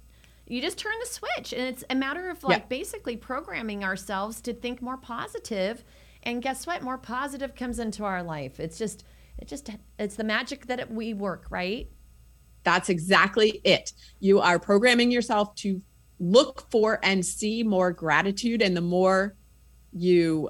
you 0.48 0.62
just 0.62 0.78
turn 0.78 0.94
the 1.00 1.08
switch, 1.10 1.54
and 1.54 1.62
it's 1.62 1.84
a 1.90 1.96
matter 1.96 2.30
of 2.30 2.44
like 2.44 2.62
Yeah. 2.62 2.66
basically 2.68 3.18
programming 3.18 3.84
ourselves 3.84 4.42
to 4.42 4.54
think 4.54 4.82
more 4.82 4.98
positive. 4.98 5.84
And 6.24 6.42
guess 6.42 6.66
what? 6.66 6.82
More 6.82 6.98
positive 6.98 7.56
comes 7.56 7.80
into 7.80 8.04
our 8.04 8.24
life. 8.24 8.60
It's 8.60 8.78
just, 8.78 9.04
it 9.38 9.48
just, 9.48 9.70
it's 10.00 10.16
the 10.16 10.24
magic 10.24 10.66
that 10.68 10.80
it, 10.80 10.92
we 10.92 11.14
work, 11.14 11.46
right? 11.50 11.90
That's 12.64 12.90
exactly 12.90 13.62
it. 13.64 13.94
You 14.20 14.40
are 14.40 14.60
programming 14.60 15.12
yourself 15.12 15.54
to 15.56 15.82
look 16.20 16.70
for 16.72 17.00
and 17.04 17.26
see 17.26 17.64
more 17.64 17.92
gratitude. 17.92 18.62
And 18.62 18.76
the 18.76 18.82
more 18.82 19.36
you 19.94 20.50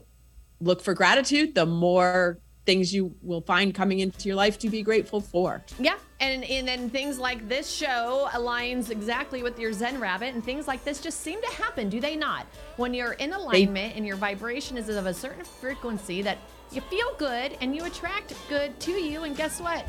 look 0.59 0.81
for 0.81 0.93
gratitude, 0.93 1.53
the 1.53 1.65
more 1.65 2.39
things 2.67 2.93
you 2.93 3.15
will 3.23 3.41
find 3.41 3.73
coming 3.73 3.99
into 3.99 4.27
your 4.27 4.35
life 4.35 4.59
to 4.59 4.69
be 4.69 4.83
grateful 4.83 5.21
for. 5.21 5.63
Yeah, 5.79 5.95
and 6.19 6.43
and 6.43 6.67
then 6.67 6.89
things 6.89 7.17
like 7.17 7.47
this 7.47 7.71
show 7.71 8.27
aligns 8.33 8.91
exactly 8.91 9.41
with 9.41 9.57
your 9.57 9.73
Zen 9.73 9.99
rabbit, 9.99 10.35
and 10.35 10.43
things 10.43 10.67
like 10.67 10.83
this 10.83 11.01
just 11.01 11.21
seem 11.21 11.41
to 11.41 11.47
happen, 11.63 11.89
do 11.89 11.99
they 11.99 12.15
not? 12.15 12.45
When 12.75 12.93
you're 12.93 13.13
in 13.13 13.33
alignment 13.33 13.95
and 13.95 14.05
your 14.05 14.17
vibration 14.17 14.77
is 14.77 14.89
of 14.89 15.07
a 15.07 15.13
certain 15.13 15.45
frequency 15.45 16.21
that 16.21 16.37
you 16.71 16.81
feel 16.81 17.15
good 17.17 17.57
and 17.61 17.73
you 17.73 17.85
attract 17.85 18.35
good 18.49 18.77
to 18.81 18.91
you, 18.91 19.23
and 19.23 19.35
guess 19.35 19.59
what? 19.59 19.83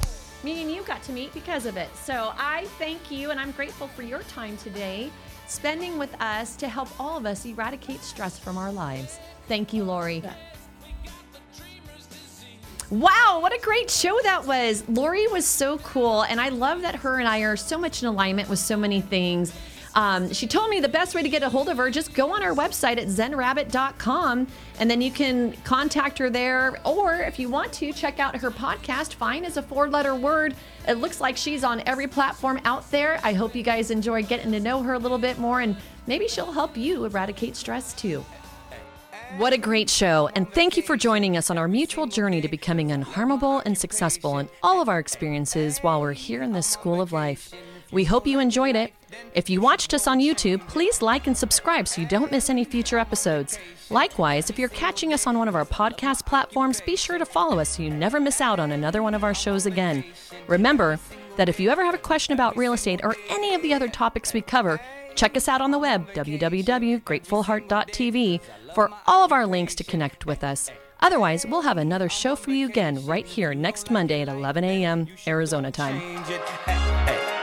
Me 0.45 0.63
and 0.63 0.71
you 0.71 0.83
got 0.83 1.03
to 1.03 1.13
meet 1.13 1.35
because 1.35 1.67
of 1.67 1.77
it. 1.77 1.89
So 1.97 2.33
I 2.39 2.67
thank 2.79 3.11
you, 3.11 3.33
and 3.33 3.41
I'm 3.41 3.51
grateful 3.51 3.89
for 3.89 4.03
your 4.03 4.23
time 4.23 4.57
today, 4.59 5.11
spending 5.49 5.99
with 5.99 6.15
us 6.23 6.55
to 6.57 6.69
help 6.69 6.89
all 7.01 7.17
of 7.17 7.27
us 7.27 7.45
eradicate 7.45 8.03
stress 8.03 8.39
from 8.39 8.57
our 8.57 8.71
lives. 8.71 9.19
Thank 9.49 9.73
you, 9.73 9.83
Lori. 9.83 10.23
Wow, 12.91 13.41
what 13.43 13.55
a 13.55 13.61
great 13.61 13.91
show 13.91 14.19
that 14.23 14.47
was. 14.47 14.83
Lori 14.89 15.27
was 15.27 15.47
so 15.47 15.77
cool, 15.79 16.23
and 16.23 16.41
I 16.41 16.49
love 16.49 16.83
that 16.83 16.95
her 16.97 17.19
and 17.19 17.29
I 17.29 17.41
are 17.41 17.57
so 17.57 17.77
much 17.77 18.03
in 18.03 18.09
alignment 18.09 18.49
with 18.49 18.59
so 18.59 18.79
many 18.79 19.03
things. 19.03 19.53
Um, 19.95 20.33
she 20.33 20.47
told 20.47 20.71
me 20.71 20.81
the 20.81 20.89
best 20.89 21.15
way 21.15 21.23
to 21.23 21.29
get 21.29 21.43
a 21.43 21.49
hold 21.49 21.69
of 21.69 21.77
her, 21.77 21.91
just 21.91 22.15
go 22.15 22.33
on 22.33 22.43
our 22.43 22.55
website 22.55 22.99
at 22.99 23.09
zenrabbit.com 23.09 24.47
and 24.79 24.91
then 24.91 25.01
you 25.01 25.11
can 25.11 25.53
contact 25.65 26.19
her 26.19 26.31
there. 26.31 26.79
Or 26.85 27.17
if 27.17 27.39
you 27.39 27.49
want 27.49 27.73
to, 27.75 27.93
check 27.93 28.21
out 28.21 28.37
her 28.37 28.51
podcast. 28.51 29.15
Fine 29.15 29.45
is 29.45 29.57
a 29.57 29.63
four 29.63 29.89
letter 29.89 30.15
word. 30.15 30.55
It 30.87 30.95
looks 30.95 31.21
like 31.21 31.37
she's 31.37 31.65
on 31.65 31.83
every 31.85 32.07
platform 32.07 32.61
out 32.65 32.89
there. 32.91 33.19
I 33.25 33.33
hope 33.33 33.57
you 33.57 33.63
guys 33.63 33.91
enjoy 33.91 34.23
getting 34.23 34.53
to 34.53 34.61
know 34.61 34.83
her 34.83 34.95
a 34.95 34.99
little 34.99 35.19
bit 35.19 35.39
more 35.39 35.61
and 35.61 35.77
maybe 36.07 36.29
she'll 36.29 36.53
help 36.53 36.77
you 36.77 37.05
eradicate 37.05 37.57
stress 37.57 37.93
too. 37.93 38.25
What 39.37 39.53
a 39.53 39.59
great 39.59 39.91
show, 39.91 40.31
and 40.35 40.51
thank 40.53 40.77
you 40.77 40.83
for 40.83 40.97
joining 40.97 41.37
us 41.37 41.51
on 41.51 41.59
our 41.59 41.69
mutual 41.69 42.07
journey 42.07 42.41
to 42.41 42.49
becoming 42.49 42.89
unharmable 42.89 43.63
and 43.67 43.77
successful 43.77 44.39
in 44.39 44.49
all 44.63 44.81
of 44.81 44.89
our 44.89 44.99
experiences 44.99 45.79
while 45.81 46.01
we're 46.01 46.15
here 46.15 46.43
in 46.43 46.53
this 46.53 46.67
school 46.67 47.01
of 47.01 47.13
life. 47.13 47.53
We 47.93 48.05
hope 48.05 48.27
you 48.27 48.41
enjoyed 48.41 48.75
it. 48.75 48.93
If 49.35 49.51
you 49.51 49.61
watched 49.61 49.93
us 49.93 50.07
on 50.07 50.19
YouTube, 50.19 50.67
please 50.67 51.03
like 51.03 51.27
and 51.27 51.37
subscribe 51.37 51.87
so 51.89 52.01
you 52.01 52.09
don't 52.09 52.33
miss 52.33 52.49
any 52.49 52.65
future 52.65 52.99
episodes. 52.99 53.59
Likewise, 53.91 54.51
if 54.51 54.59
you're 54.59 54.69
catching 54.71 55.13
us 55.13 55.27
on 55.27 55.39
one 55.39 55.47
of 55.49 55.55
our 55.55 55.65
podcast 55.65 56.25
platforms, 56.27 56.81
be 56.81 56.97
sure 56.97 57.19
to 57.19 57.27
follow 57.27 57.59
us 57.59 57.77
so 57.77 57.83
you 57.83 57.91
never 57.91 58.21
miss 58.21 58.41
out 58.41 58.59
on 58.59 58.73
another 58.73 59.03
one 59.03 59.15
of 59.15 59.25
our 59.25 59.35
shows 59.35 59.67
again. 59.67 60.05
Remember 60.47 60.99
that 61.39 61.49
if 61.49 61.59
you 61.59 61.71
ever 61.71 61.83
have 61.85 61.95
a 61.95 61.99
question 61.99 62.35
about 62.35 62.57
real 62.57 62.75
estate 62.75 63.01
or 63.03 63.17
any 63.31 63.55
of 63.55 63.63
the 63.63 63.73
other 63.73 63.89
topics 63.89 64.35
we 64.35 64.43
cover, 64.43 64.79
check 65.15 65.35
us 65.37 65.49
out 65.49 65.63
on 65.63 65.71
the 65.71 65.79
web, 65.79 66.07
www.gratefulheart.tv, 66.13 68.41
for 68.75 68.91
all 69.07 69.25
of 69.25 69.33
our 69.33 69.47
links 69.47 69.75
to 69.77 69.85
connect 69.85 70.27
with 70.27 70.45
us. 70.45 70.71
Otherwise, 71.01 71.47
we'll 71.47 71.63
have 71.63 71.79
another 71.79 72.09
show 72.09 72.35
for 72.35 72.51
you 72.51 72.67
again 72.67 73.07
right 73.07 73.25
here 73.25 73.55
next 73.55 73.89
Monday 73.91 74.21
at 74.21 74.29
11 74.29 74.65
a.m. 74.65 75.07
Arizona 75.29 75.71
time. 75.71 76.01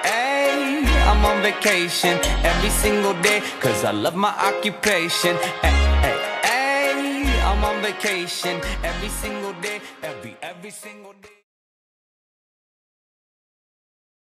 Hey, 0.04 0.84
I'm 0.86 1.24
on 1.24 1.42
vacation 1.42 2.20
every 2.44 2.70
single 2.70 3.14
day 3.22 3.42
cause 3.62 3.86
I 3.86 3.92
love 3.92 4.16
my 4.16 4.30
occupation. 4.30 5.38
Hey, 6.44 7.24
I'm 7.44 7.64
on 7.64 7.82
vacation 7.82 8.60
every 8.84 9.10
single 9.10 9.54
day, 9.54 9.80
every 10.04 10.36
every 10.42 10.72
single 10.72 11.14
day. 11.22 11.35